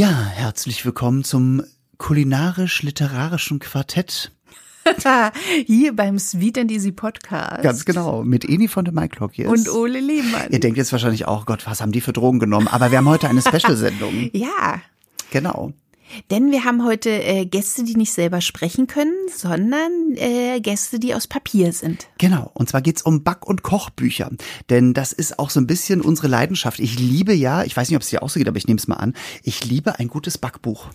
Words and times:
Ja, 0.00 0.24
herzlich 0.32 0.86
willkommen 0.86 1.24
zum 1.24 1.62
kulinarisch-literarischen 1.98 3.58
Quartett. 3.58 4.32
Hier 5.66 5.94
beim 5.94 6.18
Sweet 6.18 6.56
and 6.56 6.70
Easy 6.70 6.90
Podcast. 6.90 7.62
Ganz 7.62 7.84
genau, 7.84 8.24
mit 8.24 8.48
Eni 8.48 8.66
von 8.66 8.86
der 8.86 8.94
Mike 8.94 9.18
hier 9.32 9.50
Und 9.50 9.68
Ole 9.68 10.00
Lehmann. 10.00 10.48
Ihr 10.48 10.58
denkt 10.58 10.78
jetzt 10.78 10.90
wahrscheinlich 10.92 11.28
auch, 11.28 11.44
Gott, 11.44 11.66
was 11.66 11.82
haben 11.82 11.92
die 11.92 12.00
für 12.00 12.14
Drogen 12.14 12.38
genommen? 12.38 12.66
Aber 12.66 12.90
wir 12.90 12.96
haben 12.96 13.10
heute 13.10 13.28
eine 13.28 13.42
Special-Sendung. 13.46 14.30
ja. 14.32 14.80
Genau. 15.32 15.74
Denn 16.30 16.50
wir 16.50 16.64
haben 16.64 16.84
heute 16.84 17.10
äh, 17.10 17.46
Gäste, 17.46 17.84
die 17.84 17.96
nicht 17.96 18.12
selber 18.12 18.40
sprechen 18.40 18.86
können, 18.86 19.14
sondern 19.34 20.14
äh, 20.16 20.60
Gäste, 20.60 20.98
die 20.98 21.14
aus 21.14 21.26
Papier 21.26 21.72
sind. 21.72 22.08
Genau. 22.18 22.50
Und 22.54 22.68
zwar 22.68 22.82
geht's 22.82 23.02
um 23.02 23.22
Back- 23.22 23.46
und 23.46 23.62
Kochbücher. 23.62 24.30
Denn 24.68 24.94
das 24.94 25.12
ist 25.12 25.38
auch 25.38 25.50
so 25.50 25.60
ein 25.60 25.66
bisschen 25.66 26.00
unsere 26.00 26.28
Leidenschaft. 26.28 26.80
Ich 26.80 26.98
liebe 26.98 27.32
ja, 27.32 27.64
ich 27.64 27.76
weiß 27.76 27.88
nicht, 27.88 27.96
ob 27.96 28.02
es 28.02 28.10
dir 28.10 28.22
auch 28.22 28.30
so 28.30 28.38
geht, 28.38 28.48
aber 28.48 28.58
ich 28.58 28.66
nehme 28.66 28.78
es 28.78 28.88
mal 28.88 28.96
an, 28.96 29.14
ich 29.42 29.64
liebe 29.64 29.98
ein 29.98 30.08
gutes 30.08 30.38
Backbuch. 30.38 30.88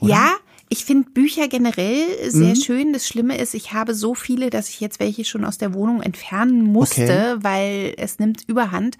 Oder? 0.00 0.10
Ja, 0.10 0.36
ich 0.72 0.84
finde 0.84 1.10
Bücher 1.10 1.48
generell 1.48 2.30
sehr 2.30 2.54
mhm. 2.54 2.60
schön. 2.60 2.92
Das 2.92 3.06
Schlimme 3.08 3.36
ist, 3.36 3.54
ich 3.54 3.72
habe 3.72 3.92
so 3.92 4.14
viele, 4.14 4.50
dass 4.50 4.68
ich 4.68 4.78
jetzt 4.78 5.00
welche 5.00 5.24
schon 5.24 5.44
aus 5.44 5.58
der 5.58 5.74
Wohnung 5.74 6.00
entfernen 6.00 6.62
musste, 6.62 7.02
okay. 7.02 7.36
weil 7.40 7.94
es 7.96 8.20
nimmt 8.20 8.44
Überhand. 8.46 8.96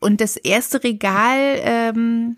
Und 0.00 0.20
das 0.20 0.36
erste 0.36 0.82
Regal 0.82 1.60
ähm, 1.62 2.36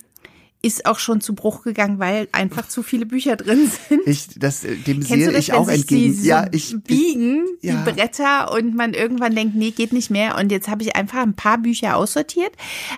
ist 0.64 0.86
auch 0.86 0.98
schon 0.98 1.20
zu 1.20 1.34
Bruch 1.34 1.62
gegangen, 1.62 1.98
weil 1.98 2.26
einfach 2.32 2.66
zu 2.68 2.82
viele 2.82 3.04
Bücher 3.04 3.36
drin 3.36 3.70
sind. 3.88 4.00
Ich, 4.06 4.28
das, 4.36 4.64
äh, 4.64 4.76
dem 4.76 5.02
sehe 5.02 5.30
ich 5.36 5.52
auch 5.52 5.68
entgegen. 5.68 6.14
So 6.14 6.26
ja, 6.26 6.46
ich 6.52 6.74
biegen 6.82 7.44
ich, 7.60 7.68
ja. 7.68 7.82
die 7.84 7.92
Bretter 7.92 8.50
und 8.52 8.74
man 8.74 8.94
irgendwann 8.94 9.34
denkt, 9.34 9.54
nee, 9.54 9.72
geht 9.72 9.92
nicht 9.92 10.10
mehr. 10.10 10.38
Und 10.38 10.50
jetzt 10.50 10.68
habe 10.68 10.82
ich 10.82 10.96
einfach 10.96 11.20
ein 11.20 11.34
paar 11.34 11.58
Bücher 11.58 11.96
aussortiert. 11.96 12.52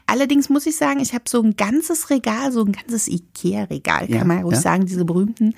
Allerdings 0.06 0.48
muss 0.48 0.66
ich 0.66 0.76
sagen, 0.76 1.00
ich 1.00 1.12
habe 1.12 1.24
so 1.26 1.42
ein 1.42 1.56
ganzes 1.56 2.10
Regal, 2.10 2.52
so 2.52 2.64
ein 2.64 2.72
ganzes 2.72 3.08
Ikea-Regal, 3.08 4.06
kann 4.06 4.16
ja, 4.16 4.24
man 4.24 4.38
ja 4.38 4.42
ruhig 4.44 4.54
ja. 4.56 4.62
sagen, 4.62 4.86
diese 4.86 5.04
berühmten 5.04 5.54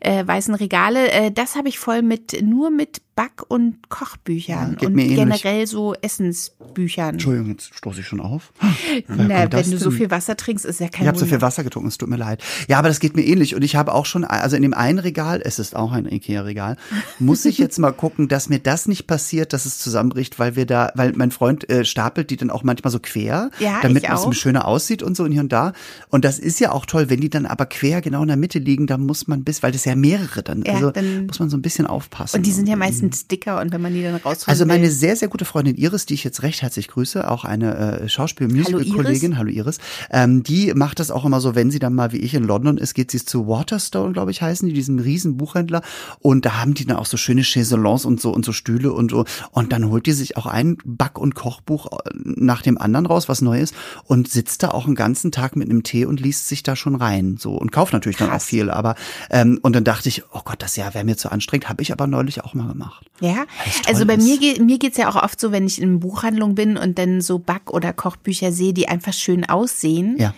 äh, 0.00 0.24
weißen 0.24 0.54
Regale. 0.54 1.10
Äh, 1.10 1.32
das 1.32 1.56
habe 1.56 1.68
ich 1.68 1.80
voll 1.80 2.02
mit 2.02 2.40
nur 2.40 2.70
mit 2.70 3.02
Back- 3.18 3.46
und 3.48 3.88
Kochbüchern 3.88 4.76
ja, 4.80 4.86
und 4.86 4.96
generell 4.96 5.66
so 5.66 5.92
Essensbüchern. 5.92 7.14
Entschuldigung, 7.14 7.50
jetzt 7.50 7.74
stoße 7.74 7.98
ich 7.98 8.06
schon 8.06 8.20
auf. 8.20 8.52
Na, 9.08 9.50
wenn 9.50 9.70
du 9.72 9.76
so 9.76 9.90
viel 9.90 10.12
Wasser 10.12 10.36
trinkst, 10.36 10.64
ist 10.64 10.78
ja 10.78 10.88
kein 10.88 11.02
Ich 11.02 11.08
habe 11.08 11.18
so 11.18 11.26
viel 11.26 11.40
Wasser 11.40 11.64
getrunken, 11.64 11.88
es 11.88 11.98
tut 11.98 12.08
mir 12.08 12.16
leid. 12.16 12.44
Ja, 12.68 12.78
aber 12.78 12.86
das 12.86 13.00
geht 13.00 13.16
mir 13.16 13.24
ähnlich. 13.24 13.56
Und 13.56 13.64
ich 13.64 13.74
habe 13.74 13.92
auch 13.92 14.06
schon, 14.06 14.22
also 14.22 14.54
in 14.54 14.62
dem 14.62 14.72
einen 14.72 15.00
Regal, 15.00 15.42
es 15.44 15.58
ist 15.58 15.74
auch 15.74 15.90
ein 15.90 16.06
Ikea-Regal, 16.06 16.76
muss 17.18 17.44
ich 17.44 17.58
jetzt 17.58 17.80
mal 17.80 17.90
gucken, 17.90 18.28
dass 18.28 18.48
mir 18.48 18.60
das 18.60 18.86
nicht 18.86 19.08
passiert, 19.08 19.52
dass 19.52 19.66
es 19.66 19.80
zusammenbricht, 19.80 20.38
weil 20.38 20.54
wir 20.54 20.64
da, 20.64 20.92
weil 20.94 21.12
mein 21.16 21.32
Freund 21.32 21.68
äh, 21.68 21.84
stapelt 21.84 22.30
die 22.30 22.36
dann 22.36 22.50
auch 22.50 22.62
manchmal 22.62 22.92
so 22.92 23.00
quer, 23.00 23.50
ja, 23.58 23.80
damit 23.82 24.04
es 24.08 24.38
schöner 24.38 24.68
aussieht 24.68 25.02
und 25.02 25.16
so 25.16 25.24
und 25.24 25.32
hier 25.32 25.40
und 25.40 25.52
da. 25.52 25.72
Und 26.08 26.24
das 26.24 26.38
ist 26.38 26.60
ja 26.60 26.70
auch 26.70 26.86
toll, 26.86 27.10
wenn 27.10 27.20
die 27.20 27.30
dann 27.30 27.46
aber 27.46 27.66
quer 27.66 28.00
genau 28.00 28.22
in 28.22 28.28
der 28.28 28.36
Mitte 28.36 28.60
liegen, 28.60 28.86
da 28.86 28.96
muss 28.96 29.26
man 29.26 29.42
bis, 29.42 29.64
weil 29.64 29.72
das 29.72 29.84
ja 29.86 29.96
mehrere 29.96 30.44
dann, 30.44 30.62
ja, 30.62 30.74
also 30.74 30.92
dann 30.92 31.26
muss 31.26 31.40
man 31.40 31.50
so 31.50 31.56
ein 31.56 31.62
bisschen 31.62 31.88
aufpassen. 31.88 32.36
Und 32.36 32.46
die 32.46 32.52
sind 32.52 32.68
ja 32.68 32.76
meistens 32.76 33.07
sind 33.12 33.30
dicker 33.30 33.60
und 33.60 33.72
wenn 33.72 33.80
man 33.80 33.92
die 33.92 34.02
dann 34.02 34.16
rausholt. 34.16 34.48
Also 34.48 34.66
meine 34.66 34.90
sehr, 34.90 35.16
sehr 35.16 35.28
gute 35.28 35.44
Freundin 35.44 35.76
Iris, 35.76 36.06
die 36.06 36.14
ich 36.14 36.24
jetzt 36.24 36.42
recht 36.42 36.62
herzlich 36.62 36.88
grüße, 36.88 37.30
auch 37.30 37.44
eine 37.44 38.00
äh, 38.00 38.08
Schauspiel-Musical-Kollegin, 38.08 39.38
hallo 39.38 39.50
Iris, 39.50 39.78
ähm, 40.10 40.42
die 40.42 40.72
macht 40.74 41.00
das 41.00 41.10
auch 41.10 41.24
immer 41.24 41.40
so, 41.40 41.54
wenn 41.54 41.70
sie 41.70 41.78
dann 41.78 41.94
mal 41.94 42.12
wie 42.12 42.18
ich 42.18 42.34
in 42.34 42.44
London 42.44 42.78
ist, 42.78 42.94
geht 42.94 43.10
sie 43.10 43.24
zu 43.24 43.46
Waterstone, 43.46 44.12
glaube 44.12 44.30
ich, 44.30 44.42
heißen 44.42 44.68
die, 44.68 44.74
diesen 44.74 44.98
riesen 44.98 45.36
Buchhändler 45.36 45.82
und 46.20 46.44
da 46.44 46.60
haben 46.60 46.74
die 46.74 46.86
dann 46.86 46.96
auch 46.96 47.06
so 47.06 47.16
schöne 47.16 47.42
Chaiselons 47.42 48.04
und 48.04 48.20
so 48.20 48.32
und 48.32 48.44
so 48.44 48.52
Stühle 48.52 48.92
und 48.92 49.10
so 49.10 49.24
und 49.50 49.72
dann 49.72 49.88
holt 49.88 50.06
die 50.06 50.12
sich 50.12 50.36
auch 50.36 50.46
ein 50.46 50.78
Back- 50.84 51.18
und 51.18 51.34
Kochbuch 51.34 51.86
äh, 51.86 52.10
nach 52.14 52.62
dem 52.62 52.78
anderen 52.78 53.06
raus, 53.06 53.28
was 53.28 53.40
neu 53.40 53.60
ist 53.60 53.74
und 54.04 54.28
sitzt 54.28 54.62
da 54.62 54.70
auch 54.70 54.86
einen 54.86 54.94
ganzen 54.94 55.32
Tag 55.32 55.56
mit 55.56 55.70
einem 55.70 55.82
Tee 55.82 56.04
und 56.04 56.20
liest 56.20 56.48
sich 56.48 56.62
da 56.62 56.76
schon 56.76 56.94
rein 56.94 57.36
so 57.38 57.54
und 57.54 57.72
kauft 57.72 57.92
natürlich 57.92 58.18
Krass. 58.18 58.28
dann 58.28 58.36
auch 58.36 58.42
viel, 58.42 58.70
aber 58.70 58.94
ähm, 59.30 59.58
und 59.62 59.74
dann 59.74 59.84
dachte 59.84 60.08
ich, 60.08 60.24
oh 60.32 60.40
Gott, 60.44 60.62
das 60.62 60.76
Jahr 60.76 60.94
wäre 60.94 61.04
mir 61.04 61.16
zu 61.16 61.30
anstrengend, 61.30 61.68
habe 61.68 61.82
ich 61.82 61.92
aber 61.92 62.06
neulich 62.06 62.44
auch 62.44 62.54
mal 62.54 62.68
gemacht. 62.68 62.97
Ja, 63.20 63.46
also 63.86 64.06
bei 64.06 64.14
ist. 64.14 64.24
mir, 64.24 64.38
geht 64.38 64.60
mir 64.60 64.78
geht's 64.78 64.96
ja 64.96 65.08
auch 65.10 65.20
oft 65.20 65.40
so, 65.40 65.50
wenn 65.50 65.66
ich 65.66 65.80
in 65.82 65.98
Buchhandlung 66.00 66.54
bin 66.54 66.76
und 66.76 66.98
dann 66.98 67.20
so 67.20 67.38
Back- 67.38 67.72
oder 67.72 67.92
Kochbücher 67.92 68.52
sehe, 68.52 68.72
die 68.72 68.88
einfach 68.88 69.12
schön 69.12 69.44
aussehen. 69.44 70.16
Ja. 70.18 70.34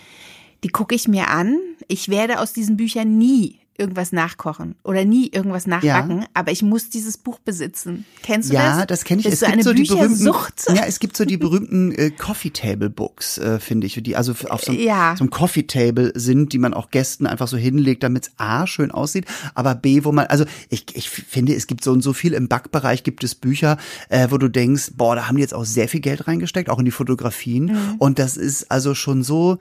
Die 0.63 0.69
gucke 0.69 0.95
ich 0.95 1.07
mir 1.07 1.29
an. 1.29 1.57
Ich 1.87 2.09
werde 2.09 2.39
aus 2.39 2.53
diesen 2.53 2.77
Büchern 2.77 3.17
nie 3.17 3.60
irgendwas 3.81 4.11
nachkochen 4.11 4.75
oder 4.83 5.03
nie 5.05 5.29
irgendwas 5.29 5.65
nachbacken, 5.65 6.21
ja. 6.21 6.27
aber 6.35 6.51
ich 6.51 6.61
muss 6.61 6.89
dieses 6.89 7.17
Buch 7.17 7.39
besitzen. 7.39 8.05
Kennst 8.21 8.51
du 8.51 8.53
ja, 8.53 8.69
das? 8.69 8.77
Ja, 8.77 8.85
das 8.85 9.03
kenne 9.03 9.21
ich. 9.21 9.25
Das 9.25 9.33
es 9.33 9.39
so 9.39 9.45
gibt 9.47 9.53
eine 9.53 9.63
so 9.63 9.73
die 9.73 9.83
berühmten, 9.83 10.75
ja, 10.75 10.83
es 10.85 10.99
gibt 10.99 11.17
so 11.17 11.25
die 11.25 11.37
berühmten 11.37 11.91
äh, 11.93 12.11
Coffee 12.11 12.51
Table 12.51 12.91
Books, 12.91 13.39
äh, 13.39 13.59
finde 13.59 13.87
ich, 13.87 13.99
die 14.01 14.15
also 14.15 14.33
auf 14.49 14.63
so, 14.63 14.71
ja. 14.71 15.15
so 15.17 15.23
einem 15.23 15.31
Coffee 15.31 15.63
Table 15.63 16.11
sind, 16.13 16.53
die 16.53 16.59
man 16.59 16.75
auch 16.75 16.91
Gästen 16.91 17.25
einfach 17.25 17.47
so 17.47 17.57
hinlegt, 17.57 18.03
damit 18.03 18.27
es 18.27 18.31
a 18.37 18.67
schön 18.67 18.91
aussieht, 18.91 19.25
aber 19.55 19.73
b, 19.73 20.03
wo 20.03 20.11
man, 20.11 20.27
also 20.27 20.45
ich, 20.69 20.95
ich 20.95 21.09
finde, 21.09 21.55
es 21.55 21.65
gibt 21.65 21.83
so 21.83 21.91
und 21.91 22.01
so 22.01 22.13
viel 22.13 22.33
im 22.33 22.47
Backbereich 22.47 23.03
gibt 23.03 23.23
es 23.23 23.33
Bücher, 23.33 23.77
äh, 24.09 24.27
wo 24.29 24.37
du 24.37 24.47
denkst, 24.47 24.91
boah, 24.95 25.15
da 25.15 25.27
haben 25.27 25.37
die 25.37 25.41
jetzt 25.41 25.55
auch 25.55 25.65
sehr 25.65 25.89
viel 25.89 26.01
Geld 26.01 26.27
reingesteckt, 26.27 26.69
auch 26.69 26.79
in 26.79 26.85
die 26.85 26.91
Fotografien 26.91 27.65
mhm. 27.65 27.95
und 27.97 28.19
das 28.19 28.37
ist 28.37 28.69
also 28.69 28.93
schon 28.93 29.23
so 29.23 29.57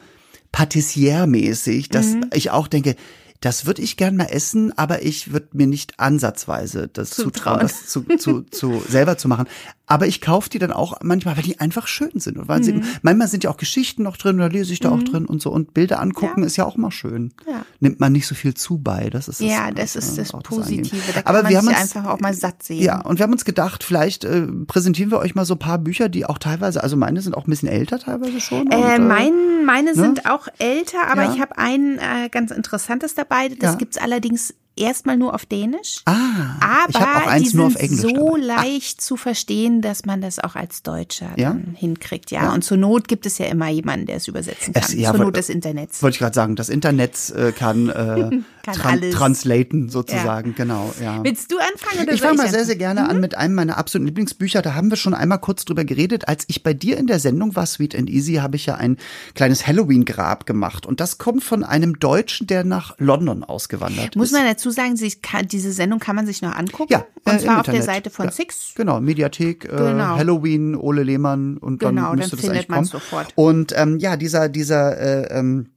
patissier-mäßig, 0.53 1.89
dass 1.89 2.15
mhm. 2.15 2.27
ich 2.35 2.51
auch 2.51 2.69
denke, 2.69 2.97
das 3.41 3.65
würde 3.65 3.81
ich 3.81 3.97
gern 3.97 4.17
mal 4.17 4.27
essen, 4.27 4.77
aber 4.77 5.03
ich 5.03 5.33
würde 5.33 5.49
mir 5.53 5.67
nicht 5.67 5.99
ansatzweise 5.99 6.89
das 6.89 7.11
zutrauen, 7.11 7.61
das 7.61 7.87
zu, 7.87 8.03
zu, 8.19 8.43
zu 8.43 8.83
selber 8.87 9.17
zu 9.17 9.29
machen. 9.29 9.47
Aber 9.91 10.07
ich 10.07 10.21
kaufe 10.21 10.49
die 10.49 10.61
dann 10.61 10.71
auch 10.71 10.99
manchmal, 11.03 11.37
weil 11.37 11.43
die 11.43 11.59
einfach 11.59 11.89
schön 11.89 12.13
sind. 12.15 12.39
Und 12.39 12.47
weil 12.47 12.61
mhm. 12.61 12.65
sie, 12.65 12.83
manchmal 13.03 13.27
sind 13.27 13.43
ja 13.43 13.51
auch 13.51 13.57
Geschichten 13.57 14.05
noch 14.05 14.17
drin, 14.17 14.37
oder 14.37 14.49
lese 14.49 14.73
ich 14.73 14.79
da 14.79 14.91
mhm. 14.91 14.95
auch 14.95 15.03
drin 15.03 15.27
und 15.27 15.43
so. 15.43 15.51
Und 15.51 15.75
Bilder 15.75 16.01
angucken 16.01 16.43
ja. 16.43 16.47
ist 16.47 16.57
ja 16.57 16.65
auch 16.65 16.77
mal 16.77 16.93
schön. 16.93 17.33
Ja. 17.45 17.65
Nimmt 17.81 17.99
man 17.99 18.13
nicht 18.13 18.29
so 18.29 18.37
viel 18.37 18.55
zu 18.55 18.79
bei. 18.79 19.11
Das 19.11 19.27
ist 19.27 19.41
das, 19.41 19.49
ja, 19.49 19.73
das 19.73 19.97
ist 19.97 20.17
das 20.17 20.31
Positive. 20.31 20.97
Das 21.13 21.25
da 21.25 21.29
Aber 21.29 21.49
wir 21.49 21.59
haben 21.59 21.67
uns, 21.67 21.77
einfach 21.77 22.05
auch 22.07 22.21
mal 22.21 22.35
satt 22.35 22.63
sehen. 22.63 22.85
Ja, 22.85 23.01
und 23.01 23.19
wir 23.19 23.25
haben 23.25 23.33
uns 23.33 23.45
gedacht, 23.45 23.83
vielleicht 23.83 24.23
äh, 24.23 24.47
präsentieren 24.47 25.11
wir 25.11 25.19
euch 25.19 25.35
mal 25.35 25.45
so 25.45 25.55
ein 25.55 25.59
paar 25.59 25.79
Bücher, 25.79 26.09
die 26.09 26.25
auch 26.25 26.39
teilweise, 26.39 26.85
also 26.85 26.97
meine 26.97 27.21
sind 27.21 27.37
auch 27.37 27.49
ein 27.49 27.51
bisschen 27.51 27.69
älter 27.69 27.99
teilweise 27.99 28.41
schon. 28.41 28.71
Äh, 28.71 28.77
und, 28.77 28.83
äh, 28.85 28.99
mein, 29.01 29.65
meine 29.67 29.91
ne? 29.91 29.97
sind 29.97 30.27
auch 30.31 30.47
älter, 30.59 31.09
aber 31.11 31.25
ja. 31.25 31.35
ich 31.35 31.41
habe 31.41 31.59
ein 31.59 31.99
äh, 31.99 32.29
ganz 32.31 32.53
interessantes 32.53 33.17
dabei. 33.17 33.49
Das 33.49 33.73
ja. 33.73 33.75
gibt's 33.75 33.99
allerdings 33.99 34.55
erstmal 34.77 35.17
nur 35.17 35.35
auf 35.35 35.47
Dänisch. 35.47 36.03
Ah, 36.07 36.57
aber 36.61 36.91
ich 36.91 36.97
auch 36.97 37.27
eins 37.27 37.43
die 37.43 37.49
sind 37.51 37.59
nur 37.59 37.67
auf 37.67 37.77
Englisch 37.77 38.01
so 38.01 38.37
dabei. 38.37 38.39
leicht 38.41 38.99
ah. 38.99 39.03
zu 39.03 39.17
verstehen, 39.17 39.83
dass 39.83 40.05
man 40.05 40.21
das 40.21 40.39
auch 40.39 40.55
als 40.55 40.83
Deutscher 40.83 41.31
ja? 41.37 41.57
hinkriegt. 41.75 42.31
Ja? 42.31 42.45
ja? 42.45 42.53
und 42.53 42.63
zur 42.63 42.77
Not 42.77 43.09
gibt 43.09 43.27
es 43.27 43.39
ja 43.39 43.47
immer 43.47 43.69
jemanden, 43.69 44.07
der 44.07 44.17
es 44.17 44.29
übersetzen 44.29 44.73
kann. 44.73 44.83
Es, 44.83 44.95
ja, 44.95 45.11
zur 45.13 45.25
Not 45.25 45.37
des 45.37 45.49
Internets. 45.49 46.03
Wollte 46.03 46.15
ich 46.15 46.19
gerade 46.19 46.35
sagen, 46.35 46.57
das 46.57 46.69
Internet 46.69 47.31
äh, 47.31 47.53
kann, 47.53 47.89
äh, 47.89 47.93
kann 48.63 48.75
tran 48.75 49.11
translaten 49.11 49.89
sozusagen, 49.89 50.55
genau. 50.55 50.93
Ja. 51.03 51.23
Willst 51.23 51.51
du 51.53 51.59
anfangen 51.59 52.05
oder 52.05 52.13
Ich 52.13 52.21
fange 52.21 52.39
mal 52.39 52.49
sehr, 52.49 52.65
sehr 52.65 52.77
gerne 52.77 53.03
mhm. 53.03 53.11
an 53.11 53.21
mit 53.21 53.37
einem 53.37 53.55
meiner 53.55 53.77
absoluten 53.79 54.07
Lieblingsbücher. 54.07 54.63
Da 54.63 54.75
haben 54.75 54.91
wir 54.91 54.97
schon 54.97 55.15
einmal 55.15 55.39
kurz 55.39 55.65
drüber 55.65 55.85
geredet. 55.85 56.29
Als 56.29 56.45
ich 56.49 56.63
bei 56.63 56.75
dir 56.75 56.97
in 56.97 57.07
der 57.07 57.19
Sendung 57.19 57.57
war, 57.57 57.67
Sweet 57.67 57.95
and 57.95 58.09
Easy, 58.09 58.35
habe 58.35 58.57
ich 58.57 58.67
ja 58.67 58.77
ein 58.77 58.97
kleines 59.35 59.67
Halloween-Grab 59.67 60.47
gemacht. 60.47 60.87
Und 60.87 61.01
das 61.01 61.19
kommt 61.19 61.45
von 61.45 61.65
einem 61.65 61.99
Deutschen, 61.99 62.47
der 62.47 62.65
nach 62.65 62.95
London 62.99 63.45
ausgewandert 63.45 64.17
Muss 64.17 64.29
ist. 64.29 64.33
man 64.33 64.47
dazu 64.61 64.71
sagen, 64.71 64.97
sie 64.97 65.11
kann, 65.11 65.49
diese 65.49 65.73
Sendung 65.73 65.99
kann 65.99 66.17
man 66.17 66.27
sich 66.27 66.43
noch 66.43 66.55
angucken. 66.55 66.93
Ja, 66.93 67.07
und 67.25 67.35
äh, 67.35 67.39
zwar 67.39 67.61
auf 67.61 67.67
Internet. 67.69 67.75
der 67.81 67.83
Seite 67.83 68.11
von 68.11 68.27
ja, 68.27 68.33
Six. 68.33 68.75
Genau, 68.77 69.01
Mediathek, 69.01 69.65
äh, 69.65 69.69
Genau. 69.69 70.17
Halloween, 70.17 70.77
Ole 70.77 71.03
Lehmann 71.03 71.57
und 71.57 71.79
Genau, 71.81 72.11
dann 72.11 72.17
müsste 72.19 72.37
dann 72.37 72.41
das 72.43 72.51
eigentlich 72.51 72.67
findet 72.67 72.69
man 72.69 72.77
kommen. 72.79 72.87
sofort. 72.87 73.33
Und 73.35 73.73
ähm, 73.77 73.99
ja, 73.99 74.17
dieser 74.17 74.49
dieser 74.49 74.99
äh, 74.99 75.39
ähm, 75.39 75.71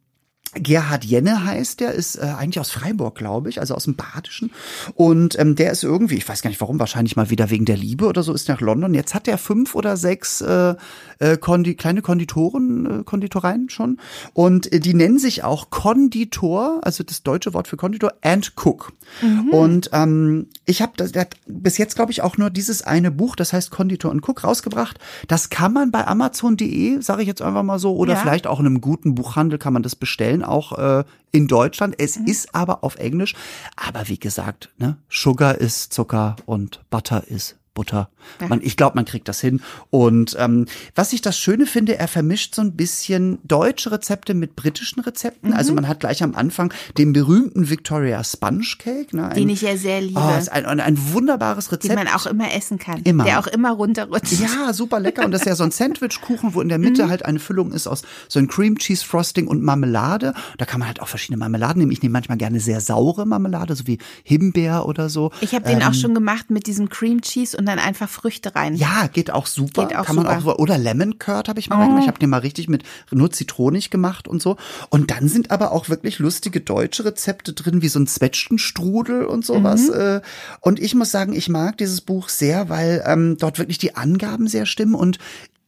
Gerhard 0.55 1.05
Jenne 1.05 1.45
heißt 1.45 1.79
der, 1.79 1.94
ist 1.94 2.15
äh, 2.17 2.21
eigentlich 2.21 2.59
aus 2.59 2.71
Freiburg, 2.71 3.15
glaube 3.15 3.50
ich, 3.50 3.59
also 3.59 3.75
aus 3.75 3.85
dem 3.85 3.95
Badischen. 3.95 4.51
Und 4.95 5.38
ähm, 5.39 5.55
der 5.55 5.71
ist 5.71 5.83
irgendwie, 5.83 6.15
ich 6.15 6.27
weiß 6.27 6.41
gar 6.41 6.50
nicht 6.50 6.61
warum, 6.61 6.79
wahrscheinlich 6.79 7.15
mal 7.15 7.29
wieder 7.29 7.50
wegen 7.50 7.65
der 7.65 7.77
Liebe 7.77 8.05
oder 8.07 8.23
so, 8.23 8.33
ist 8.33 8.50
nach 8.50 8.61
London. 8.61 8.94
Jetzt 8.94 9.13
hat 9.13 9.27
er 9.27 9.38
fünf 9.38 9.75
oder 9.75 9.97
sechs 9.97 10.41
äh, 10.41 10.75
äh, 11.19 11.38
Kondi 11.38 11.75
kleine 11.75 12.01
Konditoren, 12.01 13.01
äh, 13.01 13.03
Konditoreien 13.03 13.69
schon. 13.69 14.00
Und 14.33 14.71
äh, 14.71 14.79
die 14.79 14.94
nennen 14.94 15.19
sich 15.19 15.44
auch 15.44 15.69
Konditor, 15.69 16.79
also 16.83 17.03
das 17.03 17.23
deutsche 17.23 17.53
Wort 17.53 17.67
für 17.67 17.77
Konditor, 17.77 18.13
and 18.21 18.53
Cook. 18.55 18.94
Mhm. 19.21 19.50
Und 19.50 19.89
ähm, 19.94 20.47
ich 20.65 20.81
habe 20.81 20.94
das, 20.97 21.11
der 21.11 21.21
hat 21.21 21.35
bis 21.47 21.77
jetzt, 21.77 21.95
glaube 21.95 22.11
ich, 22.11 22.21
auch 22.21 22.38
nur 22.38 22.50
dieses 22.50 22.81
eine 22.81 23.11
Buch, 23.11 23.35
das 23.35 23.53
heißt 23.53 23.71
Konditor 23.71 24.11
und 24.11 24.27
Cook, 24.27 24.44
rausgebracht. 24.44 25.00
Das 25.27 25.50
kann 25.50 25.73
man 25.73 25.91
bei 25.91 26.05
Amazon.de, 26.05 27.01
sage 27.01 27.21
ich 27.21 27.27
jetzt 27.27 27.41
einfach 27.41 27.63
mal 27.63 27.79
so, 27.79 27.95
oder 27.95 28.13
Ja. 28.13 28.19
vielleicht 28.19 28.47
auch 28.47 28.59
in 28.59 28.65
einem 28.65 28.81
guten 28.81 29.15
Buchhandel 29.15 29.59
kann 29.59 29.73
man 29.73 29.83
das 29.83 29.95
bestellen, 29.95 30.42
auch 30.43 30.77
äh, 30.77 31.03
in 31.31 31.47
Deutschland. 31.47 31.95
Es 31.97 32.17
Mhm. 32.19 32.27
ist 32.27 32.53
aber 32.55 32.83
auf 32.83 32.95
Englisch. 32.97 33.33
Aber 33.75 34.07
wie 34.07 34.19
gesagt, 34.19 34.69
ne, 34.77 34.97
Sugar 35.09 35.55
ist 35.55 35.93
Zucker 35.93 36.35
und 36.45 36.81
Butter 36.89 37.23
ist 37.27 37.57
Butter. 37.73 38.09
Ja. 38.39 38.47
Man, 38.47 38.61
ich 38.61 38.77
glaube, 38.77 38.95
man 38.95 39.05
kriegt 39.05 39.27
das 39.27 39.39
hin. 39.39 39.61
Und 39.89 40.35
ähm, 40.39 40.65
was 40.95 41.13
ich 41.13 41.21
das 41.21 41.37
Schöne 41.37 41.65
finde, 41.65 41.97
er 41.97 42.07
vermischt 42.07 42.55
so 42.55 42.61
ein 42.61 42.73
bisschen 42.73 43.39
deutsche 43.43 43.91
Rezepte 43.91 44.33
mit 44.33 44.55
britischen 44.55 45.01
Rezepten. 45.01 45.49
Mhm. 45.49 45.55
Also 45.55 45.73
man 45.73 45.87
hat 45.87 45.99
gleich 45.99 46.23
am 46.23 46.35
Anfang 46.35 46.73
den 46.97 47.13
berühmten 47.13 47.69
Victoria 47.69 48.23
Sponge 48.23 48.65
Cake. 48.77 49.15
Ne, 49.15 49.29
ein, 49.29 49.35
den 49.35 49.49
ich 49.49 49.61
ja 49.61 49.75
sehr 49.77 50.01
liebe. 50.01 50.19
Oh, 50.19 50.37
ist 50.37 50.51
ein, 50.51 50.65
ein 50.65 51.13
wunderbares 51.13 51.71
Rezept. 51.71 51.91
Den 51.91 51.95
man 51.95 52.07
auch 52.07 52.25
immer 52.25 52.53
essen 52.53 52.77
kann. 52.77 53.01
Immer. 53.03 53.23
Der 53.23 53.39
auch 53.39 53.47
immer 53.47 53.71
runterrutscht. 53.71 54.39
Ja, 54.39 54.73
super 54.73 54.99
lecker. 54.99 55.25
Und 55.25 55.31
das 55.31 55.41
ist 55.41 55.47
ja 55.47 55.55
so 55.55 55.63
ein 55.63 55.71
Sandwichkuchen, 55.83 56.53
wo 56.53 56.61
in 56.61 56.69
der 56.69 56.79
Mitte 56.79 57.05
mhm. 57.05 57.09
halt 57.09 57.25
eine 57.25 57.39
Füllung 57.39 57.71
ist 57.71 57.87
aus 57.87 58.03
so 58.27 58.39
ein 58.39 58.47
Cream 58.47 58.77
Cheese 58.77 59.03
Frosting 59.03 59.47
und 59.47 59.63
Marmelade. 59.63 60.33
Da 60.57 60.65
kann 60.65 60.79
man 60.79 60.87
halt 60.87 61.01
auch 61.01 61.07
verschiedene 61.07 61.37
Marmeladen 61.37 61.79
nehmen. 61.79 61.91
Ich 61.91 62.01
nehme 62.01 62.13
manchmal 62.13 62.37
gerne 62.37 62.59
sehr 62.59 62.81
saure 62.81 63.25
Marmelade, 63.25 63.75
so 63.75 63.87
wie 63.87 63.97
Himbeer 64.23 64.85
oder 64.87 65.09
so. 65.09 65.31
Ich 65.41 65.53
habe 65.53 65.67
den 65.67 65.81
ähm, 65.81 65.87
auch 65.87 65.93
schon 65.93 66.13
gemacht 66.13 66.49
mit 66.49 66.67
diesem 66.67 66.89
Cream 66.89 67.21
Cheese 67.21 67.57
und 67.57 67.62
dann 67.65 67.80
einfach 67.80 68.10
Früchte 68.10 68.56
rein. 68.56 68.75
Ja, 68.75 69.07
geht 69.07 69.31
auch 69.31 69.45
super. 69.45 69.88
Geht 69.88 69.98
auch 69.98 70.06
Kann 70.06 70.15
man 70.15 70.25
super. 70.25 70.54
auch 70.54 70.60
oder 70.60 70.77
Lemon 70.77 71.19
Curd 71.19 71.50
habe 71.50 71.60
ich 71.60 71.69
mal 71.69 71.83
oh. 71.83 71.88
gemacht. 71.88 72.01
Ich 72.04 72.07
habe 72.07 72.19
den 72.19 72.30
mal 72.30 72.39
richtig 72.39 72.69
mit 72.69 72.83
nur 73.12 73.31
zitronig 73.31 73.89
gemacht 73.89 74.27
und 74.27 74.42
so. 74.42 74.57
Und 74.89 75.12
dann 75.12 75.27
sind 75.27 75.51
aber 75.51 75.71
auch 75.71 75.89
wirklich 75.89 76.19
lustige 76.19 76.62
deutsche 76.62 77.06
Rezepte 77.06 77.54
drin, 77.54 77.81
wie 77.81 77.89
so 77.89 78.00
ein 78.00 78.07
Zwetschgenstrudel 78.07 79.25
und 79.25 79.45
sowas. 79.45 79.88
Mhm. 79.88 79.94
Äh. 79.94 80.21
Und 80.62 80.80
ich 80.80 80.95
muss 80.95 81.12
sagen, 81.12 81.33
ich 81.33 81.50
mag 81.50 81.77
dieses 81.77 82.01
Buch 82.01 82.30
sehr, 82.30 82.69
weil 82.69 83.04
ähm, 83.06 83.38
dort 83.39 83.60
wirklich 83.60 83.77
die 83.77 83.95
Angaben 83.95 84.48
sehr 84.48 84.65
stimmen 84.65 84.95
und 84.95 85.19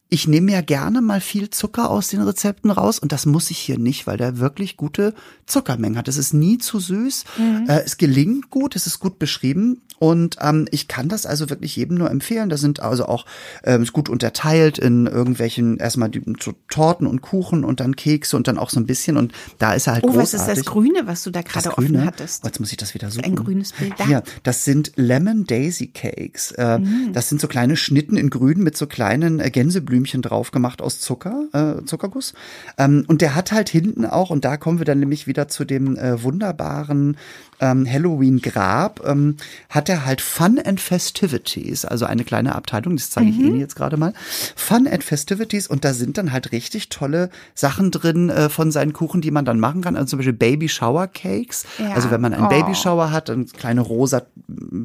ich 0.08 0.28
nehme 0.28 0.52
ja 0.52 0.60
gerne 0.60 1.02
mal 1.02 1.20
viel 1.20 1.50
Zucker 1.50 1.90
aus 1.90 2.08
den 2.08 2.22
Rezepten 2.22 2.70
raus 2.70 2.98
und 3.00 3.10
das 3.10 3.26
muss 3.26 3.50
ich 3.50 3.58
hier 3.58 3.78
nicht, 3.78 4.06
weil 4.06 4.16
der 4.16 4.38
wirklich 4.38 4.76
gute 4.76 5.14
Zuckermengen 5.46 5.98
hat. 5.98 6.06
Es 6.06 6.16
ist 6.16 6.32
nie 6.32 6.58
zu 6.58 6.78
süß, 6.78 7.24
mhm. 7.38 7.64
äh, 7.68 7.80
es 7.80 7.96
gelingt 7.96 8.50
gut, 8.50 8.76
es 8.76 8.86
ist 8.86 9.00
gut 9.00 9.18
beschrieben 9.18 9.82
und 9.98 10.36
ähm, 10.40 10.68
ich 10.70 10.86
kann 10.86 11.08
das 11.08 11.26
also 11.26 11.50
wirklich 11.50 11.74
jedem 11.74 11.96
nur 11.96 12.10
empfehlen. 12.10 12.50
Da 12.50 12.56
sind 12.56 12.80
also 12.80 13.06
auch 13.06 13.26
ähm, 13.64 13.82
ist 13.82 13.92
gut 13.92 14.08
unterteilt 14.08 14.78
in 14.78 15.06
irgendwelchen 15.06 15.78
erstmal 15.78 16.08
die, 16.08 16.22
Torten 16.68 17.06
und 17.06 17.20
Kuchen 17.20 17.64
und 17.64 17.80
dann 17.80 17.96
Kekse 17.96 18.36
und 18.36 18.46
dann 18.46 18.58
auch 18.58 18.70
so 18.70 18.78
ein 18.78 18.86
bisschen 18.86 19.16
und 19.16 19.32
da 19.58 19.72
ist 19.72 19.88
er 19.88 19.94
halt 19.94 20.04
oh, 20.04 20.08
großartig. 20.08 20.34
was 20.34 20.48
ist 20.48 20.56
das 20.58 20.64
Grüne, 20.66 21.06
was 21.06 21.24
du 21.24 21.30
da 21.30 21.42
gerade 21.42 21.76
offen 21.76 22.04
hattest? 22.04 22.44
Oh, 22.44 22.46
jetzt 22.46 22.60
muss 22.60 22.70
ich 22.70 22.76
das 22.76 22.94
wieder 22.94 23.10
suchen. 23.10 23.24
Ein 23.24 23.34
grünes 23.34 23.72
Bild. 23.72 23.94
Da. 23.98 24.06
Hier, 24.06 24.22
das 24.44 24.64
sind 24.64 24.92
Lemon 24.94 25.44
Daisy 25.44 25.88
Cakes. 25.88 26.52
Äh, 26.52 26.78
mhm. 26.78 27.12
Das 27.12 27.28
sind 27.28 27.40
so 27.40 27.48
kleine 27.48 27.76
Schnitten 27.76 28.16
in 28.16 28.30
Grün 28.30 28.62
mit 28.62 28.76
so 28.76 28.86
kleinen 28.86 29.40
äh, 29.40 29.50
Gänseblümchen 29.50 29.95
drauf 30.04 30.50
gemacht 30.50 30.82
aus 30.82 31.00
Zucker, 31.00 31.46
äh, 31.52 31.84
Zuckerguss. 31.84 32.34
Ähm, 32.78 33.04
und 33.08 33.22
der 33.22 33.34
hat 33.34 33.52
halt 33.52 33.68
hinten 33.68 34.04
auch 34.04 34.30
und 34.30 34.44
da 34.44 34.56
kommen 34.56 34.78
wir 34.78 34.84
dann 34.84 35.00
nämlich 35.00 35.26
wieder 35.26 35.48
zu 35.48 35.64
dem 35.64 35.96
äh, 35.96 36.22
wunderbaren 36.22 37.16
ähm, 37.60 37.86
Halloween 37.90 38.40
Grab, 38.40 39.02
ähm, 39.06 39.36
hat 39.68 39.88
er 39.88 40.04
halt 40.04 40.20
Fun 40.20 40.58
and 40.58 40.80
Festivities, 40.80 41.84
also 41.84 42.04
eine 42.04 42.24
kleine 42.24 42.54
Abteilung, 42.54 42.96
das 42.96 43.10
zeige 43.10 43.30
ich 43.30 43.38
mhm. 43.38 43.46
Ihnen 43.46 43.60
jetzt 43.60 43.76
gerade 43.76 43.96
mal. 43.96 44.12
Fun 44.54 44.86
and 44.86 45.04
Festivities 45.04 45.66
und 45.66 45.84
da 45.84 45.94
sind 45.94 46.18
dann 46.18 46.32
halt 46.32 46.52
richtig 46.52 46.88
tolle 46.88 47.30
Sachen 47.54 47.90
drin 47.90 48.30
äh, 48.30 48.48
von 48.48 48.70
seinen 48.70 48.92
Kuchen, 48.92 49.20
die 49.20 49.30
man 49.30 49.44
dann 49.44 49.60
machen 49.60 49.82
kann. 49.82 49.96
Also 49.96 50.10
zum 50.10 50.18
Beispiel 50.18 50.32
Baby 50.32 50.68
Shower 50.68 51.06
Cakes. 51.06 51.64
Ja. 51.78 51.92
Also 51.92 52.10
wenn 52.10 52.20
man 52.20 52.34
einen 52.34 52.46
oh. 52.46 52.48
Baby 52.48 52.74
Shower 52.74 53.10
hat, 53.10 53.30
ein 53.30 53.46
kleine 53.46 53.80
rosa 53.80 54.22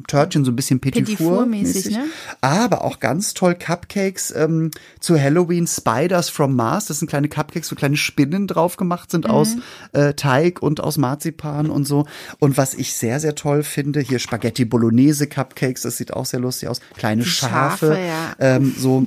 Törtchen, 0.08 0.44
so 0.44 0.50
ein 0.52 0.56
bisschen 0.56 0.80
Petit, 0.80 1.04
Petit 1.04 1.18
Four 1.18 1.46
mäßig. 1.46 1.96
Ne? 1.96 2.04
Aber 2.40 2.84
auch 2.84 3.00
ganz 3.00 3.34
toll 3.34 3.54
Cupcakes 3.54 4.32
ähm, 4.36 4.70
zu 5.00 5.20
Halloween 5.20 5.66
Spiders 5.66 6.28
from 6.28 6.56
Mars. 6.56 6.86
Das 6.86 6.98
sind 6.98 7.08
kleine 7.08 7.28
Cupcakes, 7.28 7.70
wo 7.70 7.76
kleine 7.76 7.96
Spinnen 7.96 8.46
drauf 8.46 8.76
gemacht 8.76 9.10
sind 9.10 9.26
mhm. 9.26 9.30
aus 9.30 9.56
äh, 9.92 10.14
Teig 10.14 10.62
und 10.62 10.80
aus 10.80 10.98
Marzipan 10.98 11.70
und 11.70 11.86
so. 11.86 12.06
Und 12.38 12.56
was 12.56 12.61
ich 12.74 12.94
sehr, 12.94 13.20
sehr 13.20 13.34
toll 13.34 13.62
finde, 13.62 14.00
hier 14.00 14.18
Spaghetti 14.18 14.64
Bolognese 14.64 15.26
Cupcakes, 15.26 15.82
das 15.82 15.96
sieht 15.96 16.12
auch 16.12 16.26
sehr 16.26 16.40
lustig 16.40 16.68
aus. 16.68 16.80
Kleine 16.96 17.24
Schafe, 17.24 17.86
Schafe 17.86 17.98
ja. 18.00 18.36
ähm, 18.38 18.74
so 18.78 19.06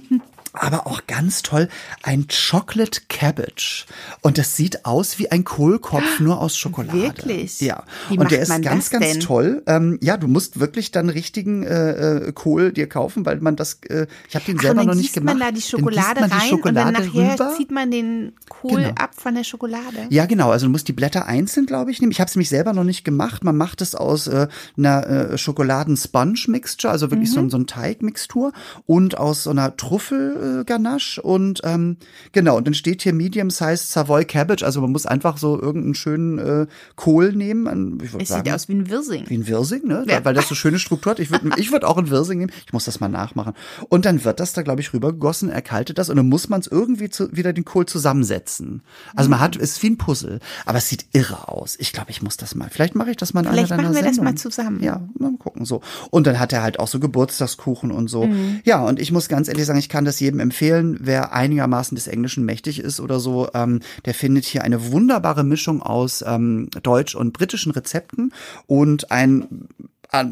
aber 0.65 0.88
auch 0.88 1.01
ganz 1.07 1.44
toll 1.44 1.69
ein 2.01 2.27
Chocolate 2.27 3.01
Cabbage 3.07 3.85
und 4.21 4.38
das 4.38 4.56
sieht 4.56 4.85
aus 4.85 5.19
wie 5.19 5.29
ein 5.31 5.44
Kohlkopf 5.44 6.19
nur 6.19 6.41
aus 6.41 6.57
Schokolade. 6.57 7.00
Wirklich? 7.00 7.62
Ja. 7.62 7.83
Wie 8.09 8.17
und 8.17 8.31
der 8.31 8.41
ist 8.41 8.62
ganz 8.63 8.89
ganz 8.89 9.19
toll. 9.19 9.63
Ähm, 9.67 10.00
ja, 10.01 10.17
du 10.17 10.27
musst 10.27 10.59
wirklich 10.59 10.91
dann 10.91 11.09
richtigen 11.09 11.63
äh, 11.63 12.27
äh, 12.27 12.31
Kohl 12.33 12.71
dir 12.71 12.89
kaufen, 12.89 13.25
weil 13.25 13.39
man 13.39 13.56
das 13.56 13.79
äh, 13.89 14.07
ich 14.27 14.35
habe 14.35 14.45
den 14.45 14.57
Ach, 14.57 14.63
selber 14.63 14.83
noch 14.83 14.95
nicht 14.95 15.13
gemacht. 15.13 15.38
man 15.38 15.47
da 15.47 15.51
die 15.51 15.62
Schokolade 15.62 16.21
rein 16.21 16.31
die 16.41 16.50
Schokolade 16.50 16.88
und 16.88 16.94
dann 16.95 17.06
nachher 17.06 17.33
rüber. 17.33 17.53
zieht 17.56 17.71
man 17.71 17.91
den 17.91 18.33
Kohl 18.50 18.81
genau. 18.81 18.95
ab 18.95 19.11
von 19.15 19.35
der 19.35 19.44
Schokolade. 19.44 20.07
Ja, 20.09 20.25
genau, 20.25 20.50
also 20.51 20.65
du 20.65 20.71
musst 20.71 20.88
die 20.88 20.94
Blätter 20.94 21.27
einzeln, 21.27 21.65
glaube 21.65 21.91
ich, 21.91 22.01
nehmen. 22.01 22.11
Ich 22.11 22.19
habe 22.19 22.29
es 22.29 22.35
mich 22.35 22.50
selber 22.50 22.73
noch 22.73 22.83
nicht 22.83 23.03
gemacht. 23.03 23.44
Man 23.44 23.56
macht 23.56 23.81
es 23.81 23.95
aus 23.95 24.27
äh, 24.27 24.47
einer 24.77 25.07
äh, 25.07 25.38
Schokoladen 25.38 25.97
Sponge 25.97 26.39
Mixture, 26.47 26.91
also 26.91 27.11
wirklich 27.11 27.29
mhm. 27.29 27.33
so, 27.33 27.50
so 27.50 27.57
ein 27.57 27.68
Teigmixtur 27.68 28.51
und 28.85 29.18
aus 29.18 29.44
so 29.44 29.51
einer 29.51 29.77
Trüffel 29.77 30.55
äh, 30.62 30.63
Ganache 30.66 31.22
und 31.22 31.62
ähm, 31.63 31.98
genau, 32.31 32.57
und 32.57 32.68
dann 32.68 32.74
steht 32.74 33.02
hier 33.02 33.13
Medium-Sized 33.13 33.90
Savoy 33.90 34.25
Cabbage, 34.25 34.63
also 34.63 34.81
man 34.81 34.92
muss 34.92 35.06
einfach 35.06 35.38
so 35.38 35.60
irgendeinen 35.60 35.96
schönen 35.96 36.40
äh, 36.40 36.68
Kohl 36.96 37.34
nehmen. 37.34 38.00
Ich 38.04 38.13
es 38.13 38.30
sagen, 38.30 38.46
sieht 38.46 38.54
aus 38.54 38.68
wie 38.68 38.74
ein 38.74 38.90
Wirsing. 38.90 39.25
Wie 39.28 39.38
ein 39.38 39.48
Wirsing, 39.48 39.88
ne? 39.88 40.06
Ja. 40.07 40.24
Weil 40.24 40.34
das 40.34 40.48
so 40.48 40.56
schöne 40.56 40.80
Struktur 40.80 41.12
hat. 41.12 41.19
Ich 41.19 41.31
würde 41.31 41.50
ich 41.57 41.72
würd 41.72 41.84
auch 41.84 41.98
ein 41.98 42.10
Wirsing 42.10 42.40
nehmen. 42.40 42.52
Ich 42.66 42.74
muss 42.74 42.86
das 42.86 43.00
mal 43.00 43.07
nachmachen. 43.07 43.54
Und 43.90 44.06
dann 44.06 44.24
wird 44.24 44.40
das 44.40 44.54
da, 44.54 44.62
glaube 44.62 44.81
ich, 44.81 44.94
rübergegossen, 44.94 45.50
erkaltet 45.50 45.98
das 45.98 46.10
und 46.10 46.18
dann 46.18 46.28
muss 46.28 46.50
man 46.50 46.60
es 46.62 46.68
irgendwie 46.68 47.10
zu, 47.10 47.36
wieder 47.36 47.54
den 47.54 47.66
Kohl 47.66 47.86
zusammensetzen. 47.86 48.81
Also 49.16 49.30
man 49.30 49.40
hat, 49.40 49.56
es 49.56 49.72
ist 49.72 49.84
wie 49.84 49.92
ein 49.92 49.98
Puzzle, 49.98 50.40
aber 50.66 50.78
es 50.78 50.90
sieht 50.90 51.06
irre 51.13 51.50
aus. 51.50 51.75
Ich 51.80 51.94
glaube, 51.94 52.12
ich 52.12 52.22
muss 52.22 52.38
das 52.38 52.56
mal. 52.56 52.69
Vielleicht 52.69 52.96
mache 52.96 53.12
ich 53.12 53.18
das 53.18 53.34
mal 53.34 53.42
in 53.46 53.52
Vielleicht 53.52 53.72
einer 53.72 53.84
machen 53.84 53.96
wir 53.96 54.04
Sendung. 54.04 54.25
das 54.25 54.34
mal 54.34 54.36
zusammen. 54.36 54.84
Ja, 54.84 55.07
mal 55.18 55.31
gucken 55.38 55.66
so. 55.66 55.81
Und 56.12 56.28
dann 56.28 56.40
hat 56.40 56.54
er 56.54 56.63
halt 56.63 56.80
auch 56.80 56.88
so 56.88 57.00
Geburtstagskuchen 57.00 57.92
und 57.92 58.07
so. 58.07 58.25
Mhm. 58.25 58.62
Ja, 58.63 58.84
und 58.86 59.00
ich 59.00 59.12
muss 59.12 59.28
ganz 59.28 59.48
ehrlich 59.48 59.66
sagen, 59.66 59.80
ich 59.80 59.90
kann 59.90 60.06
das 60.06 60.19
jedem 60.19 60.34
empfehlen, 60.39 60.97
wer 61.01 61.33
einigermaßen 61.33 61.95
des 61.95 62.07
Englischen 62.07 62.45
mächtig 62.45 62.79
ist 62.79 62.99
oder 62.99 63.19
so, 63.19 63.49
ähm, 63.53 63.81
der 64.05 64.13
findet 64.13 64.45
hier 64.45 64.63
eine 64.63 64.91
wunderbare 64.91 65.43
Mischung 65.43 65.81
aus 65.81 66.23
ähm, 66.25 66.69
deutsch 66.83 67.15
und 67.15 67.33
britischen 67.33 67.71
Rezepten 67.71 68.33
und 68.67 69.11
ein 69.11 69.67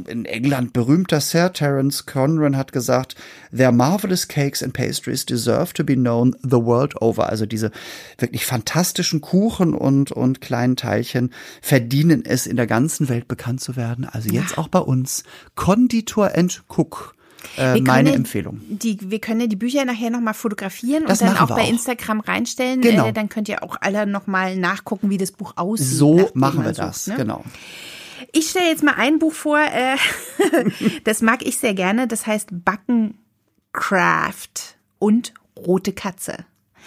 in 0.07 0.25
England 0.25 0.73
berühmter 0.73 1.19
Sir 1.19 1.51
Terence 1.51 2.05
Conran 2.05 2.55
hat 2.55 2.71
gesagt, 2.71 3.15
their 3.55 3.71
marvelous 3.71 4.27
cakes 4.27 4.63
and 4.63 4.73
pastries 4.73 5.25
deserve 5.25 5.73
to 5.73 5.83
be 5.83 5.95
known 5.95 6.35
the 6.41 6.63
world 6.63 7.01
over. 7.01 7.27
Also 7.29 7.45
diese 7.45 7.71
wirklich 8.17 8.45
fantastischen 8.45 9.21
Kuchen 9.21 9.73
und, 9.73 10.11
und 10.11 10.41
kleinen 10.41 10.75
Teilchen 10.75 11.31
verdienen 11.61 12.23
es 12.25 12.47
in 12.47 12.55
der 12.55 12.67
ganzen 12.67 13.09
Welt 13.09 13.27
bekannt 13.27 13.61
zu 13.61 13.75
werden. 13.75 14.05
Also 14.05 14.29
jetzt 14.29 14.57
auch 14.57 14.67
bei 14.67 14.79
uns. 14.79 15.23
Konditor 15.55 16.31
and 16.35 16.63
Cook 16.69 17.15
äh, 17.57 17.79
meine 17.81 18.13
Empfehlung. 18.13 18.61
Die, 18.67 18.97
wir 19.01 19.19
können 19.19 19.41
ja 19.41 19.47
die 19.47 19.55
Bücher 19.55 19.85
nachher 19.85 20.09
nochmal 20.09 20.33
fotografieren 20.33 21.05
das 21.07 21.21
und 21.21 21.27
dann 21.27 21.37
auch 21.37 21.47
bei 21.49 21.63
auch. 21.63 21.69
Instagram 21.69 22.19
reinstellen. 22.19 22.81
Genau. 22.81 23.07
Äh, 23.07 23.13
dann 23.13 23.29
könnt 23.29 23.49
ihr 23.49 23.63
auch 23.63 23.77
alle 23.81 24.05
nochmal 24.05 24.55
nachgucken, 24.55 25.09
wie 25.09 25.17
das 25.17 25.31
Buch 25.31 25.53
aussieht. 25.55 25.87
So 25.87 26.29
machen 26.33 26.63
wir 26.63 26.73
das, 26.73 27.07
ne? 27.07 27.15
genau. 27.15 27.43
Ich 28.31 28.49
stelle 28.49 28.69
jetzt 28.69 28.83
mal 28.83 28.95
ein 28.97 29.19
Buch 29.19 29.33
vor, 29.33 29.59
äh, 29.59 29.95
das 31.03 31.21
mag 31.21 31.45
ich 31.45 31.57
sehr 31.57 31.73
gerne. 31.73 32.07
Das 32.07 32.25
heißt 32.25 32.49
Backen 32.51 33.19
Craft 33.73 34.75
und 34.99 35.33
Rote 35.55 35.93
Katze. 35.93 36.37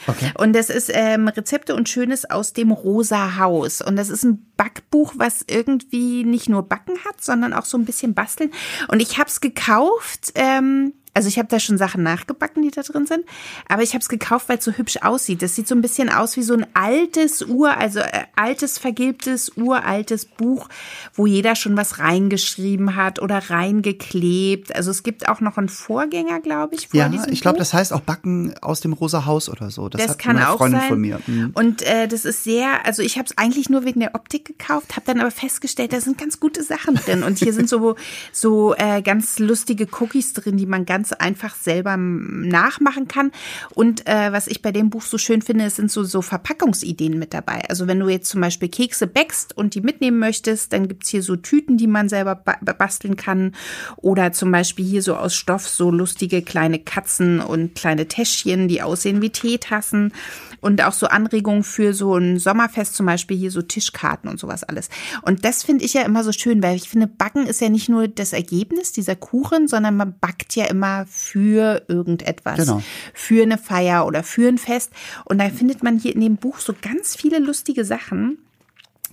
Okay. 0.07 0.33
Und 0.39 0.55
das 0.55 0.71
ist 0.71 0.91
ähm, 0.93 1.29
Rezepte 1.29 1.75
und 1.75 1.89
Schönes 1.89 2.29
aus 2.29 2.53
dem 2.53 2.71
Rosa 2.71 3.39
Haus. 3.39 3.81
Und 3.83 3.97
das 3.97 4.09
ist 4.09 4.25
ein 4.25 4.47
Backbuch, 4.57 5.15
was 5.17 5.45
irgendwie 5.49 6.25
nicht 6.25 6.49
nur 6.49 6.63
Backen 6.63 6.99
hat, 7.05 7.23
sondern 7.23 7.53
auch 7.53 7.65
so 7.65 7.77
ein 7.79 7.85
bisschen 7.85 8.15
Basteln. 8.15 8.53
Und 8.89 9.01
ich 9.01 9.19
habe 9.19 9.29
es 9.29 9.41
gekauft. 9.41 10.33
Ähm, 10.35 10.93
also 11.17 11.29
ich 11.29 11.39
habe 11.39 11.49
da 11.49 11.59
schon 11.59 11.79
Sachen 11.79 12.03
nachgebacken, 12.03 12.63
die 12.63 12.71
da 12.71 12.83
drin 12.83 13.07
sind, 13.07 13.25
aber 13.69 13.83
ich 13.83 13.95
habe 13.95 14.03
es 14.03 14.09
gekauft, 14.09 14.49
weil 14.49 14.59
es 14.59 14.65
so 14.65 14.73
hübsch 14.73 14.99
aussieht. 15.03 15.43
Das 15.43 15.55
sieht 15.55 15.67
so 15.67 15.75
ein 15.75 15.81
bisschen 15.81 16.11
aus 16.11 16.37
wie 16.37 16.43
so 16.43 16.55
ein 16.55 16.67
altes 16.75 17.43
Ur, 17.43 17.77
also 17.77 18.01
äh, 18.01 18.25
altes 18.37 18.79
vergilbtes 18.79 19.53
uraltes 19.57 20.27
Buch, 20.27 20.69
wo 21.15 21.27
jeder 21.27 21.57
schon 21.57 21.77
was 21.77 21.99
reingeschrieben 21.99 22.97
hat 22.97 23.21
oder 23.21 23.51
reingeklebt. 23.51 24.75
Also 24.75 24.91
es 24.91 25.03
gibt 25.03 25.29
auch 25.29 25.41
noch 25.41 25.57
einen 25.57 25.69
Vorgänger, 25.69 26.41
glaube 26.41 26.75
ich. 26.75 26.89
Vor 26.89 27.01
ja, 27.01 27.11
ich 27.31 27.41
glaube, 27.41 27.59
das 27.59 27.73
heißt 27.73 27.93
auch 27.93 28.01
Backen 28.01 28.55
aus 28.61 28.81
dem 28.81 28.93
Rosa 28.93 29.25
Haus 29.25 29.49
oder 29.49 29.71
so. 29.71 29.89
Das, 29.89 30.07
das 30.07 30.19
kann 30.19 30.37
eine 30.37 30.51
auch 30.51 30.59
Freundin 30.59 30.81
sein. 30.81 30.89
von 30.89 31.01
mir. 31.01 31.21
Mhm. 31.27 31.51
Und 31.55 31.83
äh, 31.83 32.09
das 32.09 32.25
ist 32.25 32.45
sehr, 32.45 32.85
also 32.85 33.03
ich 33.03 33.17
habe 33.17 33.27
es 33.27 33.39
eigentlich 33.39 33.71
nur 33.71 33.85
wegen 33.85 34.01
der 34.01 34.15
Optik 34.15 34.45
gekauft, 34.45 34.97
habe 34.97 35.07
dann 35.07 35.21
aber 35.21 35.31
festgestellt, 35.31 35.93
da 35.93 36.01
sind 36.01 36.19
ganz 36.19 36.41
gute 36.41 36.63
Sachen 36.63 36.95
drin 36.97 37.23
und 37.23 37.39
hier 37.39 37.53
sind 37.53 37.69
so 37.69 37.97
so 38.33 38.75
äh, 38.75 39.01
ganz 39.03 39.39
lustige 39.39 39.87
Cookies 39.99 40.35
drin, 40.35 40.57
die 40.57 40.67
man 40.67 40.85
ganz 40.85 41.06
ganz 41.07 41.13
einfach 41.13 41.55
selber 41.55 41.97
nachmachen 41.97 43.07
kann. 43.07 43.31
Und 43.75 44.07
äh, 44.07 44.33
was 44.33 44.47
ich 44.49 44.63
bei 44.63 44.73
dem 44.73 44.91
Buch 44.91 45.03
so 45.03 45.19
schön 45.19 45.43
finde, 45.43 45.65
es 45.65 45.77
sind 45.77 45.91
so, 45.91 46.03
so 46.03 46.23
Verpackungsideen 46.23 47.19
mit 47.19 47.33
dabei. 47.33 47.63
Also 47.69 47.87
wenn 47.87 48.01
du 48.01 48.09
jetzt 48.09 48.29
zum 48.29 48.41
Beispiel 48.41 48.69
Kekse 48.69 49.07
backst 49.07 49.57
und 49.57 49.75
die 49.75 49.81
mitnehmen 49.81 50.19
möchtest, 50.19 50.73
dann 50.73 50.89
gibt's 50.89 51.09
hier 51.09 51.23
so 51.23 51.37
Tüten, 51.37 51.77
die 51.77 51.87
man 51.87 52.09
selber 52.09 52.35
basteln 52.35 53.17
kann. 53.17 53.55
Oder 53.97 54.33
zum 54.33 54.51
Beispiel 54.51 54.85
hier 54.85 55.03
so 55.03 55.17
aus 55.17 55.35
Stoff 55.35 55.69
so 55.69 55.91
lustige 55.91 56.43
kleine 56.43 56.79
Katzen 56.79 57.41
und 57.41 57.75
kleine 57.75 58.09
Täschchen, 58.09 58.69
die 58.69 58.83
aussehen 58.83 59.23
wie 59.23 59.31
Teetassen 59.31 60.13
und 60.61 60.83
auch 60.83 60.93
so 60.93 61.07
Anregungen 61.07 61.63
für 61.63 61.95
so 61.95 62.17
ein 62.17 62.39
Sommerfest, 62.39 62.95
zum 62.97 63.07
Beispiel 63.07 63.37
hier 63.37 63.51
so 63.51 63.63
Tischkarten 63.63 64.29
und 64.29 64.41
sowas 64.41 64.65
alles. 64.65 64.89
Und 65.23 65.45
das 65.45 65.63
finde 65.63 65.85
ich 65.85 65.95
ja 65.95 66.03
immer 66.03 66.25
so 66.25 66.33
schön, 66.33 66.63
weil 66.63 66.77
ich 66.77 66.89
finde, 66.89 67.07
Backen 67.07 67.47
ist 67.47 67.61
ja 67.61 67.69
nicht 67.69 67.89
nur 67.89 68.09
das 68.09 68.33
Ergebnis 68.33 68.93
dieser 68.93 69.15
Kuchen, 69.15 69.69
sondern 69.69 69.97
man 69.97 70.19
backt 70.19 70.57
ja 70.57 70.65
immer 70.67 70.96
für 71.05 71.85
irgendetwas. 71.89 72.57
Genau. 72.57 72.83
Für 73.13 73.43
eine 73.43 73.59
Feier 73.59 74.07
oder 74.07 74.23
für 74.23 74.49
ein 74.49 74.59
Fest. 74.59 74.93
Und 75.25 75.39
da 75.39 75.51
findet 75.51 75.83
man 75.83 75.99
hier 75.99 76.15
in 76.15 76.21
dem 76.21 76.37
Buch 76.37 76.59
so 76.59 76.75
ganz 76.81 77.17
viele 77.17 77.39
lustige 77.39 77.85
Sachen 77.85 78.39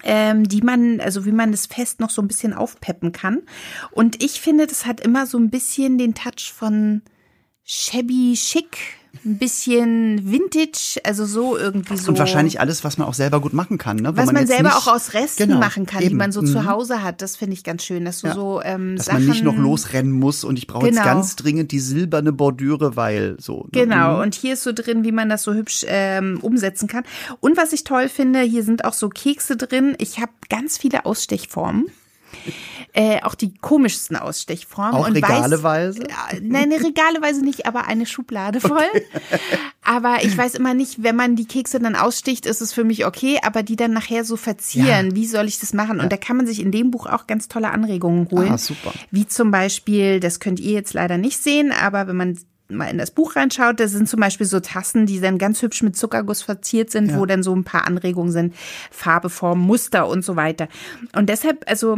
ähm, 0.03 0.47
die 0.47 0.61
man, 0.61 0.99
also 0.99 1.25
wie 1.25 1.31
man 1.31 1.51
das 1.51 1.65
Fest 1.65 1.99
noch 1.99 2.09
so 2.09 2.21
ein 2.21 2.27
bisschen 2.27 2.53
aufpeppen 2.53 3.11
kann. 3.11 3.41
Und 3.91 4.21
ich 4.23 4.41
finde, 4.41 4.67
das 4.67 4.85
hat 4.85 4.99
immer 4.99 5.25
so 5.25 5.37
ein 5.37 5.49
bisschen 5.49 5.97
den 5.97 6.13
Touch 6.13 6.51
von 6.53 7.01
shabby 7.63 8.33
chic 8.35 8.77
ein 9.25 9.37
bisschen 9.37 10.31
Vintage, 10.31 10.99
also 11.03 11.25
so 11.25 11.57
irgendwie 11.57 11.97
so. 11.97 12.09
Und 12.09 12.19
wahrscheinlich 12.19 12.59
alles, 12.59 12.83
was 12.83 12.97
man 12.97 13.07
auch 13.07 13.13
selber 13.13 13.39
gut 13.39 13.53
machen 13.53 13.77
kann, 13.77 13.97
ne? 13.97 14.13
Wo 14.13 14.17
was 14.17 14.25
man, 14.25 14.35
man 14.35 14.47
selber 14.47 14.75
auch 14.75 14.87
aus 14.87 15.13
Resten 15.13 15.47
genau, 15.47 15.59
machen 15.59 15.85
kann, 15.85 16.01
eben. 16.01 16.09
die 16.09 16.15
man 16.15 16.31
so 16.31 16.41
mhm. 16.41 16.47
zu 16.47 16.65
Hause 16.65 17.01
hat. 17.03 17.21
Das 17.21 17.37
finde 17.37 17.53
ich 17.53 17.63
ganz 17.63 17.83
schön, 17.83 18.05
dass 18.05 18.21
du 18.21 18.27
ja. 18.27 18.33
so 18.33 18.61
ähm, 18.63 18.97
dass 18.97 19.05
Sachen, 19.05 19.19
man 19.19 19.29
nicht 19.29 19.43
noch 19.43 19.55
losrennen 19.55 20.11
muss 20.11 20.43
und 20.43 20.57
ich 20.57 20.67
brauche 20.67 20.85
genau. 20.85 20.97
jetzt 20.97 21.05
ganz 21.05 21.35
dringend 21.35 21.71
die 21.71 21.79
silberne 21.79 22.33
Bordüre, 22.33 22.95
weil 22.95 23.37
so. 23.39 23.63
Ne? 23.63 23.83
Genau. 23.83 24.15
Mhm. 24.15 24.21
Und 24.21 24.35
hier 24.35 24.53
ist 24.53 24.63
so 24.63 24.73
drin, 24.73 25.03
wie 25.03 25.11
man 25.11 25.29
das 25.29 25.43
so 25.43 25.53
hübsch 25.53 25.85
ähm, 25.87 26.39
umsetzen 26.41 26.87
kann. 26.87 27.03
Und 27.39 27.57
was 27.57 27.73
ich 27.73 27.83
toll 27.83 28.09
finde, 28.09 28.41
hier 28.41 28.63
sind 28.63 28.85
auch 28.85 28.93
so 28.93 29.09
Kekse 29.09 29.55
drin. 29.57 29.95
Ich 29.99 30.19
habe 30.19 30.31
ganz 30.49 30.77
viele 30.77 31.05
Ausstechformen 31.05 31.85
äh, 32.93 33.21
auch 33.23 33.35
die 33.35 33.53
komischsten 33.55 34.15
Ausstechformen. 34.15 34.93
Auch 34.93 35.07
und 35.07 35.15
regaleweise? 35.15 36.03
Weiß, 36.03 36.37
äh, 36.37 36.41
nein, 36.41 36.71
regaleweise 36.71 37.43
nicht, 37.43 37.65
aber 37.65 37.87
eine 37.87 38.05
Schublade 38.05 38.61
voll. 38.61 38.83
Okay. 38.93 39.03
Aber 39.81 40.23
ich 40.23 40.37
weiß 40.37 40.55
immer 40.55 40.73
nicht, 40.73 41.03
wenn 41.03 41.15
man 41.15 41.35
die 41.35 41.45
Kekse 41.45 41.79
dann 41.79 41.95
aussticht, 41.95 42.45
ist 42.45 42.61
es 42.61 42.71
für 42.71 42.83
mich 42.83 43.05
okay, 43.05 43.39
aber 43.43 43.63
die 43.63 43.75
dann 43.75 43.91
nachher 43.93 44.23
so 44.23 44.37
verzieren, 44.37 45.09
ja. 45.09 45.15
wie 45.15 45.25
soll 45.25 45.47
ich 45.47 45.59
das 45.59 45.73
machen? 45.73 45.97
Und 45.97 46.03
ja. 46.03 46.09
da 46.09 46.17
kann 46.17 46.37
man 46.37 46.47
sich 46.47 46.61
in 46.61 46.71
dem 46.71 46.91
Buch 46.91 47.05
auch 47.05 47.27
ganz 47.27 47.47
tolle 47.47 47.69
Anregungen 47.69 48.29
holen. 48.31 48.51
Ah, 48.51 48.57
super. 48.57 48.93
Wie 49.11 49.27
zum 49.27 49.51
Beispiel, 49.51 50.19
das 50.19 50.39
könnt 50.39 50.59
ihr 50.59 50.73
jetzt 50.73 50.93
leider 50.93 51.17
nicht 51.17 51.41
sehen, 51.41 51.71
aber 51.71 52.07
wenn 52.07 52.15
man 52.15 52.37
mal 52.69 52.89
in 52.89 52.97
das 52.97 53.11
Buch 53.11 53.35
reinschaut, 53.35 53.79
da 53.79 53.87
sind 53.87 54.07
zum 54.07 54.19
Beispiel 54.19 54.45
so 54.45 54.59
Tassen, 54.59 55.05
die 55.05 55.19
dann 55.19 55.37
ganz 55.37 55.61
hübsch 55.61 55.83
mit 55.83 55.97
Zuckerguss 55.97 56.41
verziert 56.41 56.91
sind, 56.91 57.09
ja. 57.09 57.17
wo 57.17 57.25
dann 57.25 57.43
so 57.43 57.53
ein 57.55 57.63
paar 57.63 57.85
Anregungen 57.85 58.31
sind, 58.31 58.55
Farbe, 58.91 59.29
Form, 59.29 59.59
Muster 59.59 60.07
und 60.07 60.23
so 60.23 60.35
weiter. 60.35 60.67
Und 61.15 61.29
deshalb, 61.29 61.65
also 61.67 61.97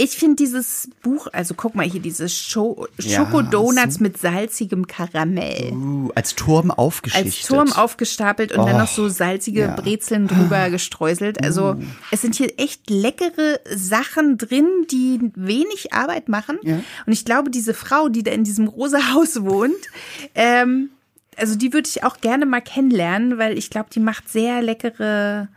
ich 0.00 0.16
finde 0.16 0.36
dieses 0.36 0.88
Buch, 1.02 1.26
also 1.32 1.52
guck 1.54 1.74
mal 1.74 1.84
hier, 1.84 2.00
diese 2.00 2.28
Scho 2.28 2.88
Schokodonuts 2.98 3.96
ja, 3.96 4.02
mit 4.02 4.16
salzigem 4.16 4.86
Karamell. 4.86 5.72
Uh, 5.72 6.10
als 6.14 6.34
Turm 6.34 6.70
aufgeschichtet. 6.70 7.26
Als 7.26 7.46
Turm 7.46 7.72
aufgestapelt 7.72 8.52
und 8.52 8.60
oh, 8.60 8.66
dann 8.66 8.78
noch 8.78 8.88
so 8.88 9.10
salzige 9.10 9.60
ja. 9.60 9.74
Brezeln 9.74 10.26
drüber 10.26 10.70
gestreuselt. 10.70 11.44
Also 11.44 11.72
uh. 11.72 11.82
es 12.10 12.22
sind 12.22 12.34
hier 12.34 12.58
echt 12.58 12.88
leckere 12.88 13.60
Sachen 13.74 14.38
drin, 14.38 14.66
die 14.90 15.20
wenig 15.34 15.92
Arbeit 15.92 16.30
machen. 16.30 16.58
Ja. 16.62 16.80
Und 17.04 17.12
ich 17.12 17.26
glaube, 17.26 17.50
diese 17.50 17.74
Frau, 17.74 18.08
die 18.08 18.22
da 18.22 18.30
in 18.30 18.44
diesem 18.44 18.68
rosa 18.68 19.12
Haus 19.12 19.42
wohnt, 19.42 19.74
ähm, 20.34 20.88
also 21.36 21.56
die 21.56 21.74
würde 21.74 21.88
ich 21.88 22.04
auch 22.04 22.22
gerne 22.22 22.46
mal 22.46 22.62
kennenlernen, 22.62 23.36
weil 23.36 23.58
ich 23.58 23.68
glaube, 23.68 23.90
die 23.92 24.00
macht 24.00 24.30
sehr 24.30 24.62
leckere 24.62 25.48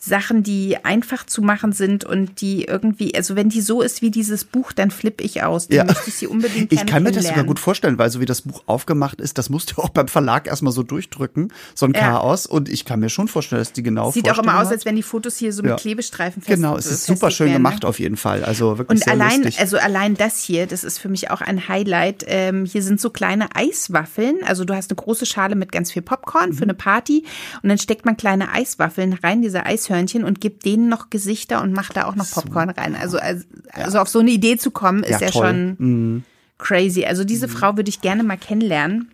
Sachen, 0.00 0.42
die 0.42 0.82
einfach 0.82 1.26
zu 1.26 1.42
machen 1.42 1.72
sind 1.72 2.04
und 2.04 2.40
die 2.40 2.64
irgendwie, 2.64 3.14
also 3.14 3.36
wenn 3.36 3.50
die 3.50 3.60
so 3.60 3.82
ist 3.82 4.00
wie 4.00 4.10
dieses 4.10 4.44
Buch, 4.44 4.72
dann 4.72 4.90
flippe 4.90 5.22
ich 5.22 5.42
aus. 5.42 5.68
Dann 5.68 5.76
ja. 5.76 5.84
möchte 5.84 6.08
ich 6.08 6.14
sie 6.14 6.26
unbedingt 6.26 6.72
Ich 6.72 6.86
kann 6.86 7.02
mir 7.02 7.12
das 7.12 7.26
sogar 7.26 7.44
gut 7.44 7.58
vorstellen, 7.58 7.98
weil 7.98 8.10
so 8.10 8.20
wie 8.20 8.24
das 8.24 8.42
Buch 8.42 8.62
aufgemacht 8.66 9.20
ist, 9.20 9.36
das 9.36 9.50
musst 9.50 9.72
du 9.72 9.82
auch 9.82 9.90
beim 9.90 10.08
Verlag 10.08 10.46
erstmal 10.46 10.72
so 10.72 10.82
durchdrücken, 10.82 11.52
so 11.74 11.84
ein 11.84 11.92
ja. 11.92 12.00
Chaos. 12.00 12.46
Und 12.46 12.70
ich 12.70 12.86
kann 12.86 13.00
mir 13.00 13.10
schon 13.10 13.28
vorstellen, 13.28 13.60
dass 13.60 13.72
die 13.72 13.82
genau 13.82 14.10
Sieht 14.10 14.30
auch 14.30 14.38
immer 14.38 14.60
aus, 14.60 14.68
als 14.68 14.86
wenn 14.86 14.96
die 14.96 15.02
Fotos 15.02 15.36
hier 15.36 15.52
so 15.52 15.62
mit 15.62 15.70
ja. 15.70 15.76
Klebestreifen 15.76 16.42
fest 16.42 16.56
Genau, 16.56 16.76
es 16.76 16.86
ist 16.86 17.04
super 17.04 17.30
schön 17.30 17.48
werden. 17.48 17.58
gemacht 17.58 17.84
auf 17.84 17.98
jeden 17.98 18.16
Fall. 18.16 18.42
Also 18.42 18.78
wirklich 18.78 19.02
Und 19.02 19.08
allein, 19.08 19.42
lustig. 19.42 19.60
also 19.60 19.76
allein 19.76 20.16
das 20.16 20.42
hier, 20.42 20.66
das 20.66 20.82
ist 20.82 20.98
für 20.98 21.10
mich 21.10 21.30
auch 21.30 21.42
ein 21.42 21.68
Highlight. 21.68 22.24
Ähm, 22.26 22.64
hier 22.64 22.82
sind 22.82 23.00
so 23.00 23.10
kleine 23.10 23.54
Eiswaffeln. 23.54 24.38
Also 24.46 24.64
du 24.64 24.74
hast 24.74 24.90
eine 24.90 24.96
große 24.96 25.26
Schale 25.26 25.56
mit 25.56 25.72
ganz 25.72 25.92
viel 25.92 26.02
Popcorn 26.02 26.50
mhm. 26.50 26.54
für 26.54 26.62
eine 26.64 26.74
Party 26.74 27.24
und 27.62 27.68
dann 27.68 27.78
steckt 27.78 28.06
man 28.06 28.16
kleine 28.16 28.52
Eiswaffeln 28.52 29.12
rein, 29.12 29.42
diese 29.42 29.66
Eishörnchen 29.90 30.24
und 30.24 30.40
gibt 30.40 30.64
denen 30.64 30.88
noch 30.88 31.10
Gesichter 31.10 31.62
und 31.62 31.72
macht 31.72 31.96
da 31.96 32.04
auch 32.04 32.14
noch 32.14 32.30
Popcorn 32.30 32.70
rein. 32.70 32.94
Also, 32.94 33.18
also, 33.18 33.44
also 33.72 33.98
auf 33.98 34.08
so 34.08 34.20
eine 34.20 34.30
Idee 34.30 34.56
zu 34.56 34.70
kommen, 34.70 35.02
ist 35.02 35.20
ja, 35.20 35.28
ja 35.28 35.32
schon 35.32 35.76
mhm. 35.78 36.24
crazy. 36.58 37.04
Also 37.04 37.24
diese 37.24 37.46
mhm. 37.48 37.52
Frau 37.52 37.76
würde 37.76 37.88
ich 37.88 38.00
gerne 38.00 38.22
mal 38.22 38.38
kennenlernen. 38.38 39.10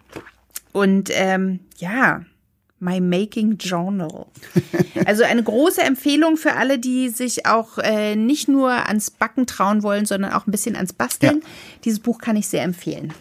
Und 0.72 1.10
ähm, 1.12 1.60
ja, 1.78 2.22
My 2.78 3.00
Making 3.00 3.56
Journal. 3.56 4.26
Also 5.04 5.22
eine 5.22 5.42
große 5.42 5.82
Empfehlung 5.82 6.36
für 6.36 6.54
alle, 6.54 6.80
die 6.80 7.10
sich 7.10 7.46
auch 7.46 7.78
äh, 7.78 8.16
nicht 8.16 8.48
nur 8.48 8.72
ans 8.72 9.10
Backen 9.10 9.46
trauen 9.46 9.84
wollen, 9.84 10.04
sondern 10.04 10.32
auch 10.32 10.48
ein 10.48 10.50
bisschen 10.50 10.74
ans 10.74 10.92
Basteln. 10.92 11.42
Ja. 11.42 11.48
Dieses 11.84 12.00
Buch 12.00 12.18
kann 12.18 12.34
ich 12.34 12.48
sehr 12.48 12.64
empfehlen. 12.64 13.12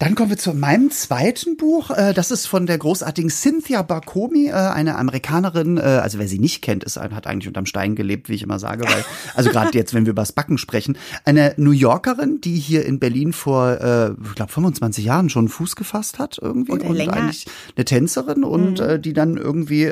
Dann 0.00 0.14
kommen 0.14 0.30
wir 0.30 0.38
zu 0.38 0.54
meinem 0.54 0.92
zweiten 0.92 1.56
Buch. 1.56 1.90
Äh, 1.90 2.14
das 2.14 2.30
ist 2.30 2.46
von 2.46 2.66
der 2.66 2.78
großartigen 2.78 3.30
Cynthia 3.30 3.82
Barkomi, 3.82 4.46
äh, 4.46 4.52
eine 4.52 4.96
Amerikanerin. 4.96 5.76
Äh, 5.76 5.80
also 5.80 6.20
wer 6.20 6.28
sie 6.28 6.38
nicht 6.38 6.62
kennt, 6.62 6.84
ist, 6.84 6.98
hat 6.98 7.26
eigentlich 7.26 7.48
unterm 7.48 7.66
Stein 7.66 7.96
gelebt, 7.96 8.28
wie 8.28 8.34
ich 8.34 8.44
immer 8.44 8.60
sage. 8.60 8.84
Weil, 8.84 9.04
also 9.34 9.50
gerade 9.50 9.76
jetzt, 9.76 9.94
wenn 9.94 10.06
wir 10.06 10.12
über 10.12 10.22
das 10.22 10.30
Backen 10.30 10.56
sprechen. 10.56 10.96
Eine 11.24 11.52
New 11.56 11.72
Yorkerin, 11.72 12.40
die 12.40 12.60
hier 12.60 12.86
in 12.86 13.00
Berlin 13.00 13.32
vor, 13.32 13.72
ich 13.72 14.34
glaube, 14.34 14.52
25 14.52 15.04
Jahren 15.04 15.30
schon 15.30 15.48
Fuß 15.48 15.74
gefasst 15.74 16.18
hat 16.18 16.38
irgendwie. 16.40 16.72
Oder 16.72 16.86
und 16.86 16.96
länger. 16.96 17.14
eigentlich 17.14 17.46
eine 17.76 17.84
Tänzerin 17.84 18.44
und 18.44 18.80
mhm. 18.80 19.02
die 19.02 19.12
dann 19.12 19.36
irgendwie 19.36 19.90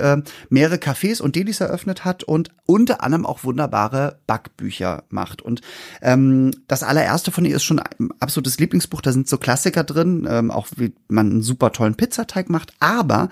mehrere 0.48 0.76
Cafés 0.76 1.20
und 1.20 1.34
Delis 1.36 1.60
eröffnet 1.60 2.04
hat 2.04 2.22
und 2.22 2.50
unter 2.66 3.02
anderem 3.02 3.26
auch 3.26 3.44
wunderbare 3.44 4.18
Backbücher 4.26 5.04
macht. 5.08 5.42
Und 5.42 5.60
ähm, 6.02 6.52
das 6.68 6.82
allererste 6.82 7.32
von 7.32 7.44
ihr 7.44 7.56
ist 7.56 7.64
schon 7.64 7.78
ein 7.78 8.10
absolutes 8.20 8.58
Lieblingsbuch. 8.58 9.00
Da 9.00 9.12
sind 9.12 9.28
so 9.28 9.38
Klassiker 9.38 9.84
drin 9.84 9.95
drin, 9.96 10.26
ähm, 10.28 10.50
auch 10.50 10.68
wie 10.76 10.92
man 11.08 11.30
einen 11.30 11.42
super 11.42 11.72
tollen 11.72 11.96
Pizzateig 11.96 12.50
macht, 12.50 12.72
aber 12.80 13.28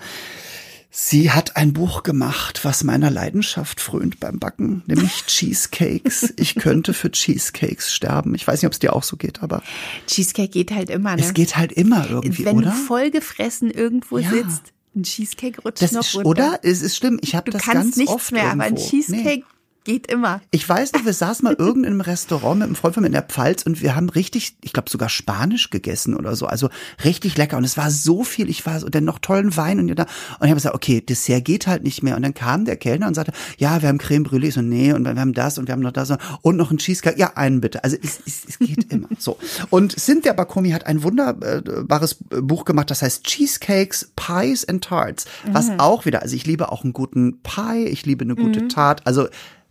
Sie 0.97 1.29
hat 1.29 1.57
ein 1.57 1.73
Buch 1.73 2.03
gemacht, 2.03 2.63
was 2.63 2.85
meiner 2.85 3.11
Leidenschaft 3.11 3.81
frönt 3.81 4.21
beim 4.21 4.39
Backen, 4.39 4.81
nämlich 4.87 5.11
Cheesecakes. 5.27 6.33
Ich 6.37 6.55
könnte 6.55 6.93
für 6.93 7.11
Cheesecakes 7.11 7.93
sterben. 7.93 8.33
Ich 8.33 8.47
weiß 8.47 8.61
nicht, 8.61 8.67
ob 8.67 8.71
es 8.71 8.79
dir 8.79 8.95
auch 8.95 9.03
so 9.03 9.17
geht, 9.17 9.43
aber 9.43 9.61
Cheesecake 10.07 10.47
geht 10.47 10.71
halt 10.71 10.89
immer. 10.89 11.17
Ne? 11.17 11.21
Es 11.21 11.33
geht 11.33 11.57
halt 11.57 11.73
immer 11.73 12.09
irgendwie, 12.09 12.45
Wenn 12.45 12.59
oder? 12.59 12.67
Wenn 12.67 12.73
du 12.75 12.77
vollgefressen 12.85 13.71
irgendwo 13.71 14.19
ja. 14.19 14.29
sitzt, 14.29 14.71
ein 14.95 15.03
Cheesecake 15.03 15.61
rutscht 15.63 15.81
das 15.81 15.91
noch 15.91 15.99
ist, 15.99 16.15
runter. 16.15 16.29
Oder? 16.29 16.59
Es 16.63 16.81
ist 16.81 16.95
schlimm. 16.95 17.19
Ich 17.21 17.35
habe 17.35 17.51
das 17.51 17.65
ganz 17.65 17.97
nichts 17.97 18.13
oft 18.13 18.31
mehr, 18.31 18.43
irgendwo. 18.43 18.63
aber 18.63 18.71
ein 18.71 18.77
Cheesecake 18.77 19.39
nee. 19.39 19.54
Geht 19.85 20.07
immer. 20.07 20.41
Ich 20.49 20.67
weiß 20.67 20.93
noch, 20.93 21.05
wir 21.05 21.13
saßen 21.13 21.43
mal 21.43 21.53
irgendeinem 21.53 22.01
Restaurant 22.01 22.57
mit 22.57 22.65
einem 22.65 22.75
Freund 22.75 22.95
von 22.95 23.01
mir 23.03 23.07
in 23.07 23.13
der 23.13 23.21
Pfalz 23.21 23.61
und 23.61 23.83
wir 23.83 23.95
haben 23.95 24.09
richtig, 24.09 24.57
ich 24.63 24.73
glaube 24.73 24.89
sogar 24.89 25.09
Spanisch 25.09 25.69
gegessen 25.69 26.15
oder 26.15 26.35
so. 26.35 26.47
Also 26.47 26.69
richtig 27.03 27.37
lecker. 27.37 27.55
Und 27.55 27.65
es 27.65 27.77
war 27.77 27.91
so 27.91 28.23
viel. 28.23 28.49
Ich 28.49 28.65
war 28.65 28.79
so, 28.79 28.89
dann 28.89 29.03
noch 29.03 29.19
tollen 29.19 29.55
Wein 29.57 29.79
und, 29.79 29.91
und 29.91 29.99
ich 29.99 30.39
habe 30.41 30.55
gesagt, 30.55 30.73
okay, 30.73 31.01
Dessert 31.01 31.45
geht 31.45 31.67
halt 31.67 31.83
nicht 31.83 32.01
mehr. 32.01 32.15
Und 32.15 32.23
dann 32.23 32.33
kam 32.33 32.65
der 32.65 32.77
Kellner 32.77 33.07
und 33.07 33.13
sagte, 33.13 33.31
ja, 33.59 33.83
wir 33.83 33.89
haben 33.89 33.99
Creme 33.99 34.23
Brûlée. 34.23 34.51
So, 34.51 34.63
nee, 34.63 34.91
und 34.91 35.05
wir 35.05 35.15
haben 35.15 35.33
das 35.33 35.59
und 35.59 35.67
wir 35.67 35.73
haben 35.73 35.81
noch 35.81 35.91
das 35.91 36.11
und 36.41 36.57
noch 36.57 36.71
ein 36.71 36.79
Cheesecake. 36.79 37.19
Ja, 37.19 37.33
einen 37.35 37.61
bitte. 37.61 37.83
Also 37.83 37.95
es, 38.01 38.21
es, 38.25 38.41
es 38.49 38.57
geht 38.57 38.91
immer. 38.91 39.09
So. 39.19 39.37
Und 39.69 39.99
Cynthia 39.99 40.33
Bakomi 40.33 40.71
hat 40.71 40.87
ein 40.87 41.03
wunderbares 41.03 42.15
Buch 42.41 42.65
gemacht, 42.65 42.89
das 42.89 43.03
heißt 43.03 43.23
Cheesecakes, 43.23 44.13
Pies 44.15 44.67
and 44.67 44.83
Tarts. 44.83 45.25
Was 45.51 45.69
mhm. 45.69 45.79
auch 45.79 46.05
wieder, 46.05 46.23
also 46.23 46.35
ich 46.35 46.47
liebe 46.47 46.71
auch 46.71 46.83
einen 46.83 46.93
guten 46.93 47.39
Pie, 47.43 47.85
ich 47.85 48.03
liebe 48.07 48.23
eine 48.23 48.35
gute 48.35 48.63
mhm. 48.63 48.69
Tart. 48.69 49.05
Also 49.05 49.27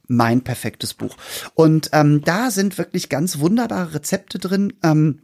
mein 0.06 0.42
perfektes 0.42 0.94
Buch. 0.94 1.16
Und 1.54 1.90
ähm, 1.92 2.23
da 2.23 2.50
sind 2.50 2.78
wirklich 2.78 3.08
ganz 3.08 3.38
wunderbare 3.38 3.94
Rezepte 3.94 4.38
drin. 4.38 4.73
Ähm, 4.82 5.20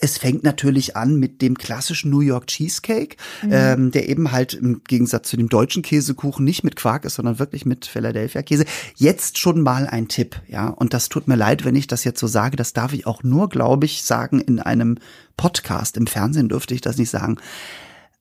es 0.00 0.18
fängt 0.18 0.42
natürlich 0.42 0.96
an 0.96 1.16
mit 1.16 1.42
dem 1.42 1.56
klassischen 1.56 2.10
New 2.10 2.20
York 2.20 2.48
Cheesecake, 2.48 3.16
mhm. 3.42 3.50
ähm, 3.52 3.90
der 3.90 4.08
eben 4.08 4.32
halt 4.32 4.54
im 4.54 4.82
Gegensatz 4.84 5.28
zu 5.28 5.36
dem 5.36 5.48
deutschen 5.48 5.82
Käsekuchen 5.82 6.44
nicht 6.44 6.64
mit 6.64 6.76
Quark 6.76 7.04
ist, 7.04 7.14
sondern 7.14 7.38
wirklich 7.38 7.64
mit 7.64 7.86
Philadelphia 7.86 8.42
Käse. 8.42 8.64
Jetzt 8.96 9.38
schon 9.38 9.60
mal 9.60 9.86
ein 9.86 10.08
Tipp, 10.08 10.40
ja. 10.48 10.68
Und 10.68 10.94
das 10.94 11.08
tut 11.08 11.28
mir 11.28 11.36
leid, 11.36 11.64
wenn 11.64 11.76
ich 11.76 11.86
das 11.86 12.04
jetzt 12.04 12.20
so 12.20 12.26
sage. 12.26 12.56
Das 12.56 12.72
darf 12.72 12.92
ich 12.92 13.06
auch 13.06 13.22
nur, 13.22 13.48
glaube 13.48 13.86
ich, 13.86 14.02
sagen 14.02 14.40
in 14.40 14.60
einem 14.60 14.98
Podcast. 15.36 15.96
Im 15.96 16.06
Fernsehen 16.06 16.48
dürfte 16.48 16.74
ich 16.74 16.80
das 16.80 16.98
nicht 16.98 17.10
sagen. 17.10 17.36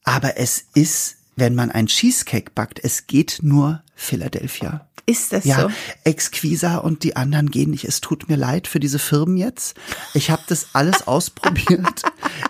Aber 0.04 0.38
es 0.38 0.66
ist 0.76 1.18
wenn 1.36 1.56
man 1.56 1.72
ein 1.72 1.88
Cheesecake 1.88 2.52
backt, 2.54 2.80
es 2.84 3.08
geht 3.08 3.40
nur 3.42 3.84
Philadelphia. 3.96 4.88
Ist 5.06 5.34
das 5.34 5.44
ja, 5.44 5.62
so? 5.62 5.72
Exquisa 6.06 6.78
und 6.78 7.04
die 7.04 7.16
anderen 7.18 7.52
gehen 7.52 7.72
nicht. 7.72 7.84
Es 7.84 8.00
tut 8.00 8.30
mir 8.30 8.38
leid 8.38 8.68
für 8.68 8.80
diese 8.80 9.00
Firmen 9.00 9.36
jetzt. 9.36 9.76
Ich 10.14 10.30
habe 10.30 10.44
das 10.48 10.68
alles 10.74 11.08
ausprobiert. 11.08 12.04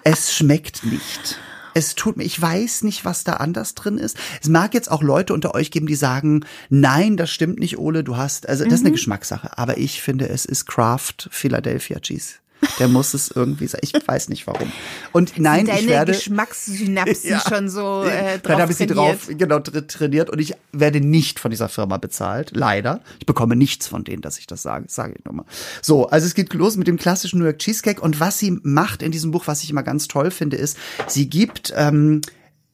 es 0.03 0.35
schmeckt 0.35 0.83
nicht. 0.83 1.39
Es 1.73 1.95
tut 1.95 2.17
mir, 2.17 2.23
ich 2.23 2.39
weiß 2.39 2.83
nicht, 2.83 3.03
was 3.03 3.23
da 3.23 3.33
anders 3.33 3.73
drin 3.73 3.97
ist. 3.97 4.17
Es 4.41 4.49
mag 4.49 4.75
jetzt 4.75 4.91
auch 4.91 5.01
Leute 5.01 5.33
unter 5.33 5.55
euch 5.55 5.71
geben, 5.71 5.87
die 5.87 5.95
sagen, 5.95 6.45
nein, 6.69 7.17
das 7.17 7.31
stimmt 7.31 7.57
nicht, 7.57 7.79
Ole, 7.79 8.03
du 8.03 8.15
hast, 8.15 8.47
also 8.47 8.63
das 8.63 8.73
ist 8.75 8.79
eine 8.81 8.89
mhm. 8.89 8.95
Geschmackssache. 8.95 9.57
Aber 9.57 9.79
ich 9.79 10.01
finde, 10.01 10.29
es 10.29 10.45
ist 10.45 10.67
Craft 10.67 11.29
Philadelphia 11.31 11.99
Cheese. 11.99 12.35
Der 12.79 12.87
muss 12.87 13.13
es 13.13 13.31
irgendwie 13.31 13.67
sein. 13.67 13.81
Ich 13.83 13.93
weiß 13.93 14.29
nicht 14.29 14.47
warum. 14.47 14.71
Und 15.11 15.39
nein, 15.39 15.65
Deine 15.65 15.79
ich 15.79 15.87
werde 15.87 16.11
Geschmackssynapsen 16.13 17.29
ja, 17.29 17.39
schon 17.39 17.69
so 17.69 18.03
äh, 18.03 18.39
drauf 18.39 18.41
Dann 18.43 18.61
habe 18.61 18.71
ich 18.71 18.77
sie 18.77 18.87
drauf 18.87 19.27
genau 19.27 19.59
trainiert 19.59 20.29
und 20.29 20.39
ich 20.39 20.55
werde 20.71 21.01
nicht 21.01 21.39
von 21.39 21.51
dieser 21.51 21.69
Firma 21.69 21.97
bezahlt, 21.97 22.51
leider. 22.53 23.01
Ich 23.19 23.25
bekomme 23.25 23.55
nichts 23.55 23.87
von 23.87 24.03
denen, 24.03 24.21
dass 24.21 24.39
ich 24.39 24.47
das 24.47 24.61
sage, 24.61 24.85
sage 24.87 25.15
ich 25.17 25.25
nochmal. 25.25 25.45
So, 25.81 26.07
also 26.07 26.25
es 26.25 26.35
geht 26.35 26.53
los 26.53 26.77
mit 26.77 26.87
dem 26.87 26.97
klassischen 26.97 27.39
New 27.39 27.45
York 27.45 27.59
Cheesecake 27.59 28.01
und 28.01 28.19
was 28.19 28.39
sie 28.39 28.59
macht 28.63 29.01
in 29.01 29.11
diesem 29.11 29.31
Buch, 29.31 29.47
was 29.47 29.63
ich 29.63 29.69
immer 29.69 29.83
ganz 29.83 30.07
toll 30.07 30.31
finde, 30.31 30.57
ist, 30.57 30.77
sie 31.07 31.29
gibt 31.29 31.73
ähm, 31.75 32.21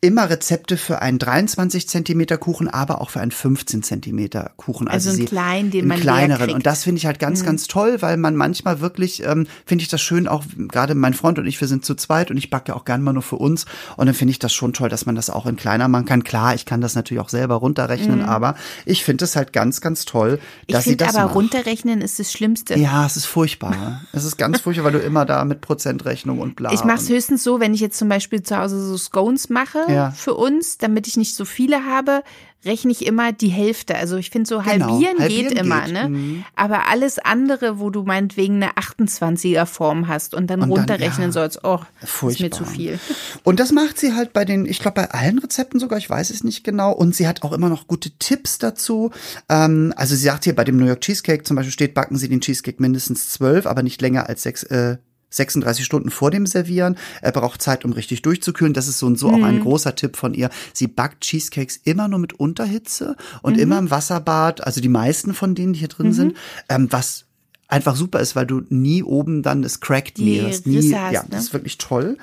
immer 0.01 0.29
Rezepte 0.29 0.77
für 0.77 1.01
einen 1.01 1.20
23 1.20 1.88
Zentimeter 1.89 2.38
Kuchen, 2.38 2.70
aber 2.70 3.01
auch 3.01 3.10
für 3.10 3.20
einen 3.20 3.32
15 3.32 3.84
Zentimeter 3.84 4.51
Kuchen. 4.56 4.88
Also, 4.88 5.10
also 5.10 5.20
einen 5.20 5.27
kleinen, 5.27 5.72
den 5.72 5.88
man 5.88 6.00
kleineren. 6.00 6.51
Und 6.51 6.65
das 6.65 6.84
finde 6.84 7.00
ich 7.00 7.06
halt 7.06 7.20
ganz, 7.20 7.41
mhm. 7.41 7.48
ganz 7.48 7.68
toll, 7.68 8.01
weil 8.01 8.15
man 8.15 8.36
manchmal 8.36 8.79
wirklich, 8.79 9.24
ähm, 9.25 9.46
finde 9.65 9.82
ich 9.82 9.89
das 9.89 10.01
schön, 10.01 10.27
auch 10.27 10.46
gerade 10.56 10.96
mein 10.96 11.13
Freund 11.13 11.38
und 11.38 11.48
ich, 11.48 11.60
wir 11.60 11.68
sind 11.68 11.84
zu 11.84 11.96
zweit 11.96 12.32
und 12.32 12.38
ich 12.38 12.50
backe 12.50 12.75
auch 12.75 12.86
gern 12.86 13.01
mal 13.01 13.12
nur 13.12 13.24
für 13.24 13.36
uns. 13.36 13.65
Und 13.98 14.06
dann 14.06 14.15
finde 14.15 14.32
ich 14.32 14.39
das 14.39 14.53
schon 14.53 14.72
toll, 14.72 14.88
dass 14.88 15.06
man 15.06 15.15
das 15.15 15.29
auch 15.29 15.46
in 15.46 15.58
kleiner 15.58 15.89
machen 15.89 16.06
kann. 16.06 16.24
Klar, 16.24 16.56
ich 16.56 16.65
kann 16.65 16.79
das 16.79 16.96
natürlich 16.96 17.22
auch 17.22 17.29
selber 17.29 17.56
runterrechnen, 17.56 18.20
mhm. 18.20 18.25
aber 18.25 18.56
ich 18.86 19.03
finde 19.03 19.25
es 19.25 19.36
halt 19.36 19.51
ganz, 19.51 19.82
ganz 19.82 20.06
toll, 20.06 20.39
dass 20.70 20.86
ich 20.86 20.91
sie 20.91 20.98
das 20.98 21.15
aber 21.15 21.25
macht. 21.25 21.36
runterrechnen 21.36 22.00
ist 22.00 22.20
das 22.20 22.32
Schlimmste. 22.32 22.79
Ja, 22.79 23.06
es 23.06 23.18
ist 23.18 23.25
furchtbar. 23.25 24.06
es 24.13 24.24
ist 24.24 24.38
ganz 24.38 24.62
furchtbar, 24.62 24.86
weil 24.86 24.94
du 24.94 25.00
immer 25.00 25.25
da 25.25 25.44
mit 25.44 25.60
Prozentrechnung 25.60 26.39
und 26.39 26.56
bla. 26.56 26.72
Ich 26.72 26.86
mache 26.86 27.00
es 27.00 27.10
höchstens 27.10 27.44
so, 27.44 27.60
wenn 27.60 27.74
ich 27.74 27.82
jetzt 27.82 27.98
zum 27.98 28.08
Beispiel 28.08 28.41
zu 28.44 28.58
Hause 28.58 28.82
so 28.86 28.96
Scones 28.96 29.50
mache 29.50 29.88
ja. 29.93 30.12
für 30.12 30.34
uns, 30.36 30.77
damit 30.77 31.08
ich 31.08 31.17
nicht 31.17 31.36
so 31.36 31.46
viele 31.46 31.86
habe, 31.86 32.24
rechne 32.65 32.91
ich 32.91 33.05
immer 33.05 33.31
die 33.31 33.48
Hälfte. 33.48 33.96
Also 33.96 34.17
ich 34.17 34.31
finde 34.31 34.48
so 34.48 34.65
halbieren, 34.65 34.89
genau, 34.89 35.19
halbieren 35.19 35.48
geht, 35.48 35.50
geht, 35.50 35.60
immer, 35.60 35.88
ne? 35.88 36.10
Mhm. 36.10 36.43
Aber 36.55 36.88
alles 36.88 37.17
andere, 37.17 37.79
wo 37.79 37.89
du 37.89 38.03
meinetwegen 38.03 38.55
eine 38.55 38.74
28er 38.74 39.65
Form 39.65 40.08
hast 40.08 40.34
und 40.34 40.48
dann 40.48 40.62
und 40.63 40.72
runterrechnen 40.72 41.27
ja, 41.27 41.31
sollst, 41.31 41.63
oh, 41.63 41.79
furchtbar. 42.03 42.29
ist 42.29 42.39
mir 42.41 42.51
zu 42.51 42.65
viel. 42.65 43.00
Und 43.43 43.60
das 43.60 43.72
macht 43.72 43.98
sie 43.98 44.13
halt 44.13 44.34
bei 44.34 44.43
den, 44.43 44.65
ich 44.65 44.79
glaube 44.79 44.96
bei 44.96 45.12
allen 45.12 45.39
Rezepten 45.39 45.79
sogar, 45.79 45.98
ich 46.00 46.10
weiß 46.10 46.31
es 46.31 46.43
nicht 46.43 46.63
genau. 46.63 46.91
Und 46.91 47.15
sie 47.15 47.27
hat 47.27 47.43
auch 47.43 47.53
immer 47.53 47.69
noch 47.69 47.88
gute 47.88 48.12
Tipps 48.12 48.58
dazu. 48.58 49.12
Ähm, 49.48 49.93
also 49.96 50.15
sie 50.15 50.24
sagt 50.24 50.43
hier 50.43 50.55
bei 50.55 50.65
dem 50.65 50.77
New 50.77 50.86
York 50.86 51.01
Cheesecake 51.01 51.43
zum 51.43 51.55
Beispiel 51.55 51.72
steht, 51.72 51.93
backen 51.93 52.17
Sie 52.17 52.27
den 52.27 52.41
Cheesecake 52.41 52.81
mindestens 52.81 53.29
zwölf, 53.29 53.65
aber 53.65 53.84
nicht 53.84 54.01
länger 54.01 54.27
als 54.27 54.43
sechs, 54.43 54.63
äh, 54.63 54.98
36 55.29 55.86
Stunden 55.86 56.09
vor 56.09 56.31
dem 56.31 56.45
Servieren. 56.45 56.98
Er 57.21 57.31
braucht 57.31 57.62
Zeit, 57.62 57.86
um 57.86 57.93
richtig 57.93 58.21
durchzukühlen. 58.21 58.74
Das 58.74 58.88
ist 58.88 59.00
so 59.00 59.05
und 59.05 59.17
so 59.17 59.29
mhm. 59.29 59.36
auch 59.36 59.48
ein 59.48 59.55
mhm. 59.55 59.62
großer 59.63 59.95
Tipp 59.95 60.17
von 60.17 60.33
ihr. 60.33 60.50
Sie 60.74 60.88
backt 60.88 61.21
Cheesecakes 61.21 61.77
immer 61.83 62.07
nur 62.07 62.19
mit 62.19 62.33
Unterhitze 62.33 63.15
und 63.41 63.55
mhm. 63.55 63.59
immer 63.59 63.79
im 63.79 63.91
Wasserbad. 63.91 64.65
Also 64.65 64.81
die 64.81 64.89
meisten 64.89 65.33
von 65.33 65.55
denen, 65.55 65.74
die 65.74 65.79
hier 65.79 65.88
drin 65.88 66.07
mhm. 66.07 66.13
sind, 66.13 66.38
ähm, 66.67 66.88
was 66.91 67.25
einfach 67.69 67.95
super 67.95 68.19
ist, 68.19 68.35
weil 68.35 68.47
du 68.47 68.63
nie 68.69 69.03
oben 69.03 69.43
dann 69.43 69.61
das 69.61 69.79
Cracked 69.79 70.17
nie, 70.17 70.41
hast. 70.41 70.65
Nie, 70.65 70.93
hast, 70.93 71.13
ja, 71.13 71.21
ne? 71.21 71.29
das 71.29 71.43
ist 71.45 71.53
wirklich 71.53 71.77
toll. 71.77 72.17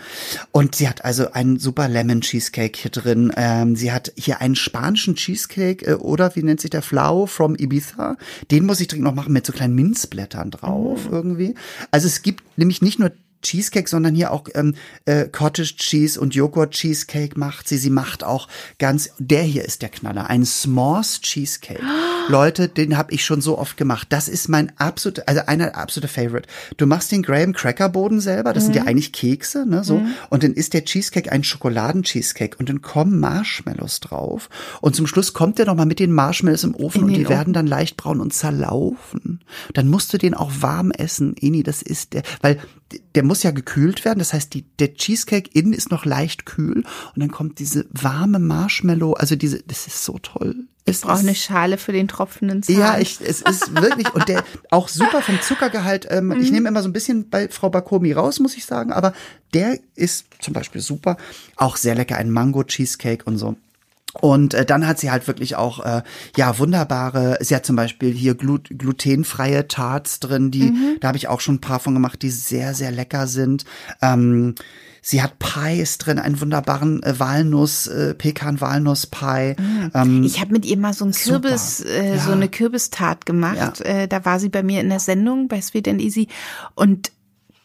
Und 0.52 0.74
sie 0.74 0.88
hat 0.88 1.04
also 1.04 1.30
einen 1.32 1.58
super 1.58 1.88
Lemon 1.88 2.20
Cheesecake 2.20 2.78
hier 2.78 2.90
drin. 2.90 3.32
Ähm, 3.36 3.76
sie 3.76 3.92
hat 3.92 4.12
hier 4.16 4.40
einen 4.40 4.56
spanischen 4.56 5.14
Cheesecake 5.14 5.86
äh, 5.86 5.94
oder 5.94 6.34
wie 6.34 6.42
nennt 6.42 6.60
sich 6.60 6.70
der 6.70 6.82
Flau 6.82 7.26
from 7.26 7.54
Ibiza. 7.54 8.16
Den 8.50 8.66
muss 8.66 8.80
ich 8.80 8.88
dringend 8.88 9.04
noch 9.04 9.14
machen 9.14 9.32
mit 9.32 9.46
so 9.46 9.52
kleinen 9.52 9.76
Minzblättern 9.76 10.50
drauf 10.50 11.00
oh. 11.06 11.14
irgendwie. 11.14 11.54
Also 11.92 12.08
es 12.08 12.22
gibt 12.22 12.58
nämlich 12.58 12.82
nicht 12.82 12.98
nur 12.98 13.12
Cheesecake, 13.46 13.88
sondern 13.88 14.14
hier 14.14 14.32
auch 14.32 14.44
ähm, 14.54 14.74
äh, 15.04 15.28
Cottage 15.28 15.76
Cheese 15.76 16.20
und 16.20 16.34
Joghurt 16.34 16.72
Cheesecake 16.72 17.38
macht 17.38 17.68
sie. 17.68 17.78
Sie 17.78 17.90
macht 17.90 18.24
auch 18.24 18.48
ganz, 18.78 19.10
der 19.18 19.42
hier 19.42 19.64
ist 19.64 19.82
der 19.82 19.88
Knaller, 19.88 20.28
ein 20.28 20.44
S'mores 20.44 21.20
Cheesecake. 21.22 21.80
Leute, 22.28 22.68
den 22.68 22.96
habe 22.96 23.12
ich 23.12 23.24
schon 23.24 23.40
so 23.40 23.58
oft 23.58 23.76
gemacht. 23.76 24.08
Das 24.10 24.28
ist 24.28 24.48
mein 24.48 24.72
absoluter, 24.78 25.22
also 25.26 25.42
einer 25.46 25.76
absolute 25.76 26.08
Favorite. 26.08 26.48
Du 26.76 26.86
machst 26.86 27.12
den 27.12 27.22
Graham 27.22 27.52
Cracker 27.52 27.88
Boden 27.88 28.20
selber, 28.20 28.52
das 28.52 28.64
mhm. 28.64 28.66
sind 28.66 28.76
ja 28.76 28.82
mhm. 28.82 28.88
eigentlich 28.88 29.12
Kekse, 29.12 29.64
ne, 29.66 29.84
so. 29.84 29.98
Mhm. 29.98 30.14
Und 30.30 30.42
dann 30.42 30.52
ist 30.52 30.74
der 30.74 30.84
Cheesecake 30.84 31.30
ein 31.30 31.44
Schokoladen-Cheesecake 31.44 32.56
und 32.58 32.68
dann 32.68 32.82
kommen 32.82 33.20
Marshmallows 33.20 34.00
drauf. 34.00 34.48
Und 34.80 34.96
zum 34.96 35.06
Schluss 35.06 35.32
kommt 35.32 35.58
der 35.58 35.66
noch 35.66 35.76
mal 35.76 35.86
mit 35.86 36.00
den 36.00 36.12
Marshmallows 36.12 36.64
im 36.64 36.74
Ofen 36.74 37.02
In 37.02 37.08
und 37.08 37.14
die 37.14 37.26
Ofen. 37.26 37.36
werden 37.36 37.52
dann 37.52 37.66
leicht 37.66 37.96
braun 37.96 38.20
und 38.20 38.32
zerlaufen. 38.32 39.40
Dann 39.74 39.88
musst 39.88 40.12
du 40.12 40.18
den 40.18 40.34
auch 40.34 40.50
warm 40.60 40.90
essen. 40.90 41.36
Eni, 41.40 41.62
das 41.62 41.82
ist 41.82 42.12
der, 42.12 42.22
weil 42.40 42.58
der 43.14 43.22
muss 43.22 43.42
ja 43.42 43.50
gekühlt 43.50 44.04
werden. 44.04 44.18
Das 44.18 44.32
heißt, 44.32 44.52
die, 44.54 44.62
der 44.78 44.94
Cheesecake 44.94 45.50
innen 45.52 45.72
ist 45.72 45.90
noch 45.90 46.04
leicht 46.04 46.46
kühl 46.46 46.84
und 47.14 47.20
dann 47.20 47.30
kommt 47.30 47.58
diese 47.58 47.86
warme 47.90 48.38
Marshmallow. 48.38 49.14
Also 49.14 49.36
diese, 49.36 49.62
das 49.62 49.86
ist 49.86 50.04
so 50.04 50.18
toll. 50.18 50.66
Ich 50.88 51.00
brauche 51.00 51.18
eine 51.18 51.34
Schale 51.34 51.78
für 51.78 51.92
den 51.92 52.06
tropfenden 52.06 52.62
Zahn. 52.62 52.78
Ja, 52.78 52.98
ich, 52.98 53.20
es 53.20 53.42
ist 53.42 53.74
wirklich 53.74 54.14
und 54.14 54.28
der 54.28 54.44
auch 54.70 54.86
super 54.88 55.20
vom 55.20 55.40
Zuckergehalt. 55.40 56.06
Ähm, 56.10 56.26
mhm. 56.26 56.40
Ich 56.40 56.52
nehme 56.52 56.68
immer 56.68 56.82
so 56.82 56.88
ein 56.88 56.92
bisschen 56.92 57.28
bei 57.28 57.48
Frau 57.48 57.70
Bakomi 57.70 58.12
raus, 58.12 58.38
muss 58.38 58.56
ich 58.56 58.64
sagen, 58.66 58.92
aber 58.92 59.12
der 59.52 59.80
ist 59.96 60.26
zum 60.38 60.54
Beispiel 60.54 60.80
super. 60.80 61.16
Auch 61.56 61.76
sehr 61.76 61.96
lecker, 61.96 62.16
ein 62.16 62.30
Mango 62.30 62.62
Cheesecake 62.62 63.24
und 63.24 63.36
so. 63.36 63.56
Und 64.20 64.54
äh, 64.54 64.64
dann 64.64 64.86
hat 64.86 64.98
sie 64.98 65.10
halt 65.10 65.26
wirklich 65.26 65.56
auch 65.56 65.84
äh, 65.84 66.02
ja 66.36 66.58
wunderbare. 66.58 67.38
Sie 67.40 67.54
hat 67.54 67.66
zum 67.66 67.76
Beispiel 67.76 68.12
hier 68.12 68.34
glut 68.34 68.68
glutenfreie 68.76 69.68
Tarts 69.68 70.20
drin, 70.20 70.50
die 70.50 70.70
mhm. 70.70 70.96
da 71.00 71.08
habe 71.08 71.18
ich 71.18 71.28
auch 71.28 71.40
schon 71.40 71.56
ein 71.56 71.60
paar 71.60 71.80
von 71.80 71.94
gemacht, 71.94 72.22
die 72.22 72.30
sehr 72.30 72.74
sehr 72.74 72.90
lecker 72.90 73.26
sind. 73.26 73.64
Ähm, 74.02 74.54
Sie 75.08 75.22
hat 75.22 75.38
Pies 75.38 75.98
drin, 75.98 76.18
einen 76.18 76.40
wunderbaren 76.40 77.00
äh, 77.04 77.20
Walnuss, 77.20 77.86
äh, 77.86 78.12
Pekan-Walnuss-Pie. 78.14 79.54
Mhm. 79.56 79.90
Ähm, 79.94 80.24
ich 80.24 80.40
habe 80.40 80.50
mit 80.50 80.64
ihr 80.64 80.76
mal 80.76 80.94
so 80.94 81.04
ein 81.04 81.12
Kürbis, 81.12 81.80
äh, 81.80 82.16
ja. 82.16 82.18
so 82.18 82.32
eine 82.32 82.48
Kürbistart 82.48 83.24
gemacht. 83.24 83.78
Ja. 83.78 83.84
Äh, 83.84 84.08
da 84.08 84.24
war 84.24 84.40
sie 84.40 84.48
bei 84.48 84.64
mir 84.64 84.80
in 84.80 84.88
der 84.88 84.98
Sendung 84.98 85.46
bei 85.46 85.60
Sweet 85.60 85.86
and 85.86 86.00
Easy 86.00 86.26
und 86.74 87.12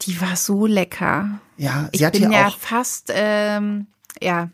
die 0.04 0.22
war 0.22 0.36
so 0.36 0.68
lecker. 0.68 1.40
Ja, 1.58 1.90
sie 1.92 1.98
ich 1.98 2.04
hat 2.04 2.14
bin 2.14 2.32
ja 2.32 2.52
fast, 2.52 3.12
ähm, 3.12 3.88
ja, 4.22 4.52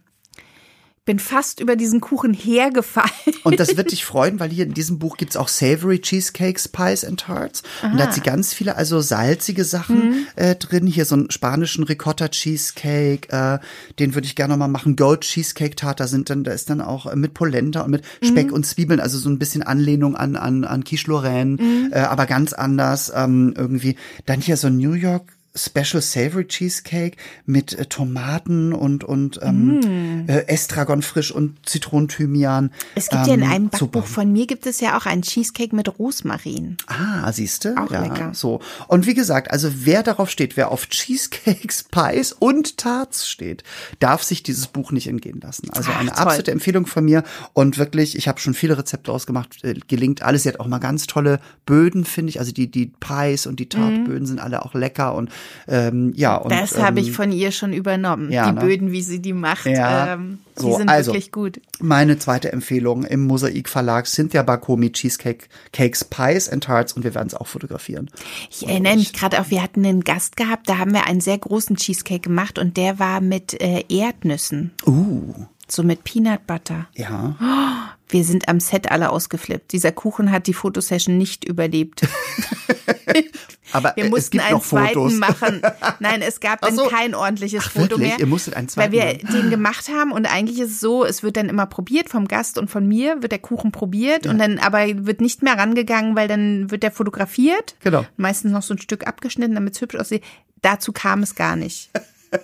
bin 1.08 1.20
fast 1.20 1.62
über 1.62 1.76
diesen 1.76 2.02
Kuchen 2.02 2.34
hergefallen. 2.34 3.10
Und 3.44 3.60
das 3.60 3.78
wird 3.78 3.92
dich 3.92 4.06
freuen, 4.06 4.40
weil 4.40 4.52
hier 4.52 4.66
in 4.66 4.74
diesem 4.74 5.00
Buch 5.00 5.18
gibt's 5.18 5.38
auch 5.38 5.48
Savory 5.48 6.00
Cheesecakes, 6.00 6.68
Pies 6.68 7.04
and 7.04 7.22
Tarts. 7.22 7.64
Aha. 7.82 7.92
Und 7.92 7.98
da 7.98 8.04
hat 8.04 8.14
sie 8.14 8.22
ganz 8.22 8.54
viele, 8.54 8.76
also 8.76 9.00
salzige 9.00 9.64
Sachen 9.64 10.10
mhm. 10.10 10.28
äh, 10.36 10.56
drin. 10.56 10.86
Hier 10.86 11.06
so 11.06 11.16
einen 11.16 11.32
spanischen 11.32 11.86
Ricotta 11.86 12.28
Cheesecake, 12.28 13.30
äh, 13.30 13.58
den 14.00 14.14
würde 14.14 14.28
ich 14.28 14.36
gerne 14.36 14.54
noch 14.54 14.60
mal 14.60 14.68
machen. 14.68 14.98
Gold 14.98 15.22
Cheesecake 15.22 15.78
Tart, 15.78 16.02
da 16.02 16.08
sind 16.08 16.30
dann, 16.30 16.44
da 16.44 16.52
ist 16.52 16.70
dann 16.70 16.82
auch 16.82 17.08
äh, 17.08 17.16
mit 17.16 17.34
Polenta 17.34 17.82
und 17.82 17.92
mit 17.92 18.04
Speck 18.22 18.48
mhm. 18.48 18.54
und 18.54 18.66
Zwiebeln, 18.66 19.00
also 19.00 19.18
so 19.18 19.30
ein 19.30 19.40
bisschen 19.40 19.64
Anlehnung 19.64 20.18
an, 20.18 20.36
an, 20.36 20.66
an 20.66 20.84
Quiche 20.84 21.10
Lorraine, 21.10 21.56
mhm. 21.58 21.90
äh, 21.94 22.00
aber 22.00 22.26
ganz 22.26 22.52
anders 22.52 23.12
ähm, 23.16 23.54
irgendwie. 23.58 23.96
Dann 24.26 24.42
hier 24.42 24.58
so 24.58 24.70
New 24.70 24.94
York 24.94 25.37
Special 25.58 26.02
Savory 26.02 26.48
Cheesecake 26.48 27.18
mit 27.46 27.74
äh, 27.74 27.86
Tomaten 27.86 28.74
und 28.74 29.04
und 29.04 29.40
ähm, 29.42 29.80
mm. 29.80 30.30
äh, 30.30 30.48
Estragon 30.48 31.02
frisch 31.02 31.32
und 31.32 31.58
Zitronenthymian. 31.68 32.72
Es 32.96 33.10
gibt 33.10 33.24
ähm, 33.24 33.28
ja 33.28 33.34
in 33.34 33.44
einem 33.44 33.70
Backbuch 33.70 33.88
super. 33.88 34.04
von 34.04 34.32
mir 34.32 34.48
gibt 34.48 34.66
es 34.66 34.80
ja 34.80 34.98
auch 34.98 35.06
einen 35.06 35.22
Cheesecake 35.22 35.76
mit 35.76 36.00
Rosmarin. 36.00 36.78
Ah, 36.88 37.32
siehst 37.32 37.66
du? 37.66 37.78
Auch 37.78 37.92
ja, 37.92 38.02
lecker. 38.02 38.34
So 38.34 38.62
und 38.88 39.06
wie 39.06 39.14
gesagt, 39.14 39.52
also 39.52 39.70
wer 39.74 40.04
darauf 40.04 40.30
steht, 40.30 40.58
wer 40.58 40.72
auf 40.72 40.88
Cheesecakes, 40.88 41.84
Pies 41.92 42.32
und 42.34 42.78
Tarts 42.78 43.28
steht, 43.28 43.64
darf 44.00 44.24
sich 44.24 44.44
dieses 44.44 44.68
Buch 44.68 44.92
nicht 44.92 45.08
entgehen 45.08 45.42
lassen. 45.42 45.70
Also 45.72 45.92
eine 45.92 46.14
Ach, 46.14 46.26
absolute 46.26 46.52
Empfehlung 46.52 46.86
von 46.86 47.06
mir 47.06 47.24
und 47.54 47.78
wirklich, 47.78 48.16
ich 48.16 48.28
habe 48.28 48.40
schon 48.40 48.54
viele 48.54 48.78
Rezepte 48.78 49.12
ausgemacht, 49.12 49.64
äh, 49.64 49.76
gelingt 49.88 50.22
alles. 50.22 50.44
Sie 50.44 50.50
hat 50.50 50.60
auch 50.60 50.68
mal 50.68 50.80
ganz 50.80 51.08
tolle 51.08 51.40
Böden, 51.66 52.06
finde 52.06 52.30
ich. 52.30 52.40
Also 52.40 52.52
die 52.52 52.70
die 52.70 52.88
Pies 52.88 53.48
und 53.48 53.60
die 53.60 53.70
Tartböden 53.70 54.24
mm. 54.24 54.28
sind 54.28 54.40
alle 54.40 54.64
auch 54.64 54.74
lecker 54.74 55.16
und 55.16 55.30
ähm, 55.68 56.14
ja, 56.16 56.36
und, 56.36 56.52
das 56.52 56.76
ähm, 56.76 56.84
habe 56.84 57.00
ich 57.00 57.12
von 57.12 57.32
ihr 57.32 57.52
schon 57.52 57.74
übernommen. 57.74 58.32
Ja, 58.32 58.48
die 58.48 58.56
ne? 58.56 58.62
Böden, 58.62 58.92
wie 58.92 59.02
sie 59.02 59.22
die 59.22 59.34
macht, 59.34 59.66
ja. 59.66 60.14
ähm, 60.14 60.40
die 60.58 60.62
so, 60.62 60.78
sind 60.78 60.90
also, 60.90 61.12
wirklich 61.14 61.32
gut. 61.32 61.62
Meine 61.80 62.18
zweite 62.20 62.52
Empfehlung 62.52 63.04
im 63.04 63.26
Mosaik 63.26 63.70
Verlag 63.70 64.08
sind 64.08 64.34
ja 64.34 64.44
Bakomi 64.44 64.92
Cheesecake 64.92 65.46
Cakes, 65.72 66.04
Pies 66.04 66.50
and 66.50 66.64
Tarts 66.64 66.94
und 66.94 67.04
wir 67.04 67.14
werden 67.14 67.28
es 67.28 67.36
auch 67.36 67.48
fotografieren. 67.48 68.10
Ich 68.50 68.68
erinnere 68.68 68.96
mich 68.96 69.14
gerade 69.14 69.40
auch, 69.42 69.50
wir 69.50 69.62
hatten 69.62 69.86
einen 69.86 70.04
Gast 70.04 70.38
gehabt, 70.38 70.70
da 70.70 70.78
haben 70.78 70.94
wir 70.94 71.06
einen 71.06 71.22
sehr 71.22 71.38
großen 71.38 71.76
Cheesecake 71.76 72.22
gemacht 72.22 72.60
und 72.60 72.78
der 72.78 73.00
war 73.00 73.22
mit 73.22 73.62
äh, 73.62 73.84
Erdnüssen. 73.90 74.72
Uh. 74.86 75.34
So 75.70 75.84
mit 75.84 76.04
Peanut 76.04 76.48
Butter. 76.48 76.88
Ja. 76.96 77.36
Oh, 77.42 77.94
wir 78.10 78.24
sind 78.24 78.48
am 78.48 78.60
Set 78.60 78.90
alle 78.90 79.10
ausgeflippt. 79.10 79.74
Dieser 79.74 79.92
Kuchen 79.92 80.32
hat 80.32 80.48
die 80.48 80.54
Fotosession 80.54 81.18
nicht 81.18 81.44
überlebt. 81.44 82.02
Aber 83.74 83.92
wir 83.96 84.06
mussten 84.06 84.40
einen 84.40 84.62
zweiten 84.62 85.20
machen. 85.20 85.62
Nein, 86.00 86.22
es 86.22 86.40
gab 86.40 86.62
dann 86.62 86.76
so. 86.76 86.86
kein 86.86 87.14
ordentliches 87.14 87.64
Ach, 87.66 87.72
Foto 87.72 87.92
wirklich? 87.92 88.10
mehr. 88.10 88.20
Ihr 88.20 88.28
musstet 88.28 88.56
einen 88.56 88.70
zweiten 88.70 88.94
weil 88.94 89.00
wir 89.00 89.18
den 89.18 89.50
gemacht 89.50 89.90
haben 89.90 90.14
und 90.14 90.26
eigentlich 90.26 90.60
ist 90.60 90.72
es 90.72 90.80
so, 90.80 91.04
es 91.04 91.22
wird 91.22 91.36
dann 91.36 91.50
immer 91.50 91.66
probiert 91.66 92.08
vom 92.10 92.30
Gast 92.30 92.58
und 92.58 92.70
von 92.70 92.88
mir 92.88 93.22
wird 93.22 93.34
der 93.34 93.40
Kuchen 93.40 93.74
probiert 93.74 94.26
ja. 94.26 94.32
und 94.32 94.38
dann 94.38 94.60
aber 94.60 94.86
wird 95.06 95.20
nicht 95.20 95.44
mehr 95.44 95.58
rangegangen, 95.58 96.16
weil 96.16 96.30
dann 96.30 96.72
wird 96.72 96.84
der 96.84 96.92
fotografiert. 96.92 97.76
Genau. 97.82 98.06
Meistens 98.16 98.54
noch 98.54 98.64
so 98.64 98.74
ein 98.74 98.80
Stück 98.80 99.06
abgeschnitten, 99.06 99.56
damit 99.56 99.76
es 99.76 99.82
hübsch 99.82 99.96
aussieht. 99.96 100.24
Dazu 100.62 100.94
kam 100.94 101.24
es 101.24 101.36
gar 101.36 101.56
nicht 101.56 101.92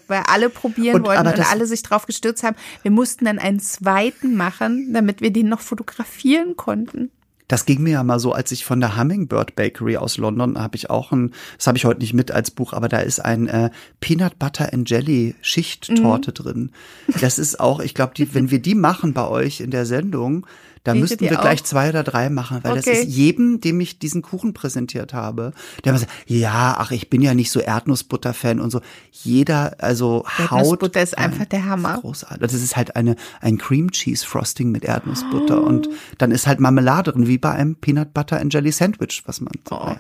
weil 0.07 0.23
alle 0.27 0.49
probieren 0.49 0.97
und, 0.97 1.05
wollten 1.07 1.27
und 1.27 1.51
alle 1.51 1.65
sich 1.65 1.83
drauf 1.83 2.05
gestürzt 2.05 2.43
haben. 2.43 2.55
Wir 2.81 2.91
mussten 2.91 3.25
dann 3.25 3.39
einen 3.39 3.59
zweiten 3.59 4.35
machen, 4.35 4.93
damit 4.93 5.21
wir 5.21 5.31
den 5.31 5.49
noch 5.49 5.61
fotografieren 5.61 6.55
konnten. 6.55 7.11
Das 7.47 7.65
ging 7.65 7.83
mir 7.83 7.91
ja 7.91 8.03
mal 8.03 8.19
so, 8.19 8.31
als 8.31 8.51
ich 8.51 8.65
von 8.65 8.79
der 8.79 8.97
Hummingbird 8.97 9.55
Bakery 9.55 9.97
aus 9.97 10.17
London 10.17 10.57
habe 10.57 10.75
ich 10.75 10.89
auch 10.89 11.11
ein, 11.11 11.33
das 11.57 11.67
habe 11.67 11.77
ich 11.77 11.85
heute 11.85 11.99
nicht 11.99 12.13
mit 12.13 12.31
als 12.31 12.51
Buch, 12.51 12.73
aber 12.73 12.87
da 12.87 12.99
ist 12.99 13.19
ein 13.19 13.47
äh, 13.47 13.69
Peanut 13.99 14.39
Butter 14.39 14.71
and 14.73 14.89
Jelly 14.89 15.35
Schichttorte 15.41 16.31
mhm. 16.31 16.33
drin. 16.33 16.71
Das 17.19 17.37
ist 17.37 17.59
auch, 17.59 17.79
ich 17.79 17.93
glaube, 17.93 18.13
wenn 18.31 18.49
wir 18.49 18.59
die 18.59 18.75
machen 18.75 19.13
bei 19.13 19.27
euch 19.27 19.59
in 19.59 19.71
der 19.71 19.85
Sendung, 19.85 20.47
da 20.83 20.93
müssten 20.93 21.21
wir 21.21 21.29
gleich 21.29 21.63
zwei 21.63 21.89
oder 21.89 22.03
drei 22.03 22.29
machen, 22.29 22.59
weil 22.61 22.73
okay. 22.73 22.81
das 22.85 22.99
ist 22.99 23.07
jedem, 23.07 23.61
dem 23.61 23.79
ich 23.79 23.99
diesen 23.99 24.21
Kuchen 24.21 24.53
präsentiert 24.53 25.13
habe, 25.13 25.53
der 25.83 25.91
immer 25.91 25.99
sagt, 25.99 26.11
ja, 26.27 26.75
ach, 26.77 26.91
ich 26.91 27.09
bin 27.09 27.21
ja 27.21 27.33
nicht 27.33 27.51
so 27.51 27.61
Erdnussbutter-Fan 27.61 28.59
und 28.59 28.69
so. 28.69 28.81
Jeder, 29.11 29.75
also 29.79 30.25
Haut. 30.27 30.51
Erdnussbutter 30.51 31.01
ist 31.01 31.17
einfach 31.17 31.45
der 31.45 31.65
Hammer. 31.65 31.99
Großartig. 32.01 32.39
Das 32.39 32.53
ist 32.53 32.75
halt 32.75 32.95
eine, 32.97 33.15
ein 33.39 33.57
Cream 33.57 33.91
Cheese 33.91 34.25
Frosting 34.25 34.71
mit 34.71 34.83
Erdnussbutter 34.83 35.63
oh. 35.63 35.65
und 35.65 35.89
dann 36.17 36.31
ist 36.31 36.47
halt 36.47 36.59
Marmelade 36.59 37.13
drin, 37.13 37.27
wie 37.27 37.37
bei 37.37 37.51
einem 37.51 37.75
Peanut 37.75 38.13
Butter 38.13 38.41
and 38.41 38.53
Jelly 38.53 38.71
Sandwich, 38.71 39.23
was 39.25 39.39
man. 39.39 39.53
Oh. 39.71 39.95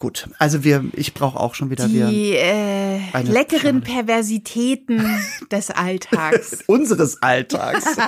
Gut, 0.00 0.30
also 0.38 0.64
wir, 0.64 0.82
ich 0.94 1.12
brauche 1.12 1.38
auch 1.38 1.54
schon 1.54 1.68
wieder 1.68 1.86
die 1.86 2.32
äh, 2.32 3.00
leckeren 3.22 3.84
Schale. 3.84 4.04
Perversitäten 4.04 5.04
des 5.50 5.70
Alltags. 5.70 6.62
Unseres 6.66 7.22
Alltags. 7.22 7.84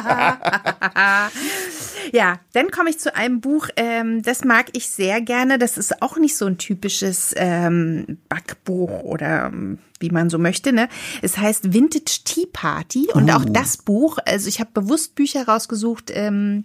ja, 2.13 2.41
dann 2.55 2.71
komme 2.71 2.89
ich 2.89 2.99
zu 2.99 3.15
einem 3.15 3.43
Buch, 3.43 3.69
ähm, 3.77 4.23
das 4.23 4.43
mag 4.43 4.71
ich 4.73 4.89
sehr 4.89 5.21
gerne. 5.21 5.59
Das 5.59 5.77
ist 5.77 6.01
auch 6.01 6.17
nicht 6.17 6.35
so 6.35 6.47
ein 6.47 6.57
typisches 6.57 7.35
ähm, 7.37 8.17
Backbuch 8.31 9.03
oder 9.03 9.49
ähm, 9.49 9.79
wie 10.01 10.09
man 10.09 10.31
so 10.31 10.39
möchte. 10.39 10.73
Ne? 10.73 10.89
Es 11.21 11.37
heißt 11.37 11.75
Vintage 11.75 12.21
Tea 12.25 12.47
Party 12.51 13.09
und 13.13 13.31
oh. 13.31 13.35
auch 13.35 13.45
das 13.45 13.77
Buch. 13.77 14.17
Also 14.25 14.49
ich 14.49 14.61
habe 14.61 14.71
bewusst 14.73 15.15
Bücher 15.15 15.47
rausgesucht. 15.47 16.11
Ähm, 16.15 16.65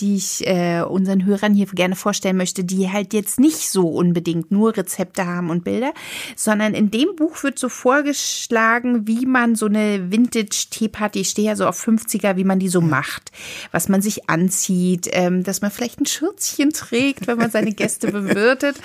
die 0.00 0.16
ich 0.16 0.46
äh, 0.46 0.82
unseren 0.82 1.24
Hörern 1.24 1.54
hier 1.54 1.66
gerne 1.66 1.96
vorstellen 1.96 2.36
möchte, 2.36 2.64
die 2.64 2.90
halt 2.90 3.12
jetzt 3.12 3.40
nicht 3.40 3.70
so 3.70 3.88
unbedingt 3.88 4.50
nur 4.50 4.76
Rezepte 4.76 5.26
haben 5.26 5.50
und 5.50 5.64
Bilder, 5.64 5.92
sondern 6.36 6.74
in 6.74 6.90
dem 6.90 7.16
Buch 7.16 7.42
wird 7.42 7.58
so 7.58 7.68
vorgeschlagen, 7.68 9.06
wie 9.06 9.26
man 9.26 9.54
so 9.56 9.66
eine 9.66 10.10
Vintage-Teeparty, 10.10 11.20
ich 11.20 11.30
stehe 11.30 11.48
ja 11.48 11.56
so 11.56 11.66
auf 11.66 11.82
50er, 11.86 12.36
wie 12.36 12.44
man 12.44 12.58
die 12.58 12.68
so 12.68 12.80
macht, 12.80 13.30
was 13.72 13.88
man 13.88 14.02
sich 14.02 14.28
anzieht, 14.28 15.08
ähm, 15.12 15.42
dass 15.42 15.62
man 15.62 15.70
vielleicht 15.70 16.00
ein 16.00 16.06
Schürzchen 16.06 16.70
trägt, 16.70 17.26
wenn 17.26 17.38
man 17.38 17.50
seine 17.50 17.72
Gäste 17.72 18.10
bewirtet. 18.12 18.76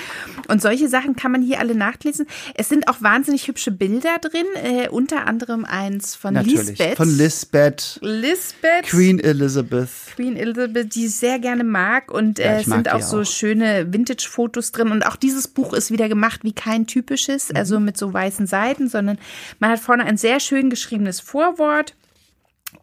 Und 0.48 0.62
solche 0.62 0.88
Sachen 0.88 1.16
kann 1.16 1.32
man 1.32 1.42
hier 1.42 1.60
alle 1.60 1.76
nachlesen. 1.76 2.28
Es 2.56 2.70
sind 2.70 2.88
auch 2.88 3.02
wahnsinnig 3.02 3.48
hübsche 3.48 3.72
Bilder 3.72 4.18
drin, 4.20 4.46
äh, 4.56 4.90
unter 4.90 5.28
anderem 5.28 5.66
eins 5.66 6.16
von 6.16 6.34
Natürlich. 6.34 6.70
Lisbeth. 6.70 6.98
Von 6.98 7.18
Lisbeth. 7.18 8.00
Lisbeth. 8.02 8.84
Queen 8.84 9.20
Elizabeth. 9.20 9.90
Queen 10.16 10.36
Elizabeth, 10.36 10.94
die 10.96 11.01
die 11.02 11.08
ich 11.08 11.16
sehr 11.16 11.40
gerne 11.40 11.64
mag 11.64 12.12
und 12.12 12.38
ja, 12.38 12.58
äh, 12.58 12.64
sind 12.64 12.92
auch 12.92 13.02
so 13.02 13.22
auch. 13.22 13.26
schöne 13.26 13.92
Vintage-Fotos 13.92 14.72
drin. 14.72 14.92
Und 14.92 15.06
auch 15.06 15.16
dieses 15.16 15.48
Buch 15.48 15.74
ist 15.74 15.92
wieder 15.92 16.08
gemacht 16.08 16.44
wie 16.44 16.54
kein 16.54 16.86
typisches, 16.86 17.50
mhm. 17.50 17.56
also 17.58 17.80
mit 17.80 17.98
so 17.98 18.14
weißen 18.14 18.46
Seiten, 18.46 18.88
sondern 18.88 19.18
man 19.60 19.72
hat 19.72 19.80
vorne 19.80 20.06
ein 20.06 20.18
sehr 20.18 20.40
schön 20.40 20.70
geschriebenes 20.70 21.20
Vorwort 21.20 21.96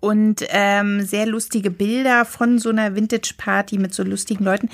und 0.00 0.44
ähm, 0.48 1.02
sehr 1.02 1.26
lustige 1.26 1.70
Bilder 1.70 2.24
von 2.24 2.58
so 2.58 2.70
einer 2.70 2.96
Vintage-Party 2.96 3.78
mit 3.78 3.94
so 3.94 4.02
lustigen 4.02 4.44
Leuten. 4.44 4.68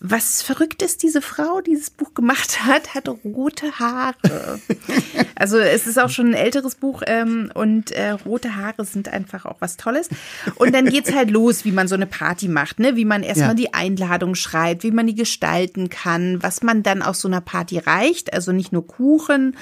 Was 0.00 0.42
verrückt 0.42 0.82
ist, 0.82 1.02
diese 1.02 1.20
Frau, 1.20 1.60
die 1.60 1.72
dieses 1.72 1.90
Buch 1.90 2.14
gemacht 2.14 2.64
hat, 2.64 2.94
hat 2.94 3.08
rote 3.24 3.78
Haare. 3.78 4.60
also 5.34 5.58
es 5.58 5.86
ist 5.86 5.98
auch 5.98 6.10
schon 6.10 6.30
ein 6.30 6.34
älteres 6.34 6.76
Buch 6.76 7.02
ähm, 7.06 7.50
und 7.54 7.90
äh, 7.90 8.10
rote 8.10 8.56
Haare 8.56 8.84
sind 8.84 9.08
einfach 9.08 9.44
auch 9.44 9.56
was 9.60 9.76
Tolles. 9.76 10.08
Und 10.56 10.74
dann 10.74 10.86
geht's 10.86 11.12
halt 11.12 11.30
los, 11.30 11.64
wie 11.64 11.72
man 11.72 11.88
so 11.88 11.94
eine 11.94 12.06
Party 12.06 12.48
macht, 12.48 12.78
ne? 12.78 12.96
Wie 12.96 13.04
man 13.04 13.22
erstmal 13.22 13.50
ja. 13.50 13.54
die 13.54 13.74
Einladung 13.74 14.34
schreibt, 14.34 14.82
wie 14.82 14.90
man 14.90 15.06
die 15.06 15.14
gestalten 15.14 15.88
kann, 15.88 16.42
was 16.42 16.62
man 16.62 16.82
dann 16.82 17.02
aus 17.02 17.20
so 17.20 17.28
einer 17.28 17.40
Party 17.40 17.78
reicht. 17.78 18.32
Also 18.32 18.52
nicht 18.52 18.72
nur 18.72 18.86
Kuchen, 18.86 19.56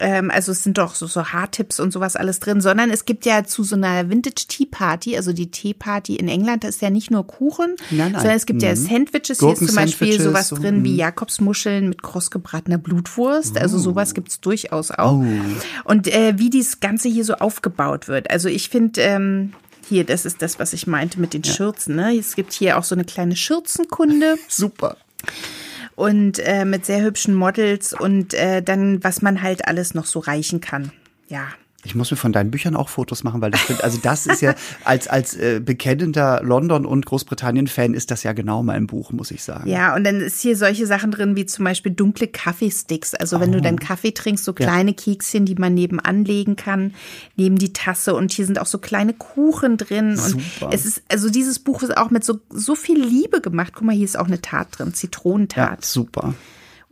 ähm, 0.00 0.30
also 0.30 0.52
es 0.52 0.62
sind 0.62 0.78
doch 0.78 0.94
so, 0.94 1.06
so 1.06 1.24
Haartipps 1.26 1.78
und 1.78 1.92
sowas 1.92 2.16
alles 2.16 2.40
drin, 2.40 2.60
sondern 2.60 2.90
es 2.90 3.04
gibt 3.04 3.26
ja 3.26 3.44
zu 3.44 3.62
so 3.62 3.76
einer 3.76 4.10
Vintage 4.10 4.46
Tea 4.48 4.66
Party, 4.66 5.16
also 5.16 5.32
die 5.32 5.50
Tea 5.50 5.74
Party 5.74 6.16
in 6.16 6.28
England, 6.28 6.64
da 6.64 6.68
ist 6.68 6.82
ja 6.82 6.90
nicht 6.90 7.10
nur 7.10 7.26
Kuchen, 7.26 7.76
nein, 7.90 8.12
nein. 8.12 8.20
sondern 8.20 8.36
es 8.36 8.46
gibt 8.46 8.62
mhm. 8.62 8.68
ja 8.68 8.76
Sandwiches. 8.76 9.38
Gurken 9.38 9.66
zum 9.66 9.76
Beispiel 9.76 10.20
sowas 10.20 10.48
so, 10.48 10.56
drin 10.56 10.84
wie 10.84 10.92
mhm. 10.92 10.98
Jakobsmuscheln 10.98 11.88
mit 11.88 12.02
krossgebratener 12.02 12.78
Blutwurst. 12.78 13.58
Also 13.58 13.76
oh. 13.76 13.80
sowas 13.80 14.14
gibt's 14.14 14.40
durchaus 14.40 14.90
auch. 14.90 15.18
Oh. 15.20 15.26
Und 15.84 16.08
äh, 16.08 16.38
wie 16.38 16.50
dieses 16.50 16.80
Ganze 16.80 17.08
hier 17.08 17.24
so 17.24 17.34
aufgebaut 17.34 18.08
wird. 18.08 18.30
Also 18.30 18.48
ich 18.48 18.68
finde, 18.68 19.00
ähm, 19.00 19.52
hier, 19.88 20.04
das 20.04 20.24
ist 20.24 20.42
das, 20.42 20.58
was 20.58 20.72
ich 20.72 20.86
meinte 20.86 21.20
mit 21.20 21.34
den 21.34 21.42
ja. 21.42 21.52
Schürzen. 21.52 21.96
Ne? 21.96 22.16
Es 22.18 22.34
gibt 22.34 22.52
hier 22.52 22.78
auch 22.78 22.84
so 22.84 22.94
eine 22.94 23.04
kleine 23.04 23.36
Schürzenkunde. 23.36 24.38
Super 24.48 24.96
und 25.96 26.38
äh, 26.38 26.64
mit 26.64 26.86
sehr 26.86 27.02
hübschen 27.02 27.34
Models 27.34 27.92
und 27.92 28.34
äh, 28.34 28.62
dann, 28.62 29.02
was 29.04 29.22
man 29.22 29.42
halt 29.42 29.66
alles 29.66 29.94
noch 29.94 30.06
so 30.06 30.18
reichen 30.20 30.60
kann. 30.60 30.92
Ja, 31.28 31.48
ich 31.84 31.94
muss 31.94 32.10
mir 32.10 32.16
von 32.16 32.32
deinen 32.32 32.50
Büchern 32.50 32.76
auch 32.76 32.88
Fotos 32.88 33.24
machen, 33.24 33.40
weil 33.40 33.50
das 33.50 33.66
sind, 33.66 33.84
also 33.84 33.98
das 34.02 34.26
ist 34.26 34.40
ja 34.40 34.54
als 34.84 35.06
als 35.06 35.34
äh, 35.36 35.60
bekennender 35.60 36.40
London 36.42 36.86
und 36.86 37.06
Großbritannien 37.06 37.66
Fan 37.66 37.94
ist 37.94 38.10
das 38.10 38.22
ja 38.22 38.32
genau 38.32 38.62
mein 38.62 38.86
Buch, 38.86 39.12
muss 39.12 39.30
ich 39.30 39.42
sagen. 39.42 39.68
Ja, 39.68 39.94
und 39.94 40.04
dann 40.04 40.20
ist 40.20 40.40
hier 40.40 40.56
solche 40.56 40.86
Sachen 40.86 41.10
drin 41.10 41.36
wie 41.36 41.46
zum 41.46 41.64
Beispiel 41.64 41.92
dunkle 41.92 42.26
Kaffeesticks. 42.26 43.14
Also 43.14 43.40
wenn 43.40 43.50
oh. 43.50 43.54
du 43.54 43.60
dann 43.60 43.78
Kaffee 43.78 44.12
trinkst, 44.12 44.44
so 44.44 44.52
kleine 44.52 44.90
ja. 44.90 44.96
Kekschen, 44.96 45.44
die 45.44 45.54
man 45.54 45.74
nebenan 45.74 46.24
legen 46.24 46.56
kann, 46.56 46.94
neben 47.36 47.56
die 47.56 47.72
Tasse. 47.72 48.14
Und 48.14 48.32
hier 48.32 48.46
sind 48.46 48.58
auch 48.58 48.66
so 48.66 48.78
kleine 48.78 49.12
Kuchen 49.12 49.76
drin. 49.76 50.16
Super. 50.16 50.66
Und 50.66 50.74
es 50.74 50.86
ist 50.86 51.02
also 51.08 51.28
dieses 51.28 51.58
Buch 51.58 51.82
ist 51.82 51.96
auch 51.96 52.10
mit 52.10 52.24
so 52.24 52.40
so 52.50 52.74
viel 52.74 53.02
Liebe 53.02 53.40
gemacht. 53.40 53.72
Guck 53.74 53.84
mal, 53.84 53.94
hier 53.94 54.04
ist 54.04 54.18
auch 54.18 54.26
eine 54.26 54.40
Tat 54.40 54.68
drin, 54.78 54.94
Zitronentat. 54.94 55.70
Ja, 55.70 55.86
super. 55.86 56.34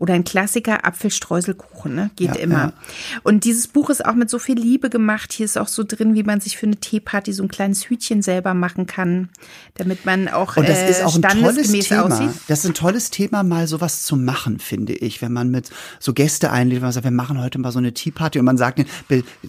Oder 0.02 0.14
ein 0.14 0.24
Klassiker, 0.24 0.84
Apfelstreuselkuchen, 0.84 1.94
ne? 1.94 2.10
Geht 2.16 2.34
ja, 2.34 2.42
immer. 2.42 2.56
Ja. 2.56 2.72
Und 3.22 3.44
dieses 3.44 3.68
Buch 3.68 3.88
ist 3.88 4.04
auch 4.04 4.14
mit 4.14 4.30
so 4.30 4.40
viel 4.40 4.58
Liebe 4.58 4.90
gemacht. 4.90 5.32
Hier 5.32 5.44
ist 5.44 5.56
auch 5.56 5.68
so 5.68 5.84
drin, 5.86 6.16
wie 6.16 6.24
man 6.24 6.40
sich 6.40 6.56
für 6.56 6.66
eine 6.66 6.74
Teeparty 6.74 7.32
so 7.32 7.44
ein 7.44 7.48
kleines 7.48 7.88
Hütchen 7.88 8.20
selber 8.20 8.52
machen 8.52 8.86
kann, 8.86 9.28
damit 9.74 10.04
man 10.04 10.26
auch, 10.26 10.56
Und 10.56 10.68
das 10.68 10.78
äh, 10.78 10.90
ist 10.90 11.04
auch 11.04 11.14
ein 11.14 11.22
tolles 11.22 11.70
Thema. 11.70 12.06
Aussieht. 12.06 12.30
Das 12.48 12.64
ist 12.64 12.66
ein 12.66 12.74
tolles 12.74 13.10
Thema, 13.10 13.44
mal 13.44 13.68
sowas 13.68 14.02
zu 14.02 14.16
machen, 14.16 14.58
finde 14.58 14.92
ich. 14.92 15.22
Wenn 15.22 15.32
man 15.32 15.52
mit 15.52 15.70
so 16.00 16.12
Gäste 16.12 16.50
einlädt, 16.50 16.82
man 16.82 16.90
sagt, 16.90 17.04
wir 17.04 17.12
machen 17.12 17.40
heute 17.40 17.60
mal 17.60 17.70
so 17.70 17.78
eine 17.78 17.94
Teeparty 17.94 18.40
und 18.40 18.44
man 18.44 18.56
sagt, 18.56 18.84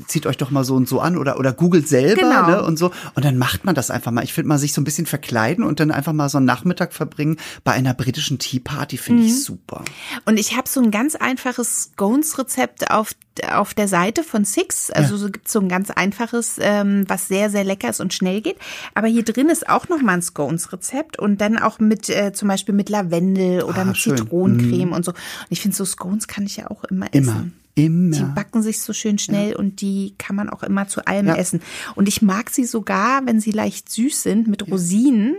zieht 0.06 0.28
euch 0.28 0.38
doch 0.38 0.52
mal 0.52 0.63
so 0.63 0.76
und 0.76 0.88
so 0.88 1.00
an 1.00 1.18
oder, 1.18 1.39
oder 1.39 1.52
googelt 1.52 1.88
selber 1.88 2.22
genau. 2.22 2.48
ne, 2.48 2.63
und 2.63 2.78
so. 2.78 2.92
Und 3.16 3.26
dann 3.26 3.39
macht 3.39 3.66
man 3.66 3.74
das 3.74 3.89
einfach 3.89 4.12
mal. 4.12 4.24
Ich 4.24 4.34
finde 4.34 4.50
mal 4.50 4.60
sich 4.60 4.74
so 4.74 4.82
ein 4.82 4.84
bisschen 4.84 5.08
verkleiden 5.08 5.63
und 5.63 5.80
dann 5.80 5.89
einfach 5.89 6.13
mal 6.13 6.30
so 6.30 6.38
einen 6.38 6.46
Nachmittag 6.46 6.94
verbringen 6.94 7.38
bei 7.63 7.72
einer 7.72 7.96
britischen 7.96 8.38
Teeparty, 8.38 8.98
finde 8.98 9.24
mhm. 9.24 9.28
ich 9.30 9.44
super. 9.44 9.84
Und 10.26 10.43
ich 10.43 10.43
habe 10.52 10.68
so 10.68 10.82
ein 10.82 10.92
ganz 10.92 11.16
einfaches 11.16 11.84
Scones-Rezept 11.84 12.92
auf, 12.92 13.12
auf 13.52 13.74
der 13.74 13.88
Seite 13.88 14.24
von 14.24 14.44
Six. 14.44 14.92
Also 14.92 15.16
ja. 15.16 15.20
so 15.22 15.30
gibt 15.30 15.48
so 15.48 15.60
ein 15.60 15.70
ganz 15.70 15.90
einfaches, 15.90 16.58
ähm, 16.60 17.06
was 17.08 17.30
sehr, 17.30 17.50
sehr 17.50 17.64
lecker 17.64 17.90
ist 17.90 18.02
und 18.02 18.14
schnell 18.14 18.42
geht. 18.42 18.58
Aber 18.94 19.08
hier 19.08 19.24
drin 19.24 19.50
ist 19.50 19.70
auch 19.70 19.88
noch 19.90 20.02
mal 20.02 20.14
ein 20.14 20.22
Scones-Rezept 20.22 21.18
und 21.18 21.40
dann 21.40 21.58
auch 21.58 21.80
mit 21.80 22.10
äh, 22.10 22.34
zum 22.34 22.50
Beispiel 22.50 22.76
mit 22.76 22.90
Lavendel 22.90 23.64
oder 23.64 23.80
ah, 23.80 23.86
mit 23.86 23.98
schön. 23.98 24.18
Zitronencreme 24.18 24.90
mm. 24.90 24.94
und 24.94 25.06
so. 25.06 25.12
Und 25.12 25.48
ich 25.50 25.62
finde, 25.62 25.78
so 25.78 25.86
Scones 25.86 26.28
kann 26.28 26.46
ich 26.46 26.58
ja 26.58 26.70
auch 26.70 26.84
immer 26.84 27.08
essen. 27.14 27.30
Immer. 27.30 27.52
Immer. 27.76 28.16
Die 28.16 28.24
backen 28.24 28.62
sich 28.62 28.82
so 28.82 28.94
schön 28.94 29.18
schnell 29.18 29.52
ja. 29.52 29.58
und 29.58 29.82
die 29.82 30.14
kann 30.20 30.36
man 30.36 30.50
auch 30.50 30.62
immer 30.62 30.88
zu 30.88 31.06
allem 31.06 31.28
ja. 31.28 31.36
essen. 31.36 31.62
Und 31.96 32.08
ich 32.08 32.22
mag 32.22 32.52
sie 32.52 32.66
sogar, 32.66 33.26
wenn 33.26 33.40
sie 33.40 33.52
leicht 33.52 33.90
süß 33.90 34.22
sind, 34.22 34.48
mit 34.48 34.70
Rosinen. 34.70 35.36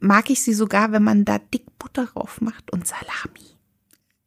Mag 0.00 0.30
ich 0.30 0.42
sie 0.42 0.54
sogar, 0.54 0.92
wenn 0.92 1.02
man 1.02 1.24
da 1.24 1.38
dick 1.38 1.64
Butter 1.78 2.06
drauf 2.06 2.40
macht 2.40 2.72
und 2.72 2.86
Salami. 2.86 3.53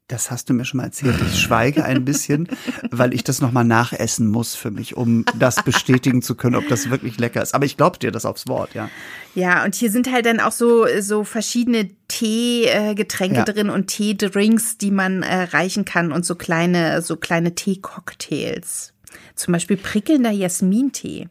Das 0.10 0.32
hast 0.32 0.50
du 0.50 0.54
mir 0.54 0.64
schon 0.64 0.78
mal 0.78 0.86
erzählt. 0.86 1.16
Ich 1.22 1.42
schweige 1.42 1.84
ein 1.84 2.06
bisschen, 2.06 2.48
weil 2.92 3.14
ich 3.14 3.26
das 3.26 3.42
nochmal 3.42 3.66
nachessen 3.66 4.28
muss 4.28 4.56
für 4.56 4.72
mich, 4.72 4.96
um 4.96 5.26
das 5.38 5.64
bestätigen 5.66 6.22
zu 6.22 6.36
können, 6.36 6.56
ob 6.56 6.66
das 6.70 6.90
wirklich 6.90 7.20
lecker 7.20 7.42
ist. 7.42 7.54
Aber 7.54 7.66
ich 7.66 7.76
glaube 7.76 8.00
dir 8.00 8.12
das 8.12 8.26
aufs 8.26 8.48
Wort, 8.48 8.74
ja. 8.74 8.90
Ja, 9.36 9.66
und 9.66 9.76
hier 9.76 9.92
sind 9.92 10.10
halt 10.10 10.26
dann 10.26 10.40
auch 10.40 10.54
so, 10.54 10.86
so 11.02 11.26
verschiedene 11.26 11.90
Teegetränke 12.08 13.40
ja. 13.40 13.44
drin 13.44 13.70
und 13.70 13.88
Teedrinks, 13.88 14.78
die 14.78 14.92
man 14.92 15.24
äh, 15.24 15.44
reichen 15.44 15.84
kann 15.84 16.14
und 16.14 16.26
so 16.26 16.36
kleine, 16.36 17.02
so 17.02 17.18
kleine 17.18 17.54
Teecocktails. 17.54 18.94
Zum 19.36 19.52
Beispiel 19.52 19.76
prickelnder 19.76 20.32
Jasmintee. 20.32 21.28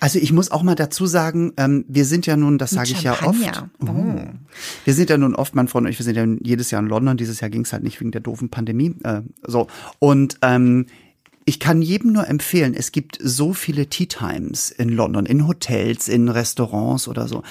Also 0.00 0.18
ich 0.18 0.32
muss 0.32 0.50
auch 0.50 0.62
mal 0.62 0.74
dazu 0.74 1.06
sagen, 1.06 1.52
ähm, 1.56 1.84
wir 1.86 2.04
sind 2.04 2.26
ja 2.26 2.36
nun, 2.36 2.58
das 2.58 2.70
sage 2.70 2.90
ich 2.92 3.02
ja 3.02 3.22
oft. 3.22 3.64
Oh. 3.80 3.86
Wir 4.84 4.94
sind 4.94 5.10
ja 5.10 5.18
nun 5.18 5.34
oft, 5.34 5.54
mein 5.54 5.68
Freund 5.68 5.86
und 5.86 5.92
ich, 5.92 5.98
wir 5.98 6.04
sind 6.04 6.16
ja 6.16 6.26
jedes 6.42 6.70
Jahr 6.70 6.82
in 6.82 6.88
London. 6.88 7.16
Dieses 7.16 7.40
Jahr 7.40 7.50
ging 7.50 7.62
es 7.62 7.72
halt 7.72 7.82
nicht 7.82 8.00
wegen 8.00 8.10
der 8.10 8.22
doofen 8.22 8.48
Pandemie. 8.48 8.96
Äh, 9.04 9.20
so. 9.46 9.66
Und 9.98 10.38
ähm, 10.42 10.86
ich 11.50 11.58
kann 11.58 11.82
jedem 11.82 12.12
nur 12.12 12.28
empfehlen, 12.28 12.74
es 12.74 12.92
gibt 12.92 13.18
so 13.20 13.54
viele 13.54 13.88
Tea 13.88 14.06
Times 14.06 14.70
in 14.70 14.88
London, 14.90 15.26
in 15.26 15.48
Hotels, 15.48 16.06
in 16.06 16.28
Restaurants 16.28 17.08
oder 17.08 17.26
so. 17.26 17.42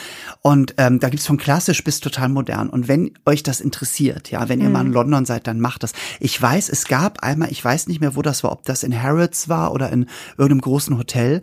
Und 0.42 0.76
ähm, 0.78 1.00
da 1.00 1.10
gibt's 1.10 1.28
von 1.28 1.38
klassisch 1.38 1.84
bis 1.84 2.00
total 2.00 2.30
modern. 2.30 2.70
Und 2.70 2.88
wenn 2.88 3.12
euch 3.26 3.44
das 3.44 3.60
interessiert, 3.60 4.32
ja, 4.32 4.48
wenn 4.48 4.62
ihr 4.62 4.68
mhm. 4.68 4.74
mal 4.74 4.86
in 4.86 4.94
London 4.94 5.26
seid, 5.26 5.48
dann 5.48 5.60
macht 5.60 5.84
das. 5.84 5.94
Ich 6.20 6.42
weiß, 6.42 6.70
es 6.70 6.86
gab 6.86 7.24
einmal, 7.24 7.52
ich 7.52 7.64
weiß 7.64 7.88
nicht 7.88 8.00
mehr, 8.00 8.16
wo 8.16 8.22
das 8.22 8.44
war, 8.44 8.52
ob 8.52 8.64
das 8.64 8.84
in 8.84 9.04
Harrods 9.04 9.50
war 9.50 9.74
oder 9.74 9.92
in 9.92 10.06
irgendeinem 10.38 10.62
großen 10.62 10.98
Hotel. 10.98 11.42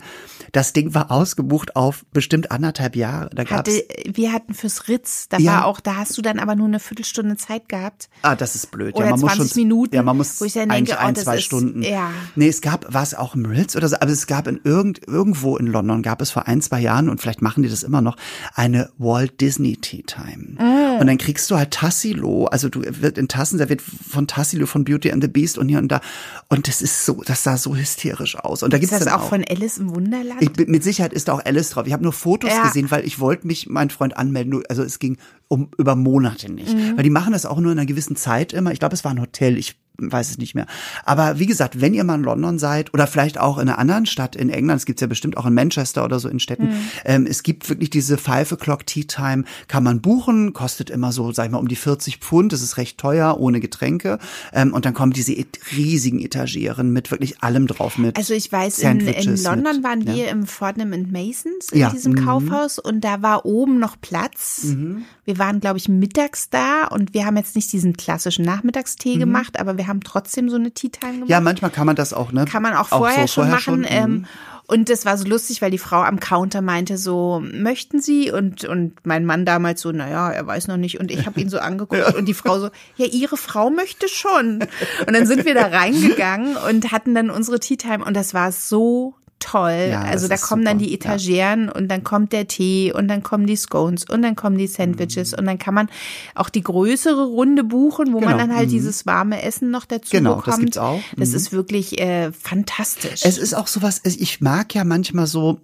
Das 0.51 0.73
Ding 0.73 0.93
war 0.93 1.11
ausgebucht 1.11 1.75
auf 1.75 2.05
bestimmt 2.11 2.51
anderthalb 2.51 2.95
Jahre. 2.95 3.29
Da 3.33 3.43
gab's, 3.43 3.69
Hatte, 3.69 3.83
wir 4.05 4.31
hatten 4.31 4.53
fürs 4.53 4.87
Ritz, 4.87 5.27
da 5.29 5.37
ja. 5.37 5.53
war 5.53 5.65
auch, 5.65 5.79
da 5.79 5.95
hast 5.95 6.17
du 6.17 6.21
dann 6.21 6.39
aber 6.39 6.55
nur 6.55 6.67
eine 6.67 6.79
Viertelstunde 6.79 7.37
Zeit 7.37 7.69
gehabt. 7.69 8.09
Ah, 8.21 8.35
das 8.35 8.55
ist 8.55 8.71
blöd. 8.71 8.95
Oder 8.95 9.05
ja, 9.05 9.11
man 9.11 9.19
20 9.19 9.39
muss 9.39 9.49
schon, 9.49 9.61
Minuten. 9.61 9.95
Ja, 9.95 10.03
man 10.03 10.17
muss 10.17 10.39
wo 10.39 10.45
ich 10.45 10.53
dann 10.53 10.69
denke, 10.69 10.99
ein, 10.99 11.15
oh, 11.15 11.21
zwei 11.21 11.37
ist, 11.37 11.43
Stunden. 11.43 11.83
Ja. 11.83 12.11
Nee, 12.35 12.47
es 12.47 12.61
gab, 12.61 12.93
war 12.93 13.03
es 13.03 13.13
auch 13.13 13.35
im 13.35 13.45
Ritz 13.45 13.75
oder 13.75 13.87
so, 13.87 13.97
aber 13.99 14.11
es 14.11 14.27
gab 14.27 14.47
in 14.47 14.59
irgend, 14.63 15.07
irgendwo 15.07 15.57
in 15.57 15.67
London, 15.67 16.01
gab 16.01 16.21
es 16.21 16.31
vor 16.31 16.47
ein, 16.47 16.61
zwei 16.61 16.79
Jahren 16.79 17.09
und 17.09 17.21
vielleicht 17.21 17.41
machen 17.41 17.63
die 17.63 17.69
das 17.69 17.83
immer 17.83 18.01
noch, 18.01 18.17
eine 18.53 18.89
Walt 18.97 19.41
Disney 19.41 19.77
Tea 19.77 20.03
Time. 20.03 20.55
Mm. 20.57 20.99
Und 20.99 21.07
dann 21.07 21.17
kriegst 21.17 21.49
du 21.51 21.57
halt 21.57 21.71
Tassilo, 21.71 22.45
also 22.45 22.69
du 22.69 22.81
wird 22.83 23.17
in 23.17 23.27
Tassen 23.27 23.57
serviert 23.57 23.81
von 23.81 24.27
Tassilo 24.27 24.65
von 24.65 24.83
Beauty 24.83 25.11
and 25.11 25.23
the 25.23 25.27
Beast 25.27 25.57
und 25.57 25.69
hier 25.69 25.79
und 25.79 25.91
da. 25.91 26.01
Und 26.49 26.67
das 26.67 26.81
ist 26.81 27.05
so, 27.05 27.21
das 27.25 27.43
sah 27.43 27.57
so 27.57 27.75
hysterisch 27.75 28.37
aus. 28.37 28.63
Und 28.63 28.73
da 28.73 28.77
gibt's 28.77 28.93
ist 28.93 29.01
das 29.01 29.07
dann 29.07 29.19
auch, 29.19 29.25
auch 29.25 29.29
von 29.29 29.43
Alice 29.47 29.77
im 29.77 29.93
Wunderland? 29.93 30.36
Ich, 30.39 30.67
mit 30.67 30.83
Sicherheit 30.83 31.13
ist 31.13 31.27
da 31.27 31.33
auch 31.33 31.45
Alice 31.45 31.69
drauf. 31.69 31.87
Ich 31.87 31.93
habe 31.93 32.03
nur 32.03 32.13
Fotos 32.13 32.51
ja. 32.51 32.63
gesehen, 32.63 32.89
weil 32.91 33.05
ich 33.05 33.19
wollte 33.19 33.47
mich 33.47 33.67
meinen 33.67 33.89
Freund 33.89 34.17
anmelden. 34.17 34.63
Also 34.69 34.83
es 34.83 34.99
ging 34.99 35.17
um 35.47 35.69
über 35.77 35.95
Monate 35.95 36.51
nicht. 36.51 36.75
Mhm. 36.75 36.97
Weil 36.97 37.03
die 37.03 37.09
machen 37.09 37.33
das 37.33 37.45
auch 37.45 37.59
nur 37.59 37.71
in 37.71 37.79
einer 37.79 37.85
gewissen 37.85 38.15
Zeit 38.15 38.53
immer. 38.53 38.71
Ich 38.71 38.79
glaube, 38.79 38.95
es 38.95 39.03
war 39.03 39.11
ein 39.11 39.21
Hotel. 39.21 39.57
Ich 39.57 39.79
weiß 39.97 40.31
es 40.31 40.37
nicht 40.37 40.55
mehr. 40.55 40.67
Aber 41.05 41.39
wie 41.39 41.45
gesagt, 41.45 41.81
wenn 41.81 41.93
ihr 41.93 42.03
mal 42.03 42.15
in 42.15 42.23
London 42.23 42.59
seid 42.59 42.93
oder 42.93 43.07
vielleicht 43.07 43.39
auch 43.39 43.57
in 43.57 43.67
einer 43.67 43.77
anderen 43.77 44.05
Stadt 44.05 44.35
in 44.35 44.49
England, 44.49 44.79
es 44.79 44.85
gibt's 44.85 45.01
ja 45.01 45.07
bestimmt 45.07 45.37
auch 45.37 45.45
in 45.45 45.53
Manchester 45.53 46.05
oder 46.05 46.19
so 46.19 46.29
in 46.29 46.39
Städten, 46.39 46.67
mhm. 46.67 46.79
ähm, 47.05 47.27
es 47.27 47.43
gibt 47.43 47.69
wirklich 47.69 47.89
diese 47.89 48.17
Five 48.17 48.51
O'Clock 48.51 48.85
Tea 48.85 49.05
Time, 49.05 49.43
kann 49.67 49.83
man 49.83 50.01
buchen, 50.01 50.53
kostet 50.53 50.89
immer 50.89 51.11
so, 51.11 51.31
sag 51.31 51.45
ich 51.45 51.51
mal, 51.51 51.57
um 51.57 51.67
die 51.67 51.75
40 51.75 52.17
Pfund, 52.17 52.53
das 52.53 52.61
ist 52.61 52.77
recht 52.77 52.97
teuer, 52.97 53.39
ohne 53.39 53.59
Getränke. 53.59 54.19
Ähm, 54.53 54.73
und 54.73 54.85
dann 54.85 54.93
kommen 54.93 55.13
diese 55.13 55.35
riesigen 55.75 56.19
Etagieren 56.19 56.91
mit 56.91 57.11
wirklich 57.11 57.43
allem 57.43 57.67
drauf 57.67 57.97
mit. 57.97 58.17
Also 58.17 58.33
ich 58.33 58.51
weiß, 58.51 58.79
in, 58.79 58.99
in, 58.99 59.43
London 59.43 59.77
mit, 59.77 59.83
waren 59.83 60.05
wir 60.05 60.25
ja. 60.25 60.31
im 60.31 60.45
Fortnum 60.45 60.89
Masons 61.11 61.69
in 61.71 61.79
ja. 61.79 61.89
diesem 61.89 62.13
mhm. 62.13 62.25
Kaufhaus 62.25 62.79
und 62.79 63.01
da 63.01 63.21
war 63.21 63.45
oben 63.45 63.79
noch 63.79 63.99
Platz. 63.99 64.63
Mhm. 64.65 65.05
Wir 65.25 65.37
waren, 65.37 65.59
glaube 65.59 65.77
ich, 65.77 65.89
mittags 65.89 66.49
da 66.49 66.87
und 66.87 67.13
wir 67.13 67.25
haben 67.25 67.37
jetzt 67.37 67.55
nicht 67.55 67.71
diesen 67.73 67.97
klassischen 67.97 68.45
Nachmittagstee 68.45 69.15
mhm. 69.15 69.19
gemacht, 69.19 69.59
aber 69.59 69.77
wir 69.77 69.86
haben 69.87 70.01
trotzdem 70.01 70.49
so 70.49 70.55
eine 70.55 70.71
Tea 70.71 70.89
Time 70.89 71.13
gemacht. 71.13 71.29
Ja, 71.29 71.39
manchmal 71.39 71.71
kann 71.71 71.85
man 71.85 71.95
das 71.95 72.13
auch, 72.13 72.31
ne? 72.31 72.45
Kann 72.45 72.63
man 72.63 72.73
auch, 72.73 72.91
auch 72.91 72.99
vorher, 72.99 73.27
so, 73.27 73.27
schon 73.27 73.49
vorher 73.49 73.55
machen. 73.55 73.61
Schon, 73.61 73.85
ähm, 73.89 74.11
mhm. 74.11 74.25
und 74.67 74.89
das 74.89 75.05
war 75.05 75.17
so 75.17 75.27
lustig, 75.27 75.61
weil 75.61 75.71
die 75.71 75.77
Frau 75.77 76.01
am 76.01 76.19
Counter 76.19 76.61
meinte 76.61 76.97
so, 76.97 77.41
möchten 77.43 78.01
Sie? 78.01 78.31
Und, 78.31 78.65
und 78.65 78.93
mein 79.05 79.25
Mann 79.25 79.45
damals 79.45 79.81
so, 79.81 79.91
naja, 79.91 80.31
er 80.31 80.45
weiß 80.45 80.67
noch 80.67 80.77
nicht. 80.77 80.99
Und 80.99 81.11
ich 81.11 81.25
habe 81.25 81.39
ihn 81.39 81.49
so 81.49 81.59
angeguckt 81.59 82.01
ja. 82.07 82.15
und 82.15 82.25
die 82.25 82.33
Frau 82.33 82.59
so, 82.59 82.69
ja, 82.95 83.05
Ihre 83.05 83.37
Frau 83.37 83.69
möchte 83.69 84.07
schon. 84.07 84.59
Und 85.05 85.13
dann 85.13 85.25
sind 85.25 85.45
wir 85.45 85.53
da 85.53 85.67
reingegangen 85.67 86.57
und 86.57 86.91
hatten 86.91 87.15
dann 87.15 87.29
unsere 87.29 87.59
Tea 87.59 87.77
Time 87.77 88.03
und 88.03 88.15
das 88.15 88.33
war 88.33 88.51
so 88.51 89.15
toll. 89.39 89.89
Ja, 89.91 90.01
also 90.01 90.27
da 90.27 90.37
kommen 90.37 90.63
super. 90.63 90.71
dann 90.71 90.79
die 90.79 90.93
Etageren 90.93 91.65
ja. 91.65 91.71
und 91.71 91.87
dann 91.89 92.03
kommt 92.03 92.33
der 92.33 92.47
Tee 92.47 92.91
und 92.91 93.07
dann 93.07 93.23
kommen 93.23 93.45
die 93.45 93.55
Scones 93.55 94.05
und 94.05 94.21
dann 94.21 94.35
kommen 94.35 94.57
die 94.57 94.67
Sandwiches 94.67 95.31
mhm. 95.31 95.39
und 95.39 95.45
dann 95.45 95.57
kann 95.57 95.73
man 95.73 95.89
auch 96.35 96.49
die 96.49 96.61
größere 96.61 97.25
Runde 97.25 97.63
buchen, 97.63 98.13
wo 98.13 98.19
genau. 98.19 98.31
man 98.31 98.37
dann 98.37 98.55
halt 98.55 98.67
mhm. 98.67 98.71
dieses 98.71 99.05
warme 99.05 99.41
Essen 99.41 99.71
noch 99.71 99.85
dazu 99.85 100.11
genau, 100.11 100.37
bekommt. 100.37 100.45
Genau, 100.45 100.55
das 100.55 100.59
gibt's 100.59 100.77
auch. 100.77 100.97
Mhm. 100.97 101.19
Das 101.19 101.33
ist 101.33 101.51
wirklich 101.51 101.99
äh, 101.99 102.31
fantastisch. 102.31 103.21
Es 103.23 103.37
ist 103.37 103.53
auch 103.53 103.67
sowas, 103.67 104.01
ich 104.03 104.41
mag 104.41 104.73
ja 104.73 104.83
manchmal 104.83 105.27
so 105.27 105.59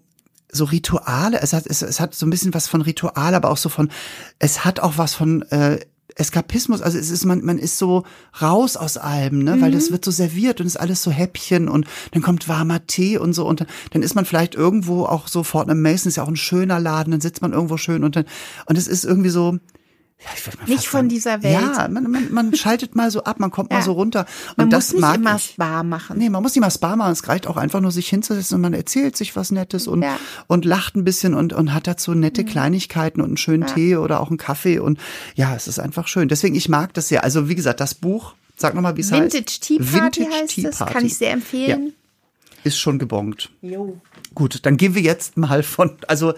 so 0.55 0.65
Rituale, 0.65 1.41
es 1.41 1.51
hat, 1.51 1.65
es, 1.65 1.81
es 1.81 1.99
hat 1.99 2.13
so 2.13 2.27
ein 2.27 2.29
bisschen 2.29 2.53
was 2.53 2.67
von 2.67 2.83
Ritual, 2.83 3.33
aber 3.33 3.49
auch 3.49 3.57
so 3.57 3.69
von, 3.69 3.89
es 4.37 4.63
hat 4.63 4.79
auch 4.79 4.99
was 4.99 5.15
von 5.15 5.41
äh, 5.49 5.79
Eskapismus, 6.15 6.81
also 6.81 6.97
es 6.97 7.09
ist, 7.09 7.25
man, 7.25 7.43
man 7.43 7.57
ist 7.57 7.77
so 7.77 8.03
raus 8.41 8.77
aus 8.77 8.97
allem, 8.97 9.43
ne, 9.43 9.55
mhm. 9.55 9.61
weil 9.61 9.71
das 9.71 9.89
mhm. 9.89 9.93
wird 9.93 10.05
so 10.05 10.11
serviert 10.11 10.61
und 10.61 10.67
ist 10.67 10.79
alles 10.79 11.01
so 11.03 11.11
Häppchen 11.11 11.67
und 11.67 11.87
dann 12.11 12.21
kommt 12.21 12.47
warmer 12.47 12.85
Tee 12.85 13.17
und 13.17 13.33
so 13.33 13.47
und 13.47 13.61
dann, 13.61 13.67
dann 13.91 14.03
ist 14.03 14.15
man 14.15 14.25
vielleicht 14.25 14.55
irgendwo 14.55 15.05
auch 15.05 15.27
sofort 15.27 15.69
im 15.69 15.81
Mason, 15.81 16.09
ist 16.09 16.17
ja 16.17 16.23
auch 16.23 16.27
ein 16.27 16.35
schöner 16.35 16.79
Laden, 16.79 17.11
dann 17.11 17.21
sitzt 17.21 17.41
man 17.41 17.53
irgendwo 17.53 17.77
schön 17.77 18.03
und 18.03 18.15
dann, 18.15 18.25
und 18.65 18.77
es 18.77 18.87
ist 18.87 19.05
irgendwie 19.05 19.29
so, 19.29 19.57
ja, 20.19 20.29
ich 20.35 20.45
würde 20.45 20.57
mal 20.59 20.69
nicht 20.69 20.87
von 20.87 20.99
sagen, 20.99 21.09
dieser 21.09 21.43
Welt. 21.43 21.53
Ja, 21.53 21.87
man, 21.89 22.09
man, 22.09 22.31
man 22.31 22.55
schaltet 22.55 22.95
mal 22.95 23.11
so 23.11 23.23
ab, 23.23 23.39
man 23.39 23.51
kommt 23.51 23.71
ja. 23.71 23.77
mal 23.77 23.83
so 23.83 23.91
runter. 23.91 24.25
Und 24.51 24.57
man 24.57 24.69
das 24.69 24.93
muss 24.93 25.01
nicht 25.01 25.15
immer 25.15 25.35
ich. 25.35 25.43
Spa 25.51 25.83
machen. 25.83 26.17
Nee, 26.17 26.29
man 26.29 26.41
muss 26.41 26.55
nicht 26.55 26.61
mal 26.61 26.71
Spa 26.71 26.95
machen. 26.95 27.11
Es 27.11 27.27
reicht 27.27 27.47
auch 27.47 27.57
einfach 27.57 27.81
nur, 27.81 27.91
sich 27.91 28.07
hinzusetzen 28.07 28.55
und 28.55 28.61
man 28.61 28.73
erzählt 28.73 29.17
sich 29.17 29.35
was 29.35 29.51
Nettes 29.51 29.87
und, 29.87 30.01
ja. 30.01 30.17
und 30.47 30.63
lacht 30.63 30.95
ein 30.95 31.03
bisschen 31.03 31.33
und, 31.33 31.51
und 31.51 31.73
hat 31.73 31.87
dazu 31.87 32.13
nette 32.13 32.43
mhm. 32.43 32.47
Kleinigkeiten 32.47 33.19
und 33.21 33.27
einen 33.27 33.37
schönen 33.37 33.63
ja. 33.63 33.73
Tee 33.73 33.95
oder 33.97 34.21
auch 34.21 34.29
einen 34.29 34.37
Kaffee. 34.37 34.79
Und 34.79 34.99
ja, 35.35 35.55
es 35.55 35.67
ist 35.67 35.79
einfach 35.79 36.07
schön. 36.07 36.29
Deswegen, 36.29 36.55
ich 36.55 36.69
mag 36.69 36.93
das 36.93 37.09
sehr. 37.09 37.23
Also, 37.23 37.49
wie 37.49 37.55
gesagt, 37.55 37.81
das 37.81 37.93
Buch, 37.93 38.35
sag 38.55 38.75
nochmal, 38.75 38.95
wie 38.95 39.01
es 39.01 39.11
heißt. 39.11 39.33
Vintage 39.33 39.59
Tea 39.59 39.79
Party 39.79 40.21
Vintage 40.21 40.41
heißt 40.41 40.55
Tea 40.55 40.69
Party. 40.69 40.93
kann 40.93 41.05
ich 41.05 41.17
sehr 41.17 41.31
empfehlen. 41.31 41.87
Ja. 41.87 41.93
Ist 42.63 42.79
schon 42.79 42.97
gebongt. 42.97 43.49
Jo. 43.61 43.99
Gut, 44.35 44.65
dann 44.65 44.77
gehen 44.77 44.95
wir 44.95 45.01
jetzt 45.01 45.35
mal 45.35 45.63
von, 45.63 45.97
also 46.07 46.33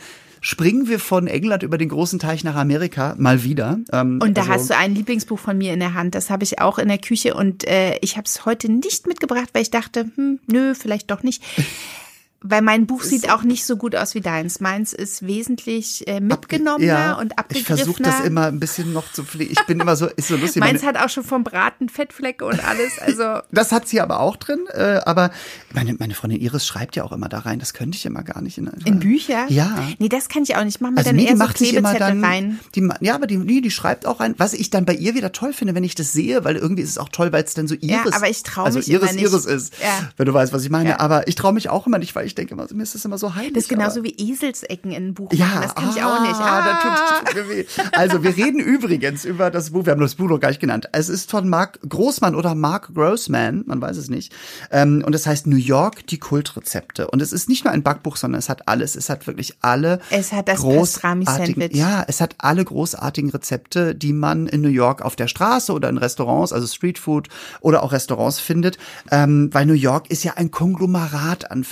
springen 0.46 0.88
wir 0.88 1.00
von 1.00 1.26
England 1.26 1.64
über 1.64 1.80
den 1.80 1.90
großen 1.90 2.20
Teich 2.20 2.44
nach 2.44 2.54
Amerika 2.54 3.16
mal 3.18 3.44
wieder. 3.44 3.80
Ähm, 3.92 4.20
und 4.22 4.38
da 4.38 4.42
also, 4.42 4.54
hast 4.54 4.70
du 4.70 4.78
ein 4.78 4.94
Lieblingsbuch 4.94 5.40
von 5.40 5.58
mir 5.58 5.74
in 5.74 5.80
der 5.80 5.96
Hand. 5.96 6.14
Das 6.14 6.30
habe 6.30 6.44
ich 6.44 6.60
auch 6.60 6.78
in 6.78 6.88
der 6.88 7.00
Küche 7.00 7.34
und 7.34 7.68
äh, 7.68 7.98
ich 8.02 8.16
habe 8.16 8.26
es 8.26 8.46
heute 8.46 8.72
nicht 8.72 9.08
mitgebracht, 9.08 9.50
weil 9.54 9.64
ich 9.64 9.72
dachte, 9.72 10.12
hm, 10.14 10.40
nö, 10.46 10.76
vielleicht 10.76 11.10
doch 11.10 11.24
nicht. 11.24 11.42
Weil 12.48 12.62
mein 12.62 12.86
Buch 12.86 13.02
sieht 13.02 13.32
auch 13.32 13.42
nicht 13.42 13.66
so 13.66 13.76
gut 13.76 13.96
aus 13.96 14.14
wie 14.14 14.22
deins. 14.22 14.60
Meins 14.60 14.94
ist 14.94 15.26
wesentlich 15.26 16.08
äh, 16.08 16.20
mitgenommener 16.20 16.86
ja, 16.86 17.14
und 17.14 17.40
abgegriffener. 17.40 17.80
Ich 17.80 17.84
versuche 17.84 18.04
das 18.04 18.20
immer 18.22 18.46
ein 18.46 18.60
bisschen 18.60 18.94
noch 18.94 19.12
zu 19.12 19.24
pflegen. 19.24 19.52
Ich 19.52 19.66
bin 19.66 19.80
immer 19.80 19.96
so, 19.96 20.06
ist 20.08 20.28
so 20.28 20.36
lustig. 20.36 20.60
Meins 20.60 20.84
hat 20.84 20.98
auch 20.98 21.10
schon 21.10 21.24
vom 21.24 21.44
Braten 21.44 21.90
Fettflecke 21.90 22.46
und 22.46 22.64
alles. 22.64 23.00
Also 23.00 23.42
das 23.52 23.72
hat 23.72 23.88
sie 23.88 24.00
aber 24.00 24.20
auch 24.20 24.38
drin. 24.38 24.60
Äh, 24.72 25.02
aber 25.06 25.32
meine, 25.74 25.96
meine 25.96 26.14
Freundin 26.14 26.40
Iris 26.40 26.68
schreibt 26.68 26.96
ja 26.96 27.04
auch 27.04 27.12
immer 27.12 27.30
da 27.30 27.40
rein. 27.40 27.58
Das 27.58 27.74
könnte 27.74 27.98
ich 27.98 28.06
immer 28.06 28.22
gar 28.22 28.42
nicht. 28.42 28.60
In, 28.60 28.68
in 28.86 29.00
Bücher? 29.00 29.46
Ja. 29.50 29.84
Nee, 29.98 30.10
das 30.10 30.30
kann 30.30 30.44
ich 30.44 30.56
auch 30.56 30.64
nicht. 30.64 30.82
Mach 30.82 30.92
mir 30.92 30.98
also 30.98 31.10
dann 31.10 31.16
nee, 31.16 31.26
eher 31.26 31.38
so 31.38 31.46
Klebezettel 31.46 32.00
dann, 32.00 32.24
rein. 32.24 32.60
Die, 32.76 32.88
ja, 33.02 33.16
aber 33.16 33.26
die, 33.26 33.38
nee, 33.38 33.62
die 33.62 33.72
schreibt 33.72 34.06
auch 34.06 34.20
rein. 34.20 34.36
Was 34.38 34.54
ich 34.54 34.70
dann 34.70 34.86
bei 34.86 34.94
ihr 34.94 35.16
wieder 35.16 35.32
toll 35.32 35.52
finde, 35.52 35.74
wenn 35.74 35.84
ich 35.84 35.96
das 35.96 36.14
sehe, 36.14 36.44
weil 36.44 36.58
irgendwie 36.58 36.84
ist 36.84 36.92
es 36.92 36.98
auch 37.00 37.10
toll, 37.10 37.32
weil 37.32 37.44
es 37.44 37.56
dann 37.56 37.68
so 37.68 37.74
Iris. 37.74 37.90
Ja, 37.90 38.04
aber 38.12 38.30
ich 38.30 38.44
traue 38.44 38.66
also 38.66 38.78
mich 38.78 38.90
Iris, 38.90 39.12
immer 39.12 39.14
nicht. 39.14 39.32
Iris 39.32 39.46
ist. 39.46 39.74
Ja. 39.82 40.10
Wenn 40.18 40.28
du 40.28 40.34
weißt, 40.34 40.54
was 40.54 40.64
ich 40.64 40.70
meine. 40.70 40.90
Ja. 40.90 41.00
Aber 41.00 41.28
ich 41.28 41.36
traue 41.36 41.54
mich 41.54 41.70
auch 41.70 41.88
immer 41.88 41.98
nicht, 41.98 42.16
weil 42.16 42.26
ich 42.28 42.35
denke 42.36 42.54
immer, 42.54 42.68
mir 42.72 42.84
ist 42.84 42.96
das 42.96 43.06
immer 43.06 43.18
so 43.18 43.36
heilig. 43.36 43.54
Das 43.54 43.64
ist 43.64 43.70
genauso 43.70 44.04
wie 44.04 44.16
Eselsecken 44.18 44.92
in 44.92 44.98
einem 44.98 45.14
Buch. 45.14 45.32
Ja, 45.34 45.62
das 45.62 45.76
kann 45.76 45.90
ah, 45.90 45.94
ich 45.96 46.04
auch 46.04 46.22
nicht. 46.22 46.36
Ah. 46.36 46.82
ah. 46.82 47.24
tut, 47.24 47.28
tut 47.28 47.36
mir 47.36 47.50
weh. 47.50 47.66
Also 47.94 48.24
wir 48.24 48.36
reden 48.36 48.60
übrigens 48.60 49.26
über 49.26 49.50
das 49.50 49.72
Buch, 49.72 49.86
wir 49.86 49.92
haben 49.92 50.02
das 50.02 50.16
Buch 50.16 50.28
noch 50.28 50.40
gar 50.40 50.50
nicht 50.50 50.62
genannt. 50.62 50.90
Es 50.92 51.10
ist 51.10 51.32
von 51.32 51.50
Mark 51.50 51.80
Großmann 51.88 52.36
oder 52.36 52.56
Mark 52.56 52.94
Grossman, 52.94 53.64
man 53.66 53.82
weiß 53.82 53.98
es 53.98 54.10
nicht. 54.10 54.34
Ähm, 54.72 55.04
und 55.06 55.16
es 55.16 55.26
heißt 55.26 55.48
New 55.48 55.56
York, 55.56 56.08
die 56.08 56.18
Kultrezepte. 56.18 57.08
Und 57.08 57.22
es 57.22 57.34
ist 57.34 57.50
nicht 57.50 57.66
nur 57.66 57.74
ein 57.74 57.84
Backbuch, 57.84 58.18
sondern 58.18 58.40
es 58.40 58.50
hat 58.50 58.68
alles. 58.68 58.96
Es 58.96 59.10
hat 59.10 59.28
wirklich 59.28 59.56
alle 59.62 60.00
Es 60.10 60.32
hat 60.32 60.48
das 60.48 60.62
Pastrami-Sandwich. 60.62 61.76
Ja, 61.76 62.04
es 62.08 62.22
hat 62.22 62.36
alle 62.40 62.64
großartigen 62.64 63.30
Rezepte, 63.30 63.96
die 63.96 64.14
man 64.14 64.48
in 64.48 64.62
New 64.62 64.70
York 64.70 65.02
auf 65.02 65.16
der 65.16 65.28
Straße 65.28 65.72
oder 65.74 65.90
in 65.90 65.98
Restaurants, 65.98 66.54
also 66.54 66.68
Streetfood 66.68 67.30
oder 67.62 67.84
auch 67.84 67.92
Restaurants 67.92 68.40
findet. 68.40 68.78
Ähm, 69.12 69.50
weil 69.52 69.66
New 69.66 69.74
York 69.74 70.10
ist 70.10 70.24
ja 70.24 70.34
ein 70.36 70.52
Konglomerat 70.52 71.52
an 71.52 71.64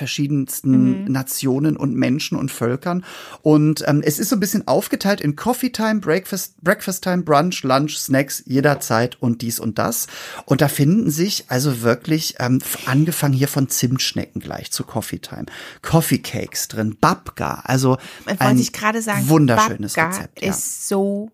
verschiedensten 0.54 1.04
mhm. 1.04 1.12
Nationen 1.12 1.78
und 1.78 1.96
Menschen 1.96 2.38
und 2.38 2.52
Völkern. 2.52 3.04
Und 3.42 3.84
ähm, 3.88 4.02
es 4.04 4.20
ist 4.20 4.30
so 4.30 4.36
ein 4.36 4.40
bisschen 4.40 4.68
aufgeteilt 4.68 5.22
in 5.22 5.36
Coffee 5.36 5.72
Time, 5.72 6.00
Breakfast, 6.00 6.62
Breakfast 6.62 7.04
Time, 7.04 7.24
Brunch, 7.24 7.64
Lunch, 7.64 7.98
Snacks, 7.98 8.44
jederzeit 8.46 9.22
und 9.22 9.42
dies 9.42 9.60
und 9.60 9.80
das. 9.80 10.08
Und 10.46 10.62
da 10.62 10.68
finden 10.68 11.10
sich 11.10 11.46
also 11.48 11.82
wirklich, 11.82 12.36
ähm, 12.40 12.60
angefangen 12.86 13.34
hier 13.34 13.48
von 13.48 13.70
Zimtschnecken 13.70 14.42
gleich 14.42 14.72
zu 14.72 14.84
Coffee 14.84 15.20
Time, 15.20 15.46
Coffee 15.82 16.20
Cakes 16.20 16.68
drin, 16.68 16.98
Babka, 17.00 17.62
also 17.66 17.98
ein 18.40 18.58
sagen, 19.02 19.30
wunderschönes 19.30 19.94
Babka 19.94 20.18
Rezept. 20.18 20.42
Ja. 20.42 20.50
ist 20.50 20.88
so 20.88 21.32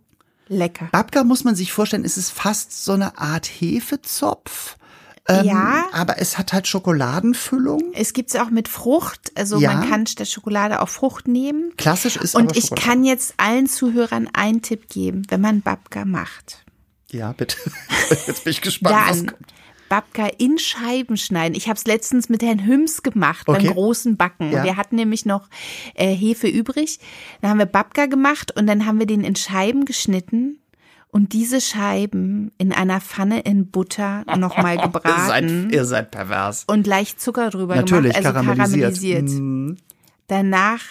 lecker. 0.48 0.90
Babka 0.92 1.24
muss 1.24 1.44
man 1.44 1.56
sich 1.56 1.72
vorstellen, 1.72 2.04
ist 2.04 2.18
es 2.18 2.30
fast 2.30 2.84
so 2.84 2.94
eine 2.94 3.18
Art 3.18 3.46
Hefezopf 3.46 4.78
ähm, 5.30 5.46
ja. 5.46 5.86
Aber 5.92 6.20
es 6.20 6.38
hat 6.38 6.54
halt 6.54 6.68
Schokoladenfüllung. 6.68 7.94
Es 7.94 8.14
gibt 8.14 8.30
es 8.30 8.36
auch 8.36 8.50
mit 8.50 8.68
Frucht. 8.68 9.32
Also 9.36 9.60
ja. 9.60 9.74
man 9.74 9.90
kann 9.90 10.08
statt 10.08 10.28
Schokolade 10.28 10.82
auch 10.82 10.90
Frucht 10.90 11.28
nehmen. 11.28 11.74
Klassisch 11.78 12.18
ist 12.18 12.36
Und 12.36 12.58
ich 12.58 12.72
kann 12.72 13.04
jetzt 13.04 13.36
allen 13.38 13.68
Zuhörern 13.68 14.28
einen 14.34 14.62
Tipp 14.62 14.90
geben, 14.90 15.24
wenn 15.30 15.42
man 15.42 15.62
Babka 15.62 16.06
macht. 16.06 16.64
Ja, 17.12 17.32
bitte. 17.32 17.58
Jetzt 18.28 18.44
bin 18.44 18.52
ich 18.52 18.62
gespannt, 18.62 18.96
Dann 18.96 19.10
was 19.10 19.34
kommt. 19.34 19.54
Babka 19.90 20.28
in 20.38 20.60
Scheiben 20.60 21.18
schneiden. 21.18 21.56
Ich 21.56 21.68
habe 21.68 21.78
es 21.78 21.86
letztens 21.86 22.30
mit 22.30 22.44
Herrn 22.44 22.66
Hüms 22.66 23.02
gemacht 23.02 23.48
okay. 23.50 23.66
beim 23.66 23.74
großen 23.74 24.16
Backen. 24.16 24.52
Ja. 24.52 24.64
Wir 24.64 24.78
hatten 24.78 24.96
nämlich 24.96 25.26
noch 25.26 25.50
äh, 25.96 26.14
Hefe 26.14 26.48
übrig. 26.48 27.00
Dann 27.42 27.50
haben 27.50 27.58
wir 27.58 27.66
Babka 27.66 28.06
gemacht 28.06 28.56
und 28.56 28.68
dann 28.68 28.86
haben 28.86 29.00
wir 29.00 29.08
den 29.08 29.24
in 29.24 29.36
Scheiben 29.36 29.86
geschnitten 29.86 30.60
und 31.12 31.34
diese 31.34 31.60
Scheiben 31.60 32.52
in 32.58 32.72
einer 32.72 33.02
Pfanne 33.02 33.42
in 33.42 33.72
Butter 33.72 34.24
nochmal 34.38 34.78
gebraten. 34.78 35.10
ihr, 35.10 35.26
seid, 35.26 35.72
ihr 35.72 35.86
seid 35.86 36.12
pervers. 36.12 36.66
Und 36.68 36.88
leicht 36.88 37.20
Zucker 37.20 37.50
drüber 37.50 37.76
Natürlich, 37.76 38.14
gemacht, 38.14 38.36
also 38.36 38.48
karamellisiert. 38.48 39.26
karamellisiert. 39.28 39.30
Mm. 39.30 39.78
Danach 40.28 40.82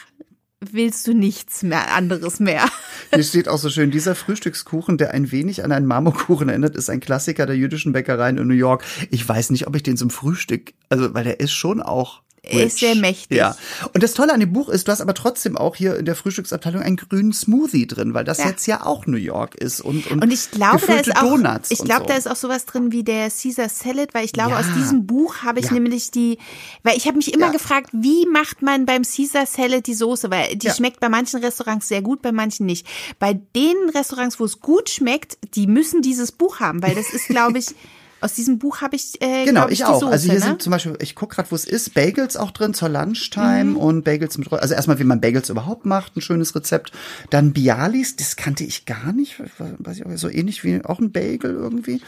willst 0.60 1.06
du 1.06 1.14
nichts 1.14 1.62
mehr 1.62 1.94
anderes 1.94 2.40
mehr. 2.40 2.68
Hier 3.14 3.22
steht 3.22 3.48
auch 3.48 3.58
so 3.58 3.70
schön, 3.70 3.90
dieser 3.90 4.14
Frühstückskuchen, 4.14 4.98
der 4.98 5.12
ein 5.12 5.30
wenig 5.30 5.64
an 5.64 5.70
einen 5.70 5.86
Marmorkuchen 5.86 6.48
erinnert, 6.48 6.74
ist 6.74 6.90
ein 6.90 7.00
Klassiker 7.00 7.46
der 7.46 7.56
jüdischen 7.56 7.92
Bäckereien 7.92 8.38
in 8.38 8.48
New 8.48 8.54
York. 8.54 8.84
Ich 9.10 9.26
weiß 9.26 9.50
nicht, 9.50 9.66
ob 9.68 9.76
ich 9.76 9.84
den 9.84 9.96
zum 9.96 10.10
Frühstück, 10.10 10.74
also 10.88 11.14
weil 11.14 11.24
der 11.24 11.38
ist 11.40 11.52
schon 11.52 11.80
auch 11.80 12.22
er 12.48 12.66
ist 12.66 12.78
sehr 12.78 12.94
mächtig. 12.94 13.38
Ja. 13.38 13.56
Und 13.92 14.02
das 14.02 14.14
Tolle 14.14 14.32
an 14.32 14.40
dem 14.40 14.52
Buch 14.52 14.68
ist, 14.68 14.88
du 14.88 14.92
hast 14.92 15.00
aber 15.00 15.14
trotzdem 15.14 15.56
auch 15.56 15.76
hier 15.76 15.96
in 15.96 16.04
der 16.04 16.16
Frühstücksabteilung 16.16 16.82
einen 16.82 16.96
grünen 16.96 17.32
Smoothie 17.32 17.86
drin, 17.86 18.14
weil 18.14 18.24
das 18.24 18.38
ja. 18.38 18.48
jetzt 18.48 18.66
ja 18.66 18.84
auch 18.86 19.06
New 19.06 19.16
York 19.16 19.54
ist 19.54 19.80
und 19.80 20.06
und, 20.10 20.22
und 20.22 20.32
ich 20.32 20.50
glaube, 20.50 20.82
da 20.86 20.94
ist 20.94 21.16
auch 21.16 21.22
Donuts 21.22 21.70
ich 21.70 21.78
glaube, 21.78 22.02
so. 22.02 22.06
da 22.08 22.14
ist 22.14 22.30
auch 22.30 22.36
sowas 22.36 22.66
drin 22.66 22.92
wie 22.92 23.04
der 23.04 23.30
Caesar 23.30 23.68
Salad, 23.68 24.14
weil 24.14 24.24
ich 24.24 24.32
glaube, 24.32 24.52
ja. 24.52 24.60
aus 24.60 24.66
diesem 24.76 25.06
Buch 25.06 25.42
habe 25.42 25.60
ich 25.60 25.66
ja. 25.66 25.72
nämlich 25.72 26.10
die, 26.10 26.38
weil 26.82 26.96
ich 26.96 27.06
habe 27.06 27.16
mich 27.16 27.34
immer 27.34 27.50
gefragt, 27.50 27.90
wie 27.92 28.26
macht 28.26 28.62
man 28.62 28.86
beim 28.86 29.02
Caesar 29.02 29.46
Salad 29.46 29.86
die 29.86 29.94
Soße, 29.94 30.30
weil 30.30 30.56
die 30.56 30.70
schmeckt 30.70 31.00
bei 31.00 31.08
manchen 31.08 31.40
Restaurants 31.40 31.88
sehr 31.88 32.02
gut, 32.02 32.22
bei 32.22 32.32
manchen 32.32 32.66
nicht. 32.66 32.86
Bei 33.18 33.34
den 33.34 33.76
Restaurants, 33.94 34.40
wo 34.40 34.44
es 34.44 34.60
gut 34.60 34.90
schmeckt, 34.90 35.38
die 35.54 35.66
müssen 35.66 36.02
dieses 36.02 36.32
Buch 36.32 36.60
haben, 36.60 36.82
weil 36.82 36.94
das 36.94 37.12
ist, 37.12 37.28
glaube 37.28 37.58
ich 37.58 37.66
Aus 38.20 38.34
diesem 38.34 38.58
Buch 38.58 38.80
habe 38.80 38.96
ich 38.96 39.20
äh, 39.22 39.44
genau 39.44 39.66
ich, 39.66 39.80
ich 39.80 39.84
auch. 39.84 40.00
Soße, 40.00 40.12
also 40.12 40.24
hier 40.24 40.40
ne? 40.40 40.44
sind 40.44 40.62
zum 40.62 40.72
Beispiel, 40.72 40.96
ich 41.00 41.14
gucke 41.14 41.36
gerade, 41.36 41.50
wo 41.50 41.54
es 41.54 41.64
ist, 41.64 41.94
Bagels 41.94 42.36
auch 42.36 42.50
drin 42.50 42.74
zur 42.74 42.88
Lunchtime 42.88 43.64
mhm. 43.64 43.76
und 43.76 44.04
Bagels 44.04 44.38
mit 44.38 44.52
also 44.52 44.74
erstmal 44.74 44.98
wie 44.98 45.04
man 45.04 45.20
Bagels 45.20 45.50
überhaupt 45.50 45.86
macht, 45.86 46.16
ein 46.16 46.20
schönes 46.20 46.54
Rezept. 46.54 46.92
Dann 47.30 47.52
Bialis, 47.52 48.16
das 48.16 48.36
kannte 48.36 48.64
ich 48.64 48.86
gar 48.86 49.12
nicht, 49.12 49.40
weiß 49.58 49.98
ich 49.98 50.06
auch 50.06 50.10
so 50.16 50.28
ähnlich 50.28 50.64
wie 50.64 50.84
auch 50.84 50.98
ein 50.98 51.12
Bagel 51.12 51.52
irgendwie. 51.52 52.00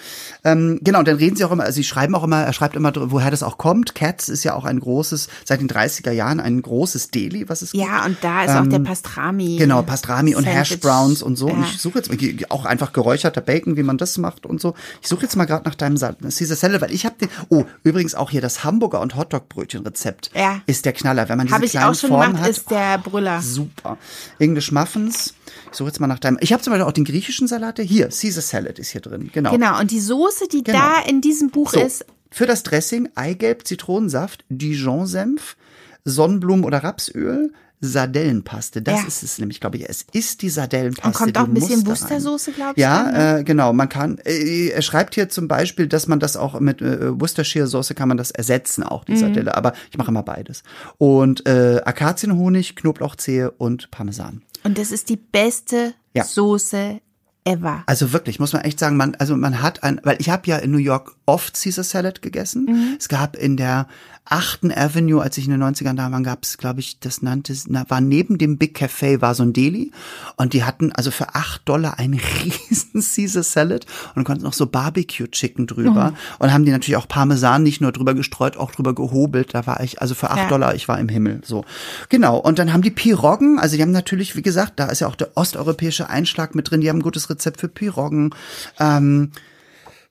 Ähm, 0.42 0.80
genau, 0.82 1.00
und 1.00 1.08
dann 1.08 1.16
reden 1.16 1.36
sie 1.36 1.44
auch 1.44 1.52
immer, 1.52 1.64
also 1.64 1.76
sie 1.76 1.84
schreiben 1.84 2.14
auch 2.14 2.24
immer, 2.24 2.42
er 2.42 2.52
schreibt 2.52 2.74
immer, 2.74 2.92
woher 2.94 3.30
das 3.30 3.42
auch 3.42 3.58
kommt. 3.58 3.94
Cats 3.94 4.28
ist 4.28 4.42
ja 4.42 4.54
auch 4.54 4.64
ein 4.64 4.80
großes, 4.80 5.28
seit 5.44 5.60
den 5.60 5.68
30er 5.68 6.10
Jahren 6.10 6.40
ein 6.40 6.60
großes 6.60 7.10
Deli, 7.10 7.48
was 7.48 7.62
es 7.62 7.72
gibt. 7.72 7.84
Ja, 7.84 8.04
und 8.04 8.16
da 8.20 8.44
ist 8.44 8.50
ähm, 8.50 8.56
auch 8.56 8.66
der 8.66 8.78
Pastrami. 8.80 9.56
Genau, 9.58 9.82
Pastrami 9.82 10.34
und 10.34 10.44
Hash 10.44 10.78
Browns 10.80 11.22
und 11.22 11.36
so. 11.36 11.48
Ja. 11.48 11.54
Und 11.54 11.64
ich 11.64 11.78
suche 11.78 11.98
jetzt 11.98 12.50
auch 12.50 12.64
einfach 12.64 12.92
geräucherter 12.92 13.40
Bacon, 13.40 13.76
wie 13.76 13.82
man 13.84 13.96
das 13.96 14.18
macht 14.18 14.46
und 14.46 14.60
so. 14.60 14.74
Ich 15.02 15.08
suche 15.08 15.22
jetzt 15.22 15.36
mal 15.36 15.44
gerade 15.44 15.64
nach 15.64 15.76
deinem 15.76 15.99
Caesar 16.00 16.56
Salad, 16.56 16.80
weil 16.80 16.92
ich 16.92 17.06
habe 17.06 17.16
den. 17.20 17.28
Oh, 17.48 17.64
übrigens 17.82 18.14
auch 18.14 18.30
hier 18.30 18.40
das 18.40 18.64
Hamburger 18.64 19.00
und 19.00 19.16
Hotdog-Brötchen-Rezept 19.16 20.30
ja. 20.34 20.60
ist 20.66 20.84
der 20.84 20.92
Knaller. 20.92 21.28
Wenn 21.28 21.38
man 21.38 21.46
diese 21.46 21.56
hab 21.56 21.62
ich 21.62 21.70
kleinen 21.72 21.90
auch 21.90 21.94
schon 21.94 22.10
Formen 22.10 22.26
gemacht, 22.28 22.42
hat, 22.42 22.50
ist 22.50 22.70
der 22.70 22.98
Brüller. 22.98 23.38
Oh, 23.38 23.42
super. 23.42 23.98
English 24.38 24.72
Muffins. 24.72 25.34
Ich 25.70 25.76
suche 25.76 25.88
jetzt 25.88 26.00
mal 26.00 26.06
nach 26.06 26.18
deinem. 26.18 26.38
Ich 26.40 26.52
habe 26.52 26.62
zum 26.62 26.72
Beispiel 26.72 26.86
auch 26.86 26.92
den 26.92 27.04
griechischen 27.04 27.46
Salat. 27.46 27.78
Hier, 27.78 28.08
Caesar 28.08 28.42
Salad 28.42 28.78
ist 28.78 28.90
hier 28.90 29.00
drin. 29.00 29.30
Genau. 29.32 29.52
Genau. 29.52 29.78
Und 29.78 29.90
die 29.90 30.00
Soße, 30.00 30.48
die 30.48 30.62
genau. 30.62 30.78
da 30.78 31.08
in 31.08 31.20
diesem 31.20 31.50
Buch 31.50 31.72
so, 31.72 31.80
ist. 31.80 32.04
Für 32.30 32.46
das 32.46 32.62
Dressing 32.62 33.08
Eigelb, 33.14 33.66
Zitronensaft, 33.66 34.44
Dijon-Senf, 34.48 35.56
Sonnenblumen- 36.04 36.64
oder 36.64 36.84
Rapsöl, 36.84 37.52
Sardellenpaste. 37.80 38.82
Das 38.82 39.00
ja. 39.00 39.06
ist 39.06 39.22
es 39.22 39.38
nämlich, 39.38 39.60
glaube 39.60 39.78
ich. 39.78 39.88
Es 39.88 40.04
ist 40.12 40.42
die 40.42 40.50
Sardellenpaste. 40.50 41.06
Und 41.08 41.14
kommt 41.14 41.38
auch 41.38 41.44
ein 41.44 41.54
bisschen 41.54 41.86
Worcestersoße, 41.86 42.52
glaube 42.52 42.74
ich. 42.76 42.82
Ja, 42.82 43.04
ne? 43.04 43.38
äh, 43.38 43.44
genau. 43.44 43.72
Man 43.72 43.88
kann, 43.88 44.18
äh, 44.18 44.68
er 44.68 44.82
schreibt 44.82 45.14
hier 45.14 45.28
zum 45.28 45.48
Beispiel, 45.48 45.86
dass 45.86 46.06
man 46.06 46.20
das 46.20 46.36
auch 46.36 46.60
mit 46.60 46.82
äh, 46.82 47.18
Worcestershire-Soße 47.18 47.94
kann 47.94 48.08
man 48.08 48.16
das 48.16 48.30
ersetzen, 48.30 48.82
auch 48.82 49.04
die 49.04 49.12
mhm. 49.12 49.16
Sardelle. 49.16 49.56
Aber 49.56 49.72
ich 49.90 49.96
mache 49.96 50.10
immer 50.10 50.22
beides. 50.22 50.62
Und 50.98 51.46
äh, 51.46 51.80
Akazienhonig, 51.84 52.76
Knoblauchzehe 52.76 53.50
und 53.50 53.90
Parmesan. 53.90 54.42
Und 54.62 54.76
das 54.76 54.92
ist 54.92 55.08
die 55.08 55.16
beste 55.16 55.94
ja. 56.14 56.24
Soße 56.24 57.00
ever. 57.44 57.82
Also 57.86 58.12
wirklich, 58.12 58.38
muss 58.38 58.52
man 58.52 58.62
echt 58.62 58.78
sagen, 58.78 58.96
man, 58.96 59.14
also 59.16 59.36
man 59.36 59.62
hat 59.62 59.82
ein, 59.82 60.00
weil 60.04 60.16
ich 60.20 60.28
habe 60.28 60.46
ja 60.46 60.56
in 60.58 60.70
New 60.70 60.78
York 60.78 61.16
oft 61.26 61.60
Caesar 61.60 61.84
Salad 61.84 62.22
gegessen. 62.22 62.66
Mhm. 62.66 62.96
Es 62.98 63.08
gab 63.08 63.36
in 63.36 63.56
der 63.56 63.88
8. 64.30 64.76
Avenue, 64.76 65.20
als 65.20 65.36
ich 65.38 65.46
in 65.46 65.50
den 65.50 65.62
90ern 65.62 65.94
da 65.94 66.10
war, 66.12 66.22
gab 66.22 66.44
es, 66.44 66.56
glaube 66.56 66.78
ich, 66.78 67.00
das 67.00 67.20
nannte, 67.20 67.52
war 67.88 68.00
neben 68.00 68.38
dem 68.38 68.58
Big 68.58 68.74
Cafe 68.74 69.20
war 69.20 69.34
so 69.34 69.42
ein 69.42 69.52
Deli 69.52 69.90
und 70.36 70.52
die 70.52 70.62
hatten 70.62 70.92
also 70.92 71.10
für 71.10 71.34
8 71.34 71.68
Dollar 71.68 71.98
einen 71.98 72.20
riesen 72.44 73.02
Caesar 73.02 73.42
Salad 73.42 73.86
und 74.14 74.22
konnten 74.22 74.44
noch 74.44 74.52
so 74.52 74.66
Barbecue 74.66 75.28
Chicken 75.28 75.66
drüber 75.66 76.12
mhm. 76.12 76.16
und 76.38 76.52
haben 76.52 76.64
die 76.64 76.70
natürlich 76.70 76.96
auch 76.96 77.08
Parmesan 77.08 77.64
nicht 77.64 77.80
nur 77.80 77.90
drüber 77.90 78.14
gestreut, 78.14 78.56
auch 78.56 78.70
drüber 78.70 78.94
gehobelt. 78.94 79.52
Da 79.52 79.66
war 79.66 79.80
ich, 79.80 80.00
also 80.00 80.14
für 80.14 80.30
8 80.30 80.38
ja. 80.38 80.48
Dollar, 80.48 80.74
ich 80.76 80.86
war 80.86 81.00
im 81.00 81.08
Himmel, 81.08 81.40
so. 81.44 81.64
Genau. 82.08 82.36
Und 82.38 82.60
dann 82.60 82.72
haben 82.72 82.82
die 82.82 82.92
Piroggen, 82.92 83.58
also 83.58 83.74
die 83.74 83.82
haben 83.82 83.90
natürlich, 83.90 84.36
wie 84.36 84.42
gesagt, 84.42 84.78
da 84.78 84.86
ist 84.86 85.00
ja 85.00 85.08
auch 85.08 85.16
der 85.16 85.36
osteuropäische 85.36 86.08
Einschlag 86.08 86.54
mit 86.54 86.70
drin, 86.70 86.80
die 86.80 86.88
haben 86.88 86.98
ein 86.98 87.02
gutes 87.02 87.30
Rezept 87.30 87.60
für 87.60 87.68
Piroggen. 87.68 88.30
Ähm, 88.78 89.32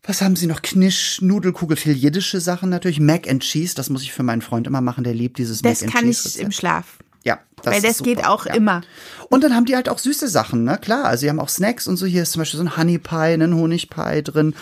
was 0.03 0.21
haben 0.21 0.35
sie 0.35 0.47
noch? 0.47 0.61
Knisch, 0.61 1.21
Nudelkugel, 1.21 1.77
viel 1.77 1.93
jiddische 1.93 2.39
Sachen 2.39 2.69
natürlich. 2.69 2.99
Mac 2.99 3.29
and 3.29 3.43
Cheese, 3.43 3.75
das 3.75 3.89
muss 3.89 4.01
ich 4.01 4.13
für 4.13 4.23
meinen 4.23 4.41
Freund 4.41 4.65
immer 4.67 4.81
machen, 4.81 5.03
der 5.03 5.13
liebt 5.13 5.37
dieses 5.37 5.61
das 5.61 5.81
Mac 5.81 5.93
and 5.93 6.05
Cheese. 6.05 6.23
Das 6.23 6.33
kann 6.33 6.41
ich 6.41 6.45
im 6.45 6.51
Schlaf. 6.51 6.99
Ja, 7.23 7.39
das 7.63 7.73
Weil 7.73 7.81
das 7.81 8.01
geht 8.01 8.25
auch 8.25 8.45
ja. 8.45 8.53
immer. 8.53 8.81
Und 9.29 9.43
dann 9.43 9.53
haben 9.53 9.65
die 9.65 9.75
halt 9.75 9.89
auch 9.89 9.99
süße 9.99 10.29
Sachen, 10.29 10.63
ne? 10.63 10.77
Klar, 10.81 11.05
also 11.05 11.21
sie 11.21 11.29
haben 11.29 11.39
auch 11.39 11.49
Snacks 11.49 11.87
und 11.87 11.97
so. 11.97 12.05
Hier 12.05 12.23
ist 12.23 12.31
zum 12.31 12.41
Beispiel 12.41 12.57
so 12.57 12.63
ein 12.63 12.77
Honey 12.77 12.97
Pie, 12.97 13.33
ein 13.33 13.55
Honigpie 13.55 14.23
drin, 14.23 14.55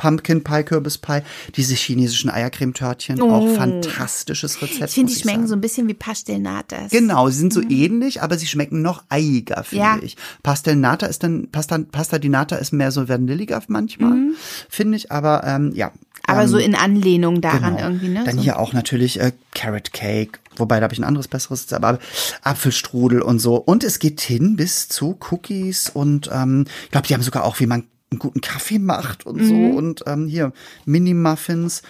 Pumpkin 0.00 0.42
Pie, 0.42 0.62
Kürbis 0.64 0.96
Pie, 0.96 1.20
diese 1.56 1.74
chinesischen 1.74 2.30
Eiercremetörtchen, 2.30 3.20
oh. 3.20 3.30
auch 3.30 3.54
fantastisches 3.54 4.62
Rezept. 4.62 4.88
Ich 4.88 4.94
finde, 4.94 5.12
die 5.12 5.20
schmecken 5.20 5.40
sagen. 5.40 5.48
so 5.48 5.54
ein 5.56 5.60
bisschen 5.60 5.88
wie 5.88 5.94
Pastelnatas. 5.94 6.90
Genau, 6.90 7.28
sie 7.28 7.38
sind 7.38 7.52
so 7.52 7.60
mhm. 7.60 7.70
ähnlich, 7.70 8.22
aber 8.22 8.38
sie 8.38 8.46
schmecken 8.46 8.80
noch 8.80 9.04
eiiger, 9.10 9.62
finde 9.62 9.84
ja. 9.84 9.98
ich. 10.00 10.16
Pastelnata 10.42 11.04
ist 11.04 11.22
dann, 11.22 11.48
Pasta, 11.52 11.78
Pasta 11.78 12.18
di 12.18 12.30
Nata 12.30 12.56
ist 12.56 12.72
mehr 12.72 12.92
so 12.92 13.10
vanilliger 13.10 13.60
manchmal, 13.68 14.12
mhm. 14.12 14.34
finde 14.70 14.96
ich, 14.96 15.12
aber 15.12 15.42
ähm, 15.44 15.72
ja. 15.74 15.92
Aber 16.26 16.42
ähm, 16.42 16.48
so 16.48 16.56
in 16.56 16.74
Anlehnung 16.74 17.42
daran 17.42 17.76
genau. 17.76 17.88
irgendwie, 17.88 18.08
ne? 18.08 18.24
Dann 18.24 18.36
so. 18.36 18.42
hier 18.42 18.58
auch 18.58 18.72
natürlich 18.72 19.20
äh, 19.20 19.32
Carrot 19.54 19.92
Cake, 19.92 20.38
wobei 20.56 20.80
da 20.80 20.84
habe 20.84 20.94
ich 20.94 21.00
ein 21.00 21.04
anderes 21.04 21.28
besseres, 21.28 21.70
aber 21.74 21.98
Apfelstrudel 22.42 23.20
und 23.20 23.38
so. 23.38 23.56
Und 23.56 23.84
es 23.84 23.98
geht 23.98 24.22
hin 24.22 24.56
bis 24.56 24.88
zu 24.88 25.18
Cookies 25.30 25.90
und 25.90 26.30
ähm, 26.32 26.64
ich 26.84 26.90
glaube, 26.90 27.06
die 27.06 27.12
haben 27.12 27.22
sogar 27.22 27.44
auch, 27.44 27.60
wie 27.60 27.66
man 27.66 27.84
einen 28.10 28.18
guten 28.18 28.40
Kaffee 28.40 28.78
macht 28.78 29.26
und 29.26 29.44
so. 29.44 29.54
Mhm. 29.54 29.74
Und 29.74 30.04
ähm, 30.06 30.26
hier 30.26 30.52
Mini-Muffins. 30.84 31.82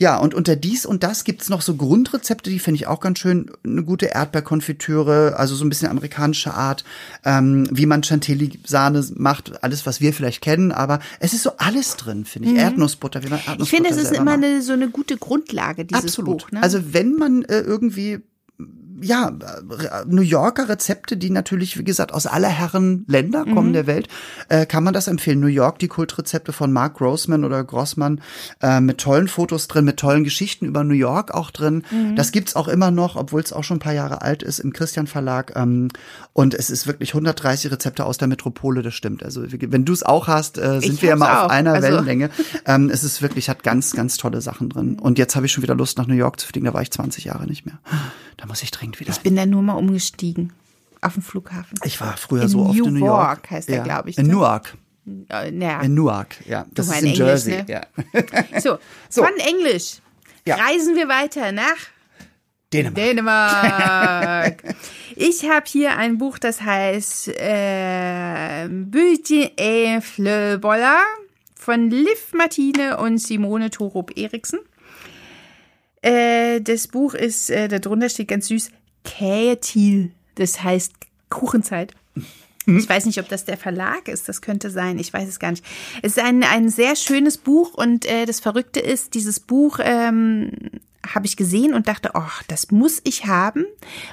Ja, 0.00 0.16
und 0.16 0.32
unter 0.32 0.56
dies 0.56 0.86
und 0.86 1.02
das 1.02 1.24
gibt's 1.24 1.50
noch 1.50 1.60
so 1.60 1.76
Grundrezepte, 1.76 2.48
die 2.48 2.58
finde 2.58 2.76
ich 2.76 2.86
auch 2.86 3.00
ganz 3.00 3.18
schön. 3.18 3.50
Eine 3.62 3.84
gute 3.84 4.06
Erdbeerkonfitüre, 4.06 5.34
also 5.36 5.54
so 5.54 5.62
ein 5.62 5.68
bisschen 5.68 5.90
amerikanische 5.90 6.54
Art, 6.54 6.84
ähm, 7.22 7.68
wie 7.70 7.84
man 7.84 8.02
Chantilly-Sahne 8.02 9.06
macht, 9.16 9.62
alles, 9.62 9.84
was 9.84 10.00
wir 10.00 10.14
vielleicht 10.14 10.40
kennen, 10.40 10.72
aber 10.72 11.00
es 11.20 11.34
ist 11.34 11.42
so 11.42 11.52
alles 11.58 11.96
drin, 11.96 12.24
finde 12.24 12.48
ich. 12.48 12.54
Mhm. 12.54 12.60
Erdnussbutter, 12.60 13.22
wie 13.22 13.28
man 13.28 13.40
Erdnussbutter 13.40 13.62
Ich 13.62 13.68
finde, 13.68 13.90
es 13.90 13.98
ist 13.98 14.16
immer 14.16 14.32
eine, 14.32 14.62
so 14.62 14.72
eine 14.72 14.88
gute 14.88 15.18
Grundlage, 15.18 15.84
dieses 15.84 16.04
Absolut. 16.04 16.44
Buch. 16.44 16.50
Ne? 16.50 16.62
Also 16.62 16.94
wenn 16.94 17.16
man 17.16 17.42
äh, 17.42 17.60
irgendwie 17.60 18.20
ja, 19.00 19.32
New 20.06 20.22
Yorker 20.22 20.68
Rezepte, 20.68 21.16
die 21.16 21.30
natürlich, 21.30 21.78
wie 21.78 21.84
gesagt, 21.84 22.12
aus 22.12 22.26
aller 22.26 22.48
Herren 22.48 23.04
Länder 23.06 23.44
kommen 23.44 23.68
mhm. 23.68 23.72
der 23.74 23.86
Welt, 23.86 24.08
äh, 24.48 24.66
kann 24.66 24.84
man 24.84 24.94
das 24.94 25.08
empfehlen. 25.08 25.40
New 25.40 25.46
York, 25.46 25.78
die 25.78 25.88
Kultrezepte 25.88 26.52
von 26.52 26.72
Mark 26.72 26.98
Grossman 26.98 27.44
oder 27.44 27.62
Grossman, 27.64 28.20
äh, 28.62 28.80
mit 28.80 28.98
tollen 28.98 29.28
Fotos 29.28 29.68
drin, 29.68 29.84
mit 29.84 29.98
tollen 29.98 30.24
Geschichten 30.24 30.66
über 30.66 30.84
New 30.84 30.94
York 30.94 31.32
auch 31.32 31.50
drin. 31.50 31.84
Mhm. 31.90 32.16
Das 32.16 32.32
gibt's 32.32 32.56
auch 32.56 32.68
immer 32.68 32.90
noch, 32.90 33.16
obwohl 33.16 33.40
es 33.40 33.52
auch 33.52 33.64
schon 33.64 33.78
ein 33.78 33.80
paar 33.80 33.94
Jahre 33.94 34.22
alt 34.22 34.42
ist, 34.42 34.58
im 34.58 34.72
Christian 34.72 35.06
Verlag. 35.06 35.52
Ähm, 35.56 35.88
und 36.32 36.54
es 36.54 36.70
ist 36.70 36.86
wirklich 36.86 37.10
130 37.10 37.70
Rezepte 37.70 38.04
aus 38.04 38.18
der 38.18 38.28
Metropole, 38.28 38.82
das 38.82 38.94
stimmt. 38.94 39.22
Also 39.22 39.42
wenn 39.48 39.84
du 39.84 39.92
es 39.92 40.02
auch 40.02 40.28
hast, 40.28 40.58
äh, 40.58 40.80
sind 40.80 40.94
ich 40.94 41.02
wir 41.02 41.10
ja 41.10 41.16
mal 41.16 41.44
auf 41.44 41.50
einer 41.50 41.74
also. 41.74 41.88
Wellenlänge. 41.88 42.30
Ähm, 42.66 42.90
es 42.90 43.04
ist 43.04 43.22
wirklich, 43.22 43.48
hat 43.48 43.62
ganz, 43.62 43.92
ganz 43.92 44.16
tolle 44.16 44.40
Sachen 44.40 44.68
drin. 44.68 44.98
Und 44.98 45.18
jetzt 45.18 45.36
habe 45.36 45.46
ich 45.46 45.52
schon 45.52 45.62
wieder 45.62 45.74
Lust, 45.74 45.98
nach 45.98 46.06
New 46.06 46.14
York 46.14 46.40
zu 46.40 46.46
fliegen. 46.46 46.66
Da 46.66 46.74
war 46.74 46.82
ich 46.82 46.90
20 46.90 47.24
Jahre 47.24 47.46
nicht 47.46 47.66
mehr. 47.66 47.78
Da 48.36 48.46
muss 48.46 48.62
ich 48.62 48.70
dringend 48.70 48.89
wieder. 48.98 49.12
Ich 49.12 49.20
bin 49.20 49.36
da 49.36 49.46
nur 49.46 49.62
mal 49.62 49.74
umgestiegen 49.74 50.52
auf 51.00 51.14
dem 51.14 51.22
Flughafen. 51.22 51.78
Ich 51.84 52.00
war 52.00 52.16
früher 52.16 52.42
in 52.42 52.48
so 52.48 52.66
oft 52.66 52.78
in 52.78 52.94
New 52.94 53.04
York. 53.04 53.28
York 53.28 53.50
heißt 53.50 53.68
der, 53.68 53.76
ja. 53.76 53.82
glaube 53.84 54.10
ich. 54.10 54.18
In 54.18 54.26
ne? 54.26 54.34
Newark. 54.34 54.76
Äh, 55.30 55.52
ja. 55.56 55.80
In 55.80 55.94
Newark, 55.94 56.36
ja. 56.46 56.66
Das 56.72 56.88
ist 56.88 57.00
in 57.00 57.08
Englisch, 57.08 57.18
Jersey. 57.18 57.62
Ne? 57.62 57.66
Ja. 57.68 57.82
So, 58.60 58.78
so, 59.08 59.22
von 59.22 59.32
Englisch 59.38 59.98
ja. 60.46 60.56
reisen 60.56 60.96
wir 60.96 61.08
weiter 61.08 61.52
nach 61.52 61.76
Dänemark. 62.72 62.94
Dänemark. 62.94 64.62
ich 65.16 65.48
habe 65.48 65.64
hier 65.66 65.96
ein 65.96 66.18
Buch, 66.18 66.38
das 66.38 66.62
heißt 66.62 67.28
äh, 67.28 68.68
Bulletin 68.68 69.50
et 69.56 70.04
Flöboller 70.04 71.00
von 71.56 71.90
Liv 71.90 72.32
Martine 72.32 72.98
und 72.98 73.18
Simone 73.18 73.70
Torup 73.70 74.16
Eriksen. 74.16 74.60
Äh, 76.02 76.60
das 76.60 76.88
Buch 76.88 77.14
ist, 77.14 77.50
äh, 77.50 77.68
darunter 77.68 78.08
steht 78.08 78.28
ganz 78.28 78.46
süß, 78.48 78.70
Kätil. 79.04 80.12
Das 80.34 80.62
heißt 80.62 80.92
Kuchenzeit. 81.28 81.94
Ich 82.66 82.88
weiß 82.88 83.06
nicht, 83.06 83.18
ob 83.18 83.28
das 83.28 83.44
der 83.44 83.56
Verlag 83.56 84.06
ist, 84.06 84.28
das 84.28 84.42
könnte 84.42 84.70
sein, 84.70 84.98
ich 84.98 85.12
weiß 85.12 85.28
es 85.28 85.38
gar 85.38 85.50
nicht. 85.50 85.64
Es 86.02 86.16
ist 86.16 86.22
ein, 86.22 86.44
ein 86.44 86.68
sehr 86.68 86.94
schönes 86.94 87.38
Buch 87.38 87.74
und 87.74 88.04
äh, 88.04 88.26
das 88.26 88.38
Verrückte 88.38 88.80
ist, 88.80 89.14
dieses 89.14 89.40
Buch 89.40 89.78
ähm, 89.82 90.52
habe 91.06 91.26
ich 91.26 91.36
gesehen 91.36 91.74
und 91.74 91.88
dachte, 91.88 92.10
oh, 92.14 92.30
das 92.48 92.70
muss 92.70 93.00
ich 93.04 93.26
haben. 93.26 93.64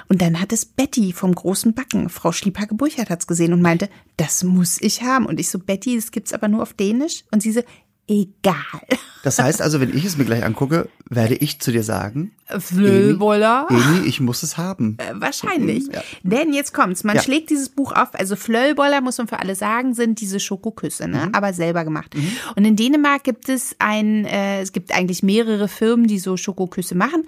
Und 0.08 0.22
dann 0.22 0.40
hat 0.40 0.52
es 0.52 0.64
Betty 0.64 1.12
vom 1.12 1.34
großen 1.34 1.74
Backen, 1.74 2.08
Frau 2.08 2.32
Schliephake-Burchardt 2.32 3.10
hat 3.10 3.20
es 3.20 3.26
gesehen 3.26 3.52
und 3.52 3.62
meinte, 3.62 3.88
das 4.16 4.42
muss 4.42 4.80
ich 4.80 5.02
haben. 5.02 5.26
Und 5.26 5.38
ich 5.38 5.50
so, 5.50 5.58
Betty, 5.58 5.96
das 5.96 6.10
gibt's 6.10 6.32
aber 6.32 6.48
nur 6.48 6.62
auf 6.62 6.72
Dänisch. 6.72 7.24
Und 7.30 7.42
sie 7.42 7.52
so, 7.52 7.62
egal. 8.08 8.56
Das 9.24 9.40
heißt 9.40 9.60
also, 9.60 9.80
wenn 9.80 9.94
ich 9.94 10.04
es 10.04 10.16
mir 10.16 10.24
gleich 10.24 10.44
angucke, 10.44 10.88
werde 11.10 11.34
ich 11.34 11.60
zu 11.60 11.72
dir 11.72 11.82
sagen, 11.82 12.30
Flöllboller. 12.56 13.66
Eni, 13.68 14.06
ich 14.06 14.20
muss 14.20 14.42
es 14.42 14.56
haben. 14.56 14.96
Äh, 14.98 15.20
wahrscheinlich. 15.20 15.86
Ja. 15.92 16.02
Denn 16.22 16.54
jetzt 16.54 16.72
kommt's. 16.72 17.04
Man 17.04 17.16
ja. 17.16 17.22
schlägt 17.22 17.50
dieses 17.50 17.68
Buch 17.68 17.92
auf. 17.92 18.14
Also 18.14 18.36
Flöllboller, 18.36 19.02
muss 19.02 19.18
man 19.18 19.28
für 19.28 19.38
alle 19.40 19.54
sagen, 19.54 19.92
sind 19.92 20.20
diese 20.20 20.40
Schokoküsse, 20.40 21.08
ne? 21.08 21.26
Mhm. 21.26 21.34
aber 21.34 21.52
selber 21.52 21.84
gemacht. 21.84 22.14
Mhm. 22.14 22.32
Und 22.56 22.64
in 22.64 22.76
Dänemark 22.76 23.24
gibt 23.24 23.50
es 23.50 23.76
ein, 23.78 24.24
äh, 24.24 24.62
es 24.62 24.72
gibt 24.72 24.94
eigentlich 24.94 25.22
mehrere 25.22 25.68
Firmen, 25.68 26.06
die 26.06 26.18
so 26.18 26.38
Schokoküsse 26.38 26.94
machen. 26.94 27.24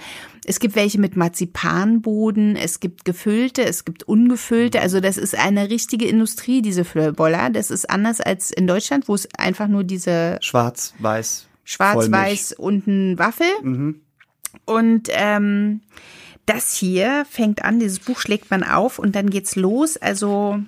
Es 0.47 0.59
gibt 0.59 0.75
welche 0.75 0.99
mit 0.99 1.17
Marzipanboden, 1.17 2.57
es 2.57 2.81
gibt 2.81 3.05
gefüllte, 3.05 3.63
es 3.63 3.85
gibt 3.85 4.05
ungefüllte. 4.05 4.81
Also 4.81 5.01
das 5.01 5.19
ist 5.19 5.35
eine 5.35 5.69
richtige 5.69 6.07
Industrie, 6.07 6.63
diese 6.63 6.85
Flöllboller. 6.85 7.51
Das 7.51 7.71
ist 7.71 7.91
anders 7.91 8.23
als 8.23 8.51
in 8.51 8.67
Deutschland, 8.67 9.07
wo 9.07 9.15
es 9.15 9.29
einfach 9.37 9.69
nur 9.69 9.85
diese 9.85 10.39
Schwarz-Weiß. 10.71 11.47
Schwarz-Weiß 11.65 12.53
und 12.53 12.87
ein 12.87 13.19
Waffel. 13.19 13.47
Mhm. 13.63 14.01
Und 14.65 15.09
ähm, 15.11 15.81
das 16.47 16.75
hier 16.75 17.25
fängt 17.31 17.65
an, 17.65 17.79
dieses 17.79 18.01
Buch 18.01 18.19
schlägt 18.19 18.51
man 18.51 18.65
auf 18.65 18.99
und 18.99 19.15
dann 19.15 19.31
geht's 19.31 19.57
los. 19.57 19.97
Also 19.97 20.61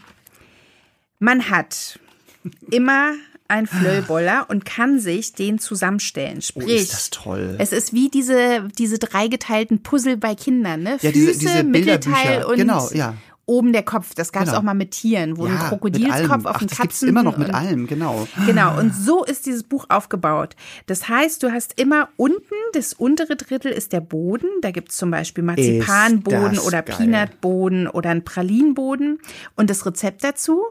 man 1.19 1.51
hat 1.51 1.99
immer 2.71 3.15
ein 3.49 3.67
Flöllboller 3.67 4.47
und 4.49 4.65
kann 4.65 4.99
sich 4.99 5.35
den 5.35 5.59
zusammenstellen. 5.59 6.41
Sprich, 6.41 6.67
oh, 6.67 6.71
ist 6.71 6.93
das 6.93 7.11
toll. 7.11 7.57
Es 7.59 7.73
ist 7.73 7.93
wie 7.93 8.09
diese, 8.09 8.69
diese 8.79 8.99
dreigeteilten 8.99 9.83
Puzzle 9.83 10.17
bei 10.17 10.35
Kindern, 10.35 10.83
ne? 10.83 10.93
Ja, 11.03 11.11
Füße, 11.11 11.13
diese, 11.13 11.33
diese 11.33 11.65
Mittelteil 11.65 12.45
und, 12.45 12.57
genau, 12.57 12.89
ja 12.93 13.15
oben 13.47 13.73
der 13.73 13.83
Kopf. 13.83 14.15
Das 14.15 14.33
gab 14.33 14.43
es 14.43 14.49
genau. 14.51 14.61
auch 14.61 14.63
mal 14.63 14.75
mit 14.75 14.93
Tieren, 14.93 15.37
wo 15.37 15.47
ja, 15.47 15.53
ein 15.53 15.59
Krokodilskopf 15.59 16.45
auf 16.45 16.59
dem 16.59 16.69
Katzen. 16.69 16.89
Das 16.89 17.03
immer 17.03 17.23
noch 17.23 17.39
mit 17.39 17.53
allem, 17.53 17.87
genau. 17.87 18.27
Genau. 18.47 18.79
Und 18.79 18.95
so 18.95 19.25
ist 19.25 19.47
dieses 19.47 19.65
Buch 19.65 19.87
aufgebaut. 19.89 20.55
Das 20.87 21.09
heißt, 21.09 21.43
du 21.43 21.51
hast 21.51 21.79
immer 21.81 22.09
unten, 22.17 22.55
das 22.73 22.93
untere 22.93 23.37
Drittel 23.37 23.73
ist 23.73 23.93
der 23.93 24.01
Boden. 24.01 24.47
Da 24.61 24.71
gibt 24.71 24.91
es 24.91 24.97
zum 24.97 25.11
Beispiel 25.11 25.43
Marzipanboden 25.43 26.59
oder 26.61 26.83
Peanutboden 26.83 27.89
oder 27.89 28.11
einen 28.11 28.25
Pralinboden 28.25 29.19
und 29.57 29.71
das 29.71 29.85
Rezept 29.87 30.23
dazu. 30.23 30.63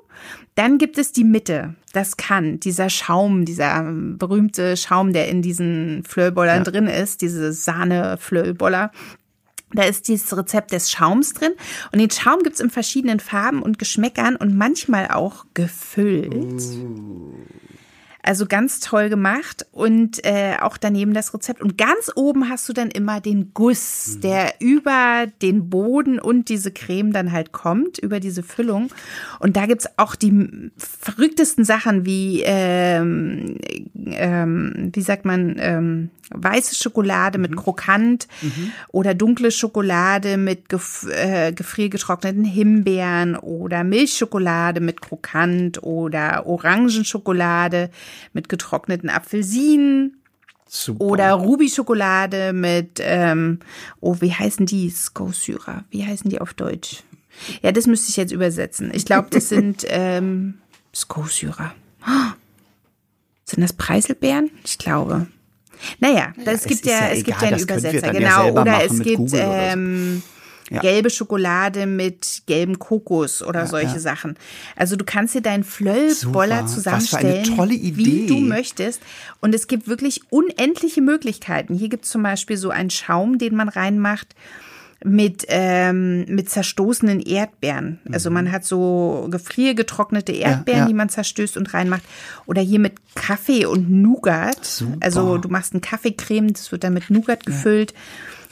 Dann 0.55 0.77
gibt 0.77 0.97
es 0.97 1.11
die 1.11 1.23
Mitte. 1.23 1.75
Das 1.93 2.17
kann 2.17 2.59
dieser 2.59 2.89
Schaum, 2.89 3.45
dieser 3.45 3.83
berühmte 3.83 4.77
Schaum, 4.77 5.13
der 5.13 5.27
in 5.27 5.41
diesen 5.41 6.03
Flöllbollern 6.05 6.63
ja. 6.63 6.71
drin 6.71 6.87
ist, 6.87 7.21
diese 7.21 7.51
Sahne-Flöllboller. 7.51 8.91
Da 9.73 9.83
ist 9.83 10.07
dieses 10.07 10.35
Rezept 10.35 10.71
des 10.71 10.91
Schaums 10.91 11.33
drin. 11.33 11.53
Und 11.91 11.99
den 11.99 12.09
Schaum 12.09 12.43
gibt's 12.43 12.59
in 12.59 12.69
verschiedenen 12.69 13.19
Farben 13.19 13.61
und 13.61 13.79
Geschmäckern 13.79 14.35
und 14.35 14.55
manchmal 14.55 15.09
auch 15.09 15.45
gefüllt. 15.53 16.33
Uh. 16.33 17.33
Also 18.23 18.45
ganz 18.45 18.79
toll 18.79 19.09
gemacht 19.09 19.65
und 19.71 20.23
äh, 20.25 20.57
auch 20.61 20.77
daneben 20.77 21.13
das 21.13 21.33
Rezept. 21.33 21.61
Und 21.61 21.77
ganz 21.77 22.11
oben 22.15 22.49
hast 22.49 22.69
du 22.69 22.73
dann 22.73 22.91
immer 22.91 23.19
den 23.19 23.51
Guss, 23.53 24.15
mhm. 24.15 24.21
der 24.21 24.53
über 24.59 25.25
den 25.41 25.69
Boden 25.69 26.19
und 26.19 26.49
diese 26.49 26.71
Creme 26.71 27.13
dann 27.13 27.31
halt 27.31 27.51
kommt, 27.51 27.97
über 27.97 28.19
diese 28.19 28.43
Füllung. 28.43 28.89
Und 29.39 29.57
da 29.57 29.65
gibt's 29.65 29.87
auch 29.97 30.15
die 30.15 30.71
verrücktesten 30.77 31.65
Sachen 31.65 32.05
wie, 32.05 32.43
ähm, 32.45 33.57
ähm, 33.95 34.91
wie 34.93 35.01
sagt 35.01 35.25
man, 35.25 35.55
ähm, 35.57 36.09
weiße 36.33 36.75
Schokolade 36.75 37.37
mit 37.37 37.51
mhm. 37.51 37.55
Krokant 37.55 38.27
mhm. 38.41 38.71
oder 38.89 39.13
dunkle 39.13 39.51
Schokolade 39.51 40.37
mit 40.37 40.69
gef 40.69 41.07
äh, 41.09 41.51
gefriergetrockneten 41.51 42.45
Himbeeren 42.45 43.35
oder 43.35 43.83
Milchschokolade 43.83 44.79
mit 44.79 45.01
Krokant 45.01 45.83
oder 45.83 46.45
Orangenschokolade 46.45 47.89
mit 48.33 48.49
getrockneten 48.49 49.09
Apfelsinen. 49.09 50.17
Super. 50.67 51.03
Oder 51.03 51.33
Ruby-Schokolade 51.33 52.53
mit, 52.53 52.99
ähm, 53.01 53.59
oh, 53.99 54.17
wie 54.21 54.33
heißen 54.33 54.65
die? 54.65 54.89
Skosyra. 54.89 55.83
Wie 55.89 56.05
heißen 56.05 56.29
die 56.29 56.39
auf 56.39 56.53
Deutsch? 56.53 57.03
Ja, 57.61 57.71
das 57.71 57.87
müsste 57.87 58.09
ich 58.09 58.17
jetzt 58.17 58.31
übersetzen. 58.31 58.91
Ich 58.93 59.05
glaube, 59.05 59.27
das 59.31 59.49
sind 59.49 59.85
ähm, 59.89 60.59
Skosyra. 60.95 61.73
Sind 63.43 63.63
das 63.63 63.73
Preiselbeeren? 63.73 64.49
Ich 64.63 64.77
glaube. 64.77 65.27
Naja, 65.99 66.31
das, 66.45 66.63
ja, 66.63 66.69
gibt 66.69 66.85
ja, 66.85 66.91
ja, 66.91 67.07
es 67.09 67.23
gibt 67.25 67.41
ja 67.41 67.47
einen 67.49 67.59
Übersetzer, 67.59 68.11
genau. 68.11 68.51
Oder 68.51 68.85
es 68.85 68.99
gibt 68.99 69.31
ähm, 69.33 70.23
ja. 70.71 70.79
gelbe 70.79 71.09
Schokolade 71.09 71.85
mit 71.85 72.43
gelbem 72.45 72.79
Kokos 72.79 73.43
oder 73.43 73.61
ja, 73.61 73.67
solche 73.67 73.95
ja. 73.95 73.99
Sachen. 73.99 74.37
Also 74.75 74.95
du 74.95 75.03
kannst 75.03 75.35
dir 75.35 75.41
deinen 75.41 75.63
Flöllboller 75.63 76.65
zusammenstellen, 76.65 77.45
wie 77.97 78.25
du 78.25 78.39
möchtest. 78.39 79.01
Und 79.41 79.53
es 79.53 79.67
gibt 79.67 79.87
wirklich 79.87 80.21
unendliche 80.29 81.01
Möglichkeiten. 81.01 81.75
Hier 81.75 81.89
gibt 81.89 82.05
es 82.05 82.11
zum 82.11 82.23
Beispiel 82.23 82.57
so 82.57 82.69
einen 82.69 82.89
Schaum, 82.89 83.37
den 83.37 83.55
man 83.55 83.67
reinmacht 83.67 84.33
mit, 85.03 85.45
ähm, 85.49 86.25
mit 86.25 86.49
zerstoßenen 86.49 87.19
Erdbeeren. 87.19 87.99
Also 88.11 88.29
mhm. 88.29 88.35
man 88.35 88.51
hat 88.51 88.63
so 88.63 89.27
gefriergetrocknete 89.29 90.31
Erdbeeren, 90.31 90.77
ja, 90.79 90.83
ja. 90.83 90.87
die 90.87 90.93
man 90.93 91.09
zerstößt 91.09 91.57
und 91.57 91.73
reinmacht. 91.73 92.03
Oder 92.45 92.61
hier 92.61 92.79
mit 92.79 92.93
Kaffee 93.15 93.65
und 93.65 93.89
Nougat. 93.89 94.63
Super. 94.63 94.97
Also 95.01 95.37
du 95.37 95.49
machst 95.49 95.73
ein 95.73 95.81
Kaffeecreme, 95.81 96.53
das 96.53 96.71
wird 96.71 96.83
dann 96.83 96.93
mit 96.93 97.09
Nougat 97.09 97.45
gefüllt. 97.45 97.91
Ja 97.91 97.97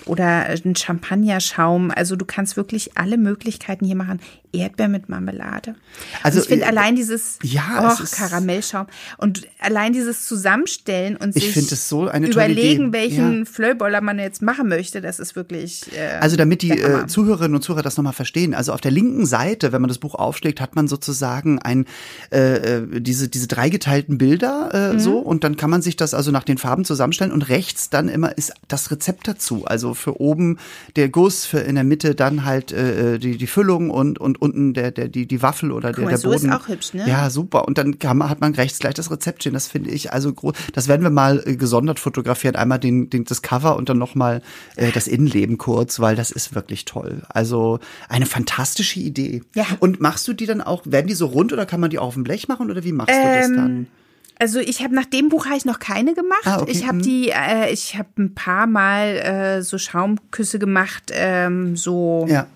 oder 0.10 0.48
ein 0.48 0.76
Champagnerschaum. 0.76 1.92
Also 1.92 2.16
du 2.16 2.26
kannst 2.26 2.58
wirklich 2.58 2.98
alle 2.98 3.18
Möglichkeiten 3.18 3.86
hier 3.86 3.96
machen. 3.96 4.20
Erdbeer 4.52 4.88
mit 4.88 5.10
Marmelade. 5.10 5.76
Also 6.24 6.38
und 6.38 6.44
ich 6.44 6.50
finde 6.50 6.66
äh, 6.66 6.70
allein 6.70 6.96
dieses 6.96 7.38
ja, 7.44 7.96
oh, 8.00 8.04
Karamellschaum 8.12 8.88
und 9.18 9.48
allein 9.60 9.94
dieses 9.94 10.26
Zusammenstellen 10.26 11.18
und 11.18 11.34
sich 11.34 11.54
so 11.88 12.10
überlegen, 12.12 12.92
welchen 12.92 13.40
ja. 13.40 13.46
Flöllboller 13.46 14.02
man 14.02 14.18
jetzt 14.18 14.42
machen 14.42 14.68
möchte, 14.68 15.02
das 15.02 15.20
ist 15.20 15.36
wirklich. 15.36 15.96
Äh, 15.96 16.18
also 16.20 16.36
damit 16.36 16.64
die 16.64 16.72
äh, 16.72 17.06
Zuhörerinnen 17.06 17.56
und 17.56 17.62
Zuhörer 17.62 17.84
das 17.84 17.98
nochmal 17.98 18.14
verstehen. 18.14 18.56
Also 18.56 18.74
auf 18.74 18.82
der 18.82 18.92
linken 18.92 19.26
Seite, 19.26 19.72
wenn 19.72 19.82
man 19.82 19.90
das 19.90 20.00
Buch 20.00 20.16
aufschlägt, 20.16 20.62
hat 20.62 20.76
man 20.76 20.88
sozusagen 20.88 21.60
ein 21.60 21.86
äh, 22.32 22.78
äh, 22.78 23.02
diese 23.02 23.30
diese 23.30 23.48
dreigeteilten 23.48 24.18
Bilder 24.18 24.70
äh, 24.74 24.94
mhm. 24.94 25.00
so 25.00 25.20
und 25.20 25.44
dann 25.44 25.58
kann 25.58 25.70
man 25.70 25.84
sich 25.84 25.96
das 25.96 26.16
also 26.16 26.32
nach 26.32 26.44
den 26.44 26.58
Farben 26.58 26.86
zusammenstellen 26.86 27.32
und 27.32 27.50
rechts 27.50 27.92
dann 27.92 28.10
immer 28.10 28.36
ist 28.36 28.54
das 28.68 28.90
Rezept 28.90 29.28
dazu. 29.28 29.66
Also 29.66 29.94
für 30.00 30.20
oben 30.20 30.58
der 30.96 31.10
Guss, 31.10 31.46
für 31.46 31.60
in 31.60 31.76
der 31.76 31.84
Mitte 31.84 32.16
dann 32.16 32.46
halt 32.46 32.72
äh, 32.72 33.16
äh 33.16 33.18
die 33.20 33.38
die 33.38 33.48
Füllung 33.48 33.90
und 33.90 34.20
und 34.20 34.42
unten 34.42 34.74
der 34.74 34.92
der 34.92 35.08
die 35.08 35.28
die 35.28 35.42
Waffel 35.42 35.72
oder 35.72 35.92
der, 35.92 36.04
mal, 36.04 36.10
der 36.10 36.18
so 36.18 36.30
Boden. 36.30 36.50
ist 36.50 36.54
auch 36.54 36.68
hübsch, 36.68 36.94
ne? 36.94 37.08
Ja, 37.08 37.30
super. 37.30 37.68
Und 37.68 37.78
dann 37.78 37.98
man, 38.14 38.30
hat 38.30 38.42
man 38.42 38.54
rechts 38.56 38.80
gleich 38.80 38.94
das 38.94 39.12
Rezept 39.12 39.44
stehen. 39.44 39.54
Das 39.54 39.68
finde 39.68 39.90
ich 39.92 40.12
also 40.14 40.34
groß. 40.34 40.54
Das 40.74 40.88
werden 40.88 41.04
wir 41.04 41.10
mal 41.10 41.44
äh, 41.46 41.56
gesondert 41.56 42.00
fotografieren. 42.00 42.56
Einmal 42.56 42.80
den, 42.80 43.10
den 43.10 43.26
das 43.26 43.42
Cover 43.42 43.76
und 43.76 43.90
dann 43.90 43.98
noch 43.98 44.16
mal 44.16 44.42
äh, 44.76 44.92
das 44.92 45.08
Innenleben 45.08 45.58
kurz, 45.58 46.00
weil 46.00 46.16
das 46.16 46.32
ist 46.32 46.56
wirklich 46.56 46.86
toll. 46.86 47.24
Also 47.30 47.80
eine 48.08 48.26
fantastische 48.26 49.00
Idee. 49.00 49.42
Ja. 49.56 49.66
Und 49.80 50.00
machst 50.00 50.28
du 50.28 50.34
die 50.34 50.46
dann 50.46 50.62
auch? 50.62 50.84
Werden 50.86 51.08
die 51.08 51.14
so 51.14 51.28
rund 51.28 51.54
oder 51.54 51.66
kann 51.66 51.80
man 51.80 51.90
die 51.90 52.00
auf 52.00 52.14
dem 52.14 52.24
Blech 52.24 52.48
machen 52.48 52.70
oder 52.70 52.84
wie 52.84 52.92
machst 52.92 53.14
ähm, 53.14 53.22
du 53.22 53.38
das 53.38 53.48
ähm, 53.48 53.56
dann? 53.56 53.88
Also 54.40 54.60
ich 54.60 54.82
habe 54.82 54.96
nach 54.96 55.06
dem 55.06 55.30
Buch 55.30 55.46
habe 55.46 55.58
ich 55.58 55.66
noch 55.66 55.80
keine 55.80 56.14
gemacht. 56.14 56.46
Ah, 56.46 56.62
okay. 56.62 56.72
Ich 56.72 56.88
habe 56.88 56.98
mhm. 56.98 57.02
die, 57.02 57.30
äh, 57.30 57.72
ich 57.72 57.98
habe 57.98 58.10
ein 58.18 58.34
paar 58.34 58.68
Mal 58.68 59.18
äh, 59.18 59.62
so 59.62 59.78
Schaumküsse 59.78 60.60
gemacht, 60.60 61.12
ähm, 61.14 61.76
so 61.76 62.26
ja. 62.30 62.48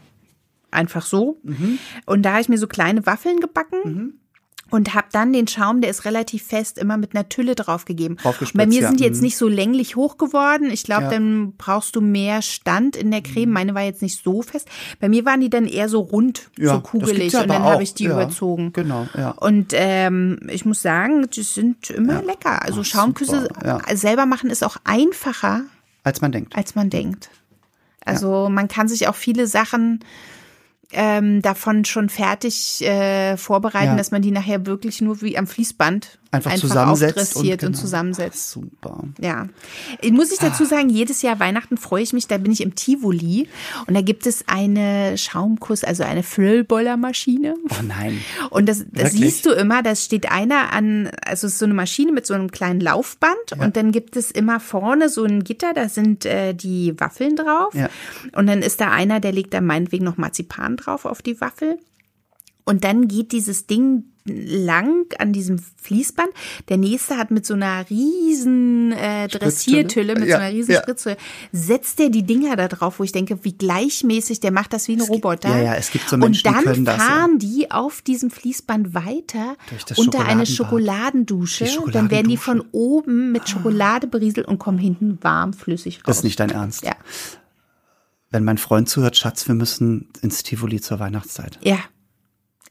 einfach 0.72 1.06
so. 1.06 1.38
Mhm. 1.44 1.80
Und 2.06 2.24
da 2.24 2.32
habe 2.32 2.42
ich 2.42 2.50
mir 2.50 2.58
so 2.58 2.68
kleine 2.68 3.06
Waffeln 3.06 3.40
gebacken. 3.40 3.80
Mhm 3.84 4.14
und 4.74 4.96
habe 4.96 5.06
dann 5.12 5.34
den 5.34 5.48
Schaum, 5.48 5.82
der 5.82 5.92
ist 5.92 6.04
relativ 6.04 6.48
fest, 6.48 6.80
immer 6.80 6.98
mit 6.98 7.14
einer 7.14 7.30
Tülle 7.30 7.54
draufgegeben. 7.54 8.18
Bei 8.56 8.66
mir 8.66 8.88
sind 8.88 9.00
die 9.00 9.04
jetzt 9.04 9.18
mhm. 9.18 9.26
nicht 9.26 9.38
so 9.38 9.48
länglich 9.48 9.96
hoch 9.96 10.18
geworden. 10.18 10.72
Ich 10.72 10.82
glaube, 10.82 11.04
ja. 11.04 11.10
dann 11.12 11.54
brauchst 11.60 11.96
du 11.96 12.02
mehr 12.02 12.42
Stand 12.42 12.96
in 12.96 13.12
der 13.12 13.22
Creme. 13.22 13.50
Mhm. 13.50 13.54
Meine 13.54 13.76
war 13.76 13.84
jetzt 13.84 14.02
nicht 14.02 14.24
so 14.24 14.42
fest. 14.42 14.68
Bei 15.00 15.10
mir 15.10 15.26
waren 15.26 15.42
die 15.42 15.52
dann 15.52 15.68
eher 15.68 15.90
so 15.90 16.00
rund, 16.00 16.50
ja, 16.58 16.74
so 16.74 16.80
kugelig 16.82 17.36
und 17.36 17.50
dann 17.50 17.62
habe 17.62 17.84
ich 17.84 17.94
die 17.94 18.06
ja, 18.06 18.14
überzogen. 18.14 18.74
Genau, 18.74 19.08
ja. 19.16 19.30
Und 19.30 19.74
ähm, 19.74 20.40
ich 20.50 20.66
muss 20.66 20.82
sagen, 20.82 21.30
die 21.30 21.44
sind 21.44 21.92
immer 21.92 22.24
lecker. 22.24 22.64
Also 22.64 22.82
Ach, 22.82 22.86
Schaumküsse 22.86 23.50
selber 23.94 24.26
machen 24.26 24.50
ist 24.50 24.64
auch 24.64 24.78
einfacher, 24.86 25.66
als 26.04 26.22
man 26.22 26.32
denkt. 26.32 26.56
Als 26.56 26.74
man 26.74 26.90
denkt. 26.90 27.30
Also 28.04 28.50
man 28.50 28.68
kann 28.70 28.88
sich 28.88 29.08
auch 29.08 29.16
viele 29.16 29.46
Sachen 29.46 30.04
ähm, 30.94 31.42
davon 31.42 31.86
schon 31.86 32.10
fertig 32.10 32.82
äh, 32.82 33.38
vorbereiten, 33.38 33.92
ja. 33.92 33.96
dass 33.96 34.12
man 34.12 34.22
die 34.22 34.32
nachher 34.32 34.66
wirklich 34.66 35.02
nur 35.02 35.22
wie 35.22 35.38
am 35.38 35.48
Fließband 35.48 36.20
einfach, 36.34 36.52
einfach 36.52 36.68
zusammensetzt 36.68 37.36
und, 37.36 37.44
genau. 37.44 37.68
und, 37.68 37.74
zusammensetzt. 37.76 38.52
Super. 38.52 39.04
Ja. 39.20 39.48
Muss 40.12 40.32
ich 40.32 40.40
dazu 40.40 40.64
ah. 40.64 40.68
sagen, 40.68 40.90
jedes 40.90 41.22
Jahr 41.22 41.40
Weihnachten 41.40 41.78
freue 41.78 42.04
ich 42.04 42.14
mich, 42.14 42.28
da 42.28 42.38
bin 42.38 42.52
ich 42.52 42.62
im 42.62 42.76
Tivoli 42.76 43.48
und 43.88 43.94
da 43.94 44.02
gibt 44.02 44.26
es 44.26 44.46
eine 44.48 45.18
Schaumkuss, 45.18 45.84
also 45.84 46.04
eine 46.04 46.24
Füllbollermaschine. 46.24 47.56
Oh 47.70 47.84
nein. 47.88 48.20
Und 48.50 48.68
das, 48.68 48.86
das 48.92 49.14
siehst 49.14 49.46
du 49.46 49.52
immer, 49.52 49.84
da 49.84 49.96
steht 49.96 50.32
einer 50.32 50.74
an, 50.74 51.10
also 51.26 51.48
es 51.48 51.54
ist 51.54 51.60
so 51.60 51.66
eine 51.66 51.74
Maschine 51.74 52.12
mit 52.12 52.26
so 52.26 52.34
einem 52.34 52.52
kleinen 52.52 52.82
Laufband 52.82 53.38
ja. 53.56 53.64
und 53.64 53.78
dann 53.78 53.92
gibt 53.92 54.16
es 54.16 54.32
immer 54.32 54.60
vorne 54.60 55.10
so 55.10 55.24
ein 55.24 55.44
Gitter, 55.44 55.74
da 55.74 55.90
sind 55.90 56.26
äh, 56.26 56.54
die 56.54 57.00
Waffeln 57.00 57.36
drauf. 57.36 57.74
Ja. 57.74 57.90
Und 58.36 58.48
dann 58.48 58.62
ist 58.62 58.82
da 58.82 58.92
einer, 58.92 59.20
der 59.20 59.32
legt 59.32 59.54
da 59.54 59.62
meinetwegen 59.62 60.06
noch 60.06 60.18
Marzipan 60.18 60.78
drauf 60.78 61.06
auf 61.06 61.22
die 61.22 61.40
Waffel. 61.42 61.78
Und 62.66 62.84
dann 62.84 63.08
geht 63.08 63.32
dieses 63.32 63.68
Ding 63.68 64.06
lang 64.26 65.06
an 65.20 65.34
diesem 65.34 65.60
Fließband. 65.60 66.30
Der 66.70 66.78
nächste 66.78 67.18
hat 67.18 67.30
mit 67.30 67.46
so 67.46 67.56
einer 67.56 67.90
riesen 67.90 68.94
äh, 68.94 69.28
Dressiertülle, 69.28 70.16
mit 70.16 70.30
ja, 70.30 70.38
so 70.38 70.44
einer 70.44 70.54
riesen 70.54 70.72
ja. 70.72 70.82
Spritzhülle, 70.82 71.18
setzt 71.52 72.00
der 72.00 72.10
die 72.10 72.24
Dinger 72.24 72.56
da 72.56 72.70
drauf, 72.70 73.00
wo 73.00 73.04
ich 73.04 73.12
denke, 73.12 73.44
wie 73.44 73.54
gleichmäßig, 73.54 74.40
der 74.40 74.52
macht 74.52 74.72
das 74.72 74.88
wie 74.88 74.94
ein 74.94 75.02
es 75.02 75.10
Roboter. 75.10 75.50
Gibt, 75.50 75.60
ja, 75.60 75.74
ja, 75.74 75.76
es 75.76 75.92
gibt 75.92 76.08
so 76.08 76.16
Menschen, 76.16 76.48
Und 76.48 76.66
dann 76.66 76.74
die 76.74 76.84
das, 76.86 76.96
fahren 76.96 77.32
ja. 77.34 77.38
die 77.38 77.72
auf 77.72 78.02
diesem 78.02 78.32
Fließband 78.32 78.94
weiter 78.94 79.58
unter 79.98 80.26
eine 80.26 80.46
Schokoladendusche. 80.46 81.68
Dann 81.92 82.10
werden 82.10 82.30
die 82.30 82.38
von 82.38 82.64
oben 82.72 83.34
mit 83.34 83.50
Schokolade 83.50 84.08
berieselt 84.08 84.48
und 84.48 84.58
kommen 84.58 84.78
hinten 84.78 85.18
warm 85.22 85.52
flüssig 85.54 85.98
raus. 85.98 86.04
Das 86.06 86.18
ist 86.18 86.24
nicht 86.24 86.40
dein 86.40 86.50
Ernst. 86.50 86.84
Ja. 86.84 86.96
Wenn 88.30 88.46
mein 88.46 88.58
Freund 88.58 88.88
zuhört, 88.88 89.18
Schatz, 89.18 89.48
wir 89.48 89.56
müssen 89.56 90.10
ins 90.22 90.44
Tivoli 90.44 90.80
zur 90.80 91.00
Weihnachtszeit. 91.00 91.60
Ja. 91.62 91.80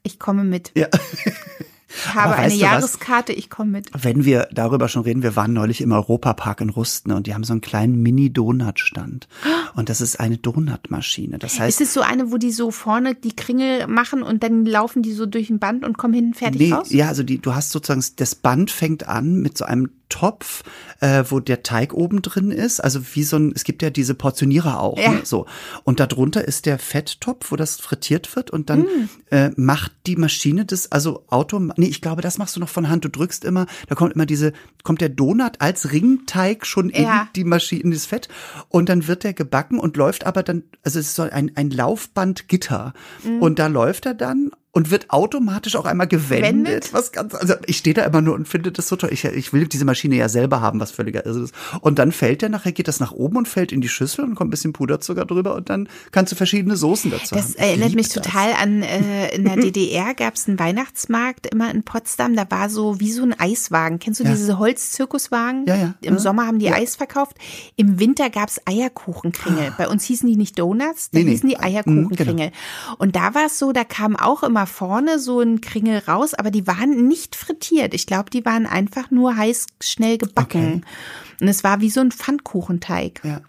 Ich 0.02 0.18
komme 0.18 0.44
mit. 0.44 0.72
Ja. 0.74 0.88
Ich 1.94 2.14
habe 2.14 2.34
eine 2.36 2.54
Jahreskarte, 2.54 3.32
ich 3.32 3.50
komme 3.50 3.70
mit. 3.70 3.90
Wenn 3.92 4.24
wir 4.24 4.48
darüber 4.52 4.88
schon 4.88 5.02
reden, 5.02 5.22
wir 5.22 5.36
waren 5.36 5.52
neulich 5.52 5.80
im 5.80 5.92
Europapark 5.92 6.60
in 6.60 6.70
Rusten 6.70 7.12
und 7.12 7.26
die 7.26 7.34
haben 7.34 7.44
so 7.44 7.52
einen 7.52 7.60
kleinen 7.60 8.02
Mini-Donut-Stand. 8.02 9.28
Und 9.74 9.88
das 9.88 10.00
ist 10.00 10.20
eine 10.20 10.38
Donutmaschine. 10.38 11.38
Das 11.38 11.58
heißt. 11.58 11.80
Ist 11.80 11.88
es 11.88 11.94
so 11.94 12.00
eine, 12.00 12.30
wo 12.32 12.38
die 12.38 12.52
so 12.52 12.70
vorne 12.70 13.14
die 13.14 13.34
Kringel 13.34 13.86
machen 13.86 14.22
und 14.22 14.42
dann 14.42 14.64
laufen 14.64 15.02
die 15.02 15.12
so 15.12 15.26
durch 15.26 15.50
ein 15.50 15.58
Band 15.58 15.84
und 15.84 15.98
kommen 15.98 16.14
hinten 16.14 16.34
fertig 16.34 16.60
nee, 16.60 16.72
raus? 16.72 16.90
Ja, 16.90 17.08
also 17.08 17.22
die, 17.22 17.38
du 17.38 17.54
hast 17.54 17.70
sozusagen, 17.70 18.04
das 18.16 18.34
Band 18.34 18.70
fängt 18.70 19.08
an 19.08 19.36
mit 19.36 19.56
so 19.58 19.64
einem 19.64 19.90
Topf, 20.12 20.62
äh, 21.00 21.24
wo 21.28 21.40
der 21.40 21.62
Teig 21.62 21.94
oben 21.94 22.20
drin 22.20 22.50
ist. 22.50 22.80
Also 22.80 23.00
wie 23.14 23.22
so 23.22 23.38
ein, 23.38 23.52
es 23.54 23.64
gibt 23.64 23.80
ja 23.82 23.88
diese 23.88 24.14
Portionierer 24.14 24.78
auch. 24.78 24.98
Ja. 24.98 25.12
Ne? 25.12 25.20
So. 25.24 25.46
Und 25.84 26.00
darunter 26.00 26.46
ist 26.46 26.66
der 26.66 26.78
Fetttopf, 26.78 27.50
wo 27.50 27.56
das 27.56 27.80
frittiert 27.80 28.36
wird. 28.36 28.50
Und 28.50 28.68
dann 28.68 28.80
mm. 28.80 29.08
äh, 29.30 29.50
macht 29.56 29.92
die 30.06 30.16
Maschine 30.16 30.66
das, 30.66 30.92
also 30.92 31.24
Auto, 31.28 31.58
nee, 31.82 31.88
ich 31.88 32.00
glaube, 32.00 32.22
das 32.22 32.38
machst 32.38 32.54
du 32.54 32.60
noch 32.60 32.68
von 32.68 32.88
Hand. 32.88 33.04
Du 33.04 33.08
drückst 33.08 33.44
immer, 33.44 33.66
da 33.88 33.96
kommt 33.96 34.14
immer 34.14 34.26
diese, 34.26 34.52
kommt 34.84 35.00
der 35.00 35.08
Donut 35.08 35.60
als 35.60 35.90
Ringteig 35.90 36.64
schon 36.64 36.90
ja. 36.90 37.22
in 37.22 37.28
die 37.34 37.44
Maschine, 37.44 37.82
in 37.82 37.90
das 37.90 38.06
Fett. 38.06 38.28
Und 38.68 38.88
dann 38.88 39.08
wird 39.08 39.24
der 39.24 39.34
gebacken 39.34 39.80
und 39.80 39.96
läuft 39.96 40.24
aber 40.24 40.44
dann, 40.44 40.62
also 40.84 41.00
es 41.00 41.08
ist 41.08 41.16
so 41.16 41.22
ein, 41.22 41.50
ein 41.56 41.70
Laufbandgitter. 41.70 42.92
Mm. 43.24 43.42
Und 43.42 43.58
da 43.58 43.66
läuft 43.66 44.06
er 44.06 44.14
dann 44.14 44.52
und 44.74 44.90
wird 44.90 45.10
automatisch 45.10 45.76
auch 45.76 45.84
einmal 45.84 46.06
gewendet. 46.06 46.42
Wendet? 46.42 46.92
Was 46.94 47.12
ganz, 47.12 47.34
also 47.34 47.54
ich 47.66 47.76
stehe 47.76 47.92
da 47.92 48.04
immer 48.04 48.22
nur 48.22 48.34
und 48.34 48.48
finde 48.48 48.72
das 48.72 48.88
so 48.88 48.96
toll. 48.96 49.10
Ich, 49.12 49.24
ich 49.24 49.52
will 49.52 49.66
diese 49.66 49.84
Maschine 49.84 50.16
ja 50.16 50.30
selber 50.30 50.62
haben, 50.62 50.80
was 50.80 50.90
völliger 50.90 51.26
ist. 51.26 51.52
Und 51.82 51.98
dann 51.98 52.10
fällt 52.10 52.40
der 52.40 52.48
nachher, 52.48 52.72
geht 52.72 52.88
das 52.88 52.98
nach 52.98 53.12
oben 53.12 53.36
und 53.36 53.48
fällt 53.48 53.70
in 53.70 53.82
die 53.82 53.88
Schüssel 53.90 54.24
und 54.24 54.34
kommt 54.34 54.48
ein 54.48 54.50
bisschen 54.50 54.72
Puderzucker 54.72 55.26
drüber 55.26 55.54
und 55.54 55.68
dann 55.68 55.90
kannst 56.10 56.32
du 56.32 56.36
verschiedene 56.36 56.76
Soßen 56.76 57.10
dazu 57.10 57.34
das 57.34 57.44
haben. 57.44 57.52
Das 57.52 57.62
erinnert 57.62 57.94
mich 57.94 58.08
das. 58.08 58.22
total 58.22 58.54
an, 58.54 58.82
äh, 58.82 59.34
in 59.34 59.44
der 59.44 59.56
DDR 59.62 60.14
gab 60.14 60.36
es 60.36 60.48
einen 60.48 60.58
Weihnachtsmarkt 60.58 61.48
immer 61.48 61.70
in 61.70 61.82
Potsdam, 61.82 62.34
da 62.34 62.50
war 62.50 62.70
so 62.70 62.98
wie 62.98 63.12
so 63.12 63.22
ein 63.24 63.38
Eiswagen. 63.38 63.98
Kennst 63.98 64.20
du 64.20 64.24
ja. 64.24 64.30
diese 64.30 64.58
Holzzirkuswagen? 64.58 65.66
Ja, 65.66 65.76
ja. 65.76 65.94
Im 66.00 66.14
ja. 66.14 66.20
Sommer 66.20 66.46
haben 66.46 66.58
die 66.58 66.66
ja. 66.66 66.74
Eis 66.74 66.96
verkauft. 66.96 67.36
Im 67.76 67.98
Winter 67.98 68.30
gab 68.30 68.48
es 68.48 68.60
Eierkuchenkringel. 68.66 69.68
Ah. 69.68 69.74
Bei 69.76 69.88
uns 69.88 70.04
hießen 70.04 70.26
die 70.26 70.36
nicht 70.36 70.58
Donuts, 70.58 71.10
da 71.10 71.18
nee, 71.18 71.28
hießen 71.28 71.46
nee. 71.46 71.56
die 71.56 71.62
Eierkuchenkringel. 71.62 72.50
Genau. 72.50 72.96
Und 72.96 73.16
da 73.16 73.34
war 73.34 73.46
es 73.46 73.58
so, 73.58 73.72
da 73.72 73.84
kam 73.84 74.16
auch 74.16 74.42
immer 74.42 74.61
vorne 74.66 75.18
so 75.18 75.40
ein 75.40 75.60
Kringel 75.60 75.98
raus, 75.98 76.34
aber 76.34 76.50
die 76.50 76.66
waren 76.66 77.08
nicht 77.08 77.36
frittiert. 77.36 77.94
Ich 77.94 78.06
glaube, 78.06 78.30
die 78.30 78.44
waren 78.44 78.66
einfach 78.66 79.10
nur 79.10 79.36
heiß 79.36 79.66
schnell 79.80 80.18
gebacken. 80.18 80.66
Okay. 80.66 80.80
Und 81.40 81.48
es 81.48 81.64
war 81.64 81.80
wie 81.80 81.90
so 81.90 82.00
ein 82.00 82.12
Pfannkuchenteig. 82.12 83.20
Ja. 83.24 83.40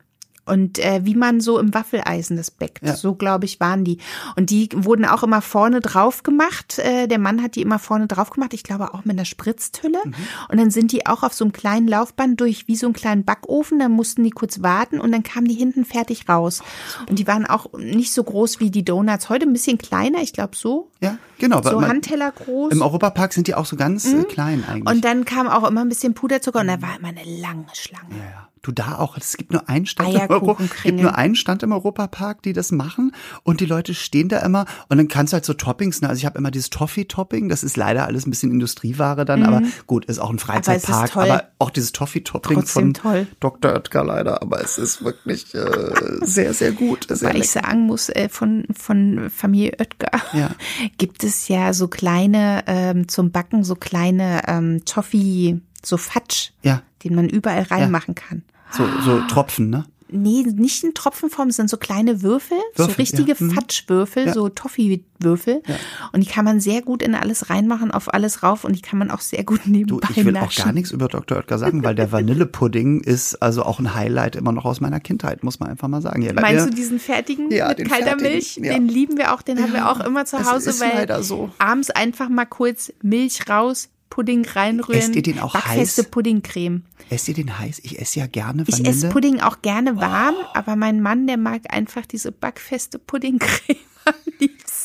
Und 0.46 0.78
äh, 0.80 1.02
wie 1.04 1.16
man 1.16 1.39
so 1.39 1.58
im 1.58 1.74
Waffeleisen 1.74 2.36
das 2.36 2.52
bäckt. 2.52 2.86
Ja. 2.86 2.96
So, 2.96 3.16
glaube 3.16 3.46
ich, 3.46 3.62
waren 3.62 3.86
die. 3.86 4.00
Und 4.36 4.50
die 4.50 4.70
wurden 4.76 5.06
auch 5.06 5.24
immer 5.24 5.41
vorne 5.41 5.80
drauf 5.80 6.24
gemacht. 6.24 6.80
Äh, 6.80 7.08
der 7.08 7.20
Mann 7.20 7.41
hat 7.41 7.56
die 7.56 7.62
immer 7.62 7.80
vorne 7.80 8.08
drauf 8.08 8.30
gemacht. 8.30 8.54
Ich 8.54 8.64
glaube 8.64 8.94
auch 8.94 9.06
mit 9.06 9.18
einer 9.18 9.26
Spritztülle. 9.26 10.00
Mhm. 10.04 10.14
Und 10.50 10.60
dann 10.60 10.70
sind 10.70 10.91
die 10.91 11.06
auch 11.06 11.24
auf 11.24 11.34
so 11.34 11.46
einem 11.46 11.54
kleinen 11.54 11.88
Laufband 11.88 12.41
durch 12.41 12.68
wie 12.68 12.76
so 12.76 12.88
einen 12.88 12.94
kleinen 12.94 13.24
Backofen. 13.24 13.80
Dann 13.80 13.94
mussten 13.94 14.24
die 14.24 14.32
kurz 14.32 14.62
warten 14.62 15.00
und 15.00 15.14
dann 15.14 15.24
kamen 15.24 15.48
die 15.48 15.56
hinten 15.56 15.86
fertig 15.86 16.28
raus. 16.28 16.62
Und 17.10 17.20
die 17.20 17.28
waren 17.28 17.46
auch 17.46 17.72
nicht 17.78 18.12
so 18.12 18.24
groß 18.24 18.60
wie 18.60 18.70
die 18.70 18.84
Donuts. 18.84 19.30
Heute 19.30 19.46
ein 19.46 19.54
bisschen 19.54 19.78
kleiner, 19.78 20.22
ich 20.22 20.34
glaube 20.34 20.58
so. 20.58 20.89
Ja, 21.00 21.18
genau. 21.38 21.62
So 21.62 21.82
Handteller 21.82 22.32
groß. 22.32 22.74
Im 22.74 22.82
Europapark 22.82 23.32
sind 23.32 23.48
die 23.48 23.56
auch 23.56 23.66
so 23.66 23.78
ganz 23.78 24.06
äh, 24.06 24.16
mhm. 24.16 24.28
klein 24.28 24.64
eigentlich. 24.68 24.94
Und 24.94 25.06
dann 25.06 25.24
kam 25.24 25.48
auch 25.48 25.66
immer 25.66 25.82
ein 25.82 25.89
bisschen 25.89 26.14
Puderzucker 26.14 26.60
und 26.60 26.68
da 26.68 26.82
war 26.82 26.98
immer 26.98 27.10
eine 27.10 27.24
lange 27.24 27.68
Schlange. 27.74 28.16
Ja, 28.16 28.24
ja 28.24 28.48
du 28.64 28.72
da 28.72 28.97
auch, 28.97 29.18
es 29.18 29.38
gibt 29.38 29.51
nur 29.51 29.70
einen 29.70 29.86
Stand 29.86 30.16
im 30.16 30.30
Euro, 30.30 30.57
gibt 30.84 30.99
nur 30.99 31.16
einen 31.16 31.36
Stand 31.36 31.61
im 31.64 31.72
Europapark, 31.72 32.41
die 32.41 32.53
das 32.53 32.72
machen 32.72 33.14
und 33.43 33.59
die 33.59 33.66
Leute 33.66 33.93
stehen 33.93 34.30
da 34.30 34.39
immer 34.39 34.66
und 34.89 34.97
dann 34.97 35.07
kannst 35.07 35.34
du 35.34 35.36
halt 35.36 35.45
so 35.45 35.53
Toppings, 35.53 36.01
ne? 36.01 36.09
also 36.09 36.20
ich 36.20 36.26
habe 36.26 36.38
immer 36.38 36.49
dieses 36.49 36.70
Toffee-Topping, 36.70 37.49
das 37.49 37.64
ist 37.64 37.78
leider 37.78 38.07
alles 38.07 38.26
ein 38.26 38.30
bisschen 38.30 38.51
Industrieware 38.51 39.26
dann, 39.26 39.41
mhm. 39.41 39.45
aber 39.45 39.61
gut, 39.86 40.05
ist 40.05 40.20
auch 40.20 40.30
ein 40.30 40.39
Freizeitpark, 40.39 41.16
aber, 41.16 41.24
aber 41.24 41.43
auch 41.59 41.70
dieses 41.70 41.91
Toffee-Topping 41.91 42.64
von 42.64 42.93
toll. 42.93 43.28
Dr. 43.39 43.74
Oetker 43.74 44.03
leider, 44.05 44.41
aber 44.41 44.61
es 44.61 44.78
ist 44.78 45.03
wirklich 45.03 45.53
äh, 45.53 45.91
sehr, 46.22 46.53
sehr 46.53 46.72
gut. 46.72 47.07
Sehr 47.09 47.30
Weil 47.30 47.38
ich 47.38 47.49
sagen 47.49 47.82
muss, 47.82 48.09
äh, 48.09 48.30
von, 48.30 48.66
von 48.74 49.30
Familie 49.30 49.74
Oetker 49.80 50.11
ja. 50.34 50.51
gibt 50.97 51.24
es 51.24 51.49
ja 51.49 51.74
so 51.74 51.88
kleine, 51.88 52.64
ähm, 52.68 53.07
zum 53.07 53.32
Backen 53.32 53.64
so 53.64 53.76
kleine 53.76 54.41
ähm, 54.47 54.86
Toffee, 54.86 55.59
so 55.84 55.97
Fatsch, 55.97 56.51
ja. 56.61 56.82
den 57.03 57.16
man 57.16 57.28
überall 57.28 57.64
reinmachen 57.64 58.16
ja. 58.18 58.24
kann. 58.28 58.43
So, 58.76 58.88
so 59.01 59.19
Tropfen, 59.28 59.69
ne? 59.69 59.86
Nee, 60.15 60.43
nicht 60.43 60.84
in 60.84 60.93
Tropfenform, 60.93 61.49
es 61.49 61.55
sind 61.55 61.71
so 61.71 61.78
kleine 61.78 62.21
Würfel, 62.21 62.57
Würfel 62.76 62.93
so 62.93 62.97
richtige 62.99 63.32
ja. 63.32 63.38
Mhm. 63.39 63.51
Fatschwürfel, 63.51 64.28
ja. 64.28 64.34
so 64.34 64.47
Toffee-Würfel. 64.47 65.63
Ja. 65.65 65.76
Und 66.11 66.21
die 66.21 66.28
kann 66.28 66.45
man 66.45 66.59
sehr 66.59 66.84
gut 66.84 67.01
in 67.01 67.15
alles 67.15 67.49
reinmachen, 67.49 67.89
auf 67.89 68.13
alles 68.13 68.43
rauf 68.43 68.63
und 68.63 68.76
die 68.76 68.82
kann 68.82 68.99
man 68.99 69.09
auch 69.09 69.21
sehr 69.21 69.43
gut 69.43 69.61
nebenbei 69.65 70.05
du, 70.07 70.13
Ich 70.15 70.24
will 70.24 70.34
naschen. 70.34 70.61
auch 70.61 70.65
gar 70.65 70.74
nichts 70.74 70.91
über 70.91 71.07
Dr. 71.07 71.38
Oetker 71.38 71.57
sagen, 71.57 71.84
weil 71.84 71.95
der 71.95 72.11
Vanillepudding 72.11 73.01
ist 73.01 73.41
also 73.41 73.63
auch 73.63 73.80
ein 73.80 73.95
Highlight 73.95 74.36
immer 74.36 74.51
noch 74.51 74.65
aus 74.65 74.82
meiner 74.82 74.99
Kindheit, 74.99 75.43
muss 75.43 75.59
man 75.59 75.69
einfach 75.69 75.88
mal 75.88 76.01
sagen. 76.01 76.21
Ja, 76.21 76.34
Meinst 76.34 76.67
du 76.67 76.69
diesen 76.69 76.99
fertigen 76.99 77.47
mit 77.47 77.57
kalter 77.57 77.88
fertigen, 77.88 78.21
Milch? 78.21 78.59
Den 78.61 78.88
lieben 78.88 79.17
wir 79.17 79.34
auch, 79.34 79.41
den 79.41 79.63
haben 79.63 79.74
wir 79.74 79.89
auch 79.89 79.99
immer 79.99 80.26
zu 80.26 80.38
Hause, 80.45 80.80
weil 80.80 81.24
so. 81.24 81.49
abends 81.57 81.89
einfach 81.89 82.30
mal 82.30 82.45
kurz 82.45 82.93
Milch 83.01 83.49
raus, 83.49 83.89
Pudding 84.14 84.45
reinrühren. 84.45 85.01
Esst 85.01 85.16
ihr 85.16 85.24
den 85.24 85.39
auch 85.39 85.53
Backfeste 85.53 86.03
heiß? 86.03 86.11
Puddingcreme. 86.11 86.84
Esst 87.09 87.30
ihr 87.30 87.34
den 87.34 87.57
heiß? 87.57 87.80
Ich 87.82 87.99
esse 87.99 88.20
ja 88.20 88.28
gerne 88.28 88.68
Vanille. 88.68 88.84
Ich 88.84 88.95
esse 88.95 89.09
Pudding 89.09 89.39
auch 89.39 89.64
gerne 89.64 89.95
warm, 89.95 90.36
oh. 90.39 90.45
aber 90.53 90.76
mein 90.76 91.01
Mann, 91.01 91.26
der 91.26 91.38
mag 91.38 91.61
einfach 91.74 92.05
diese 92.05 92.32
backfeste 92.32 92.99
Puddingcreme. 92.99 93.80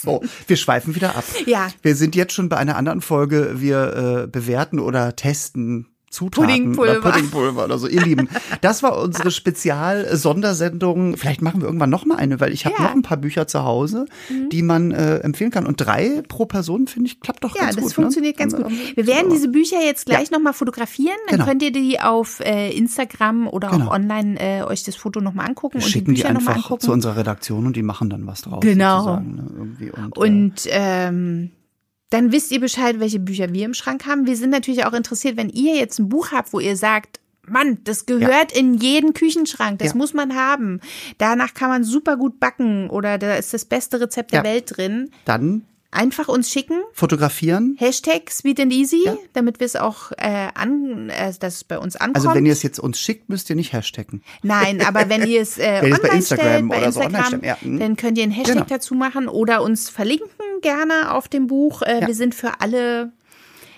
So, 0.00 0.22
wir 0.46 0.56
schweifen 0.56 0.94
wieder 0.94 1.16
ab. 1.16 1.24
Ja. 1.46 1.72
Wir 1.82 1.96
sind 1.96 2.14
jetzt 2.14 2.32
schon 2.32 2.48
bei 2.48 2.56
einer 2.56 2.76
anderen 2.76 3.00
Folge. 3.00 3.60
Wir 3.60 4.22
äh, 4.22 4.26
bewerten 4.28 4.78
oder 4.78 5.16
testen 5.16 5.88
Zutaten 6.10 6.46
Puddingpulver. 6.46 6.92
oder 6.92 7.00
Puddingpulver 7.12 7.64
oder 7.64 7.78
so. 7.78 7.86
Ihr 7.86 8.02
Lieben, 8.02 8.28
das 8.60 8.82
war 8.82 8.98
unsere 8.98 9.30
Spezial-Sondersendung. 9.30 11.16
Vielleicht 11.16 11.42
machen 11.42 11.60
wir 11.60 11.66
irgendwann 11.66 11.90
noch 11.90 12.06
mal 12.06 12.16
eine, 12.16 12.40
weil 12.40 12.52
ich 12.52 12.64
habe 12.64 12.76
ja. 12.78 12.84
noch 12.84 12.92
ein 12.92 13.02
paar 13.02 13.18
Bücher 13.18 13.46
zu 13.46 13.64
Hause, 13.64 14.06
mhm. 14.28 14.48
die 14.48 14.62
man 14.62 14.92
äh, 14.92 15.18
empfehlen 15.18 15.50
kann. 15.50 15.66
Und 15.66 15.76
drei 15.76 16.22
pro 16.26 16.46
Person, 16.46 16.86
finde 16.86 17.10
ich, 17.10 17.20
klappt 17.20 17.44
doch 17.44 17.54
ja, 17.54 17.62
ganz 17.62 17.74
gut. 17.76 17.82
Ja, 17.82 17.88
das 17.88 17.94
funktioniert 17.94 18.38
ne? 18.38 18.46
ganz 18.46 18.56
gut. 18.56 18.70
Wir 18.96 19.06
werden 19.06 19.30
diese 19.30 19.48
Bücher 19.48 19.80
jetzt 19.84 20.06
gleich 20.06 20.30
ja. 20.30 20.36
noch 20.36 20.42
mal 20.42 20.52
fotografieren. 20.52 21.16
Dann 21.28 21.36
genau. 21.36 21.48
könnt 21.48 21.62
ihr 21.62 21.72
die 21.72 22.00
auf 22.00 22.40
äh, 22.40 22.70
Instagram 22.70 23.46
oder 23.48 23.68
genau. 23.68 23.88
auch 23.88 23.94
online 23.94 24.38
äh, 24.40 24.62
euch 24.62 24.84
das 24.84 24.96
Foto 24.96 25.20
noch 25.20 25.34
mal 25.34 25.44
angucken 25.44 25.78
wir 25.78 25.84
und 25.84 25.90
schicken 25.90 26.14
die 26.14 26.22
Bücher 26.22 26.28
die 26.28 26.34
noch 26.34 26.42
mal 26.42 26.54
angucken. 26.54 26.80
zu 26.80 26.92
unserer 26.92 27.16
Redaktion 27.16 27.66
und 27.66 27.76
die 27.76 27.82
machen 27.82 28.08
dann 28.08 28.26
was 28.26 28.42
draus. 28.42 28.60
Genau. 28.60 29.16
Ne? 29.16 29.92
Und, 29.92 30.16
und 30.16 30.54
ähm, 30.66 31.50
dann 32.10 32.32
wisst 32.32 32.50
ihr 32.50 32.60
Bescheid, 32.60 33.00
welche 33.00 33.20
Bücher 33.20 33.52
wir 33.52 33.64
im 33.64 33.74
Schrank 33.74 34.06
haben. 34.06 34.26
Wir 34.26 34.36
sind 34.36 34.50
natürlich 34.50 34.84
auch 34.84 34.92
interessiert, 34.92 35.36
wenn 35.36 35.50
ihr 35.50 35.76
jetzt 35.76 35.98
ein 35.98 36.08
Buch 36.08 36.32
habt, 36.32 36.52
wo 36.52 36.60
ihr 36.60 36.76
sagt, 36.76 37.20
Mann, 37.46 37.78
das 37.84 38.06
gehört 38.06 38.52
ja. 38.52 38.58
in 38.58 38.74
jeden 38.74 39.14
Küchenschrank. 39.14 39.78
Das 39.78 39.92
ja. 39.92 39.96
muss 39.96 40.14
man 40.14 40.34
haben. 40.34 40.80
Danach 41.18 41.54
kann 41.54 41.70
man 41.70 41.84
super 41.84 42.16
gut 42.16 42.40
backen 42.40 42.90
oder 42.90 43.18
da 43.18 43.36
ist 43.36 43.54
das 43.54 43.64
beste 43.64 44.00
Rezept 44.00 44.32
der 44.32 44.40
ja. 44.40 44.44
Welt 44.44 44.76
drin. 44.76 45.10
Dann 45.24 45.64
Einfach 45.90 46.28
uns 46.28 46.50
schicken. 46.50 46.82
Fotografieren. 46.92 47.76
Hashtag 47.78 48.30
Sweet 48.30 48.60
and 48.60 48.72
Easy, 48.72 49.04
ja. 49.06 49.16
damit 49.32 49.58
wir 49.58 49.64
es 49.64 49.74
auch 49.74 50.12
äh, 50.18 50.48
an, 50.54 51.08
äh, 51.08 51.32
dass 51.40 51.56
es 51.56 51.64
bei 51.64 51.78
uns 51.78 51.96
ankommt. 51.96 52.16
Also 52.16 52.34
wenn 52.34 52.44
ihr 52.44 52.52
es 52.52 52.62
jetzt 52.62 52.78
uns 52.78 53.00
schickt, 53.00 53.30
müsst 53.30 53.48
ihr 53.48 53.56
nicht 53.56 53.72
hashtaggen. 53.72 54.22
Nein, 54.42 54.84
aber 54.86 55.08
wenn 55.08 55.26
ihr 55.26 55.40
es 55.40 55.56
äh, 55.58 55.80
online 55.82 55.98
bei 56.02 56.08
Instagram 56.10 56.46
stellt, 56.46 56.68
bei 56.68 56.76
oder 56.76 56.86
Instagram, 56.86 57.40
so 57.40 57.46
ja. 57.46 57.60
Hm. 57.60 57.78
dann 57.78 57.96
könnt 57.96 58.18
ihr 58.18 58.24
einen 58.24 58.32
Hashtag 58.32 58.54
genau. 58.54 58.66
dazu 58.68 58.94
machen 58.94 59.28
oder 59.28 59.62
uns 59.62 59.88
verlinken 59.88 60.28
gerne 60.60 61.14
auf 61.14 61.28
dem 61.28 61.46
Buch. 61.46 61.82
Äh, 61.82 62.00
ja. 62.00 62.06
Wir 62.06 62.14
sind 62.14 62.34
für 62.34 62.60
alle 62.60 63.12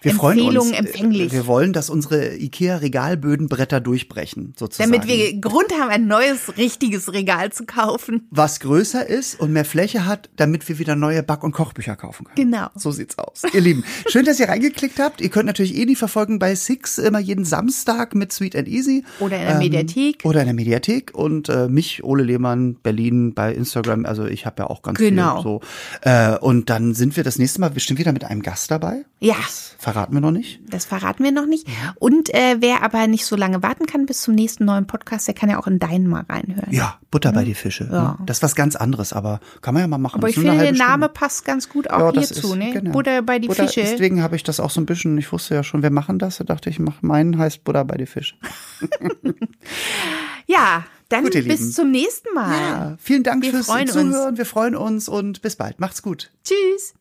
wir 0.03 0.12
Empfehlungen 0.12 0.72
empfänglich. 0.72 1.32
Wir 1.32 1.46
wollen, 1.46 1.72
dass 1.72 1.90
unsere 1.90 2.36
IKEA-Regalbödenbretter 2.36 3.80
durchbrechen, 3.80 4.55
sozusagen. 4.57 4.92
Damit 4.92 5.09
wir 5.09 5.38
Grund 5.40 5.72
haben, 5.78 5.90
ein 5.90 6.07
neues, 6.07 6.57
richtiges 6.57 7.12
Regal 7.12 7.53
zu 7.53 7.64
kaufen. 7.64 8.26
Was 8.30 8.61
größer 8.61 9.07
ist 9.07 9.38
und 9.38 9.53
mehr 9.53 9.64
Fläche 9.64 10.07
hat, 10.07 10.30
damit 10.36 10.68
wir 10.68 10.78
wieder 10.78 10.96
neue 10.96 11.22
Back- 11.22 11.44
und 11.44 11.53
Kochbücher 11.53 11.96
kaufen 11.96 12.24
können. 12.24 12.51
Genau. 12.51 12.68
So 12.76 12.90
sieht's 12.90 13.18
aus. 13.18 13.42
Ihr 13.53 13.61
Lieben, 13.61 13.84
schön, 14.09 14.24
dass 14.24 14.40
ihr 14.40 14.48
reingeklickt 14.48 14.98
habt. 14.98 15.20
Ihr 15.20 15.28
könnt 15.28 15.46
natürlich 15.46 15.76
eh 15.76 15.84
die 15.86 15.96
verfolgen 15.96 16.38
bei 16.38 16.55
Six 16.55 16.98
immer 16.98 17.18
jeden 17.18 17.44
Samstag 17.44 18.14
mit 18.14 18.32
Sweet 18.32 18.57
and 18.57 18.68
Easy. 18.68 19.05
Oder 19.20 19.36
in 19.36 19.42
der 19.42 19.53
ähm, 19.53 19.59
Mediathek. 19.59 20.24
Oder 20.24 20.40
in 20.40 20.46
der 20.46 20.55
Mediathek. 20.55 21.12
Und 21.14 21.48
äh, 21.48 21.68
mich, 21.68 22.05
Ole 22.05 22.22
Lehmann, 22.22 22.74
Berlin 22.74 23.34
bei 23.34 23.53
Instagram. 23.53 24.07
Also 24.07 24.26
ich 24.26 24.46
habe 24.46 24.62
ja 24.62 24.70
auch 24.70 24.82
ganz 24.82 24.98
genau. 24.98 25.36
viel 25.36 25.42
so. 25.42 25.61
Äh, 26.03 26.38
und 26.38 26.70
dann 26.70 26.94
sind 26.94 27.16
wir 27.16 27.24
das 27.24 27.38
nächste 27.38 27.61
Mal 27.61 27.70
bestimmt 27.70 27.98
wieder 27.98 28.12
mit 28.12 28.24
einem 28.24 28.42
Gast 28.42 28.70
dabei. 28.70 29.05
Ja. 29.20 29.36
Das 29.36 29.76
verraten 29.93 30.14
wir 30.14 30.20
noch 30.20 30.30
nicht. 30.30 30.61
Das 30.68 30.84
verraten 30.84 31.24
wir 31.24 31.32
noch 31.32 31.47
nicht. 31.47 31.66
Und 31.97 32.32
äh, 32.34 32.57
wer 32.61 32.82
aber 32.82 33.07
nicht 33.07 33.24
so 33.24 33.36
lange 33.36 33.62
warten 33.62 33.86
kann 33.86 34.07
bis 34.07 34.22
zum 34.22 34.34
nächsten 34.34 34.64
neuen 34.64 34.86
Podcast, 34.86 35.26
der 35.26 35.34
kann 35.34 35.51
ja 35.51 35.59
auch 35.59 35.66
in 35.66 35.78
deinen 35.78 36.07
mal 36.07 36.24
reinhören. 36.28 36.70
Ja, 36.70 36.99
Butter 37.11 37.32
bei 37.32 37.45
die 37.45 37.55
Fische. 37.55 37.88
Ja. 37.91 38.18
Das 38.26 38.38
ist 38.38 38.43
was 38.43 38.55
ganz 38.55 38.76
anderes, 38.76 39.12
aber 39.12 39.41
kann 39.62 39.74
man 39.74 39.82
ja 39.82 39.88
mal 39.88 39.99
machen. 39.99 40.18
Aber 40.18 40.28
ich 40.28 40.36
finde, 40.36 40.59
der 40.59 40.72
Name 40.72 41.09
passt 41.09 41.45
ganz 41.45 41.68
gut 41.68 41.91
auch 41.91 42.14
ja, 42.14 42.20
hierzu, 42.20 42.53
ist, 42.53 42.57
ne? 42.57 42.72
Genau. 42.72 42.93
Butter 42.93 43.22
bei 43.22 43.38
die 43.38 43.49
Butter, 43.49 43.66
Fische. 43.66 43.82
Deswegen 43.82 44.22
habe 44.22 44.36
ich 44.36 44.43
das 44.43 44.61
auch 44.61 44.70
so 44.70 44.80
ein 44.80 44.86
bisschen, 44.86 45.16
ich 45.18 45.30
wusste 45.32 45.55
ja 45.55 45.62
schon, 45.62 45.82
wir 45.82 45.91
machen 45.91 46.18
das. 46.18 46.38
Da 46.38 46.45
dachte 46.45 46.70
ich, 46.70 46.78
mach 46.78 47.03
meinen 47.03 47.38
heißt 47.38 47.64
Butter 47.64 47.84
bei 47.84 47.97
die 47.97 48.07
Fische. 48.07 48.36
ja, 50.47 50.84
dann 51.09 51.24
gut, 51.24 51.32
bis 51.32 51.45
Lieben. 51.45 51.72
zum 51.72 51.91
nächsten 51.91 52.32
Mal. 52.34 52.51
Ja, 52.53 52.97
vielen 52.99 53.24
Dank 53.24 53.43
wir 53.43 53.51
fürs 53.51 53.66
Zuhören. 53.66 54.14
Uns. 54.14 54.38
Wir 54.38 54.47
freuen 54.47 54.76
uns 54.76 55.09
und 55.09 55.43
bis 55.43 55.57
bald. 55.57 55.80
Macht's 55.80 56.03
gut. 56.03 56.30
Tschüss. 56.45 56.95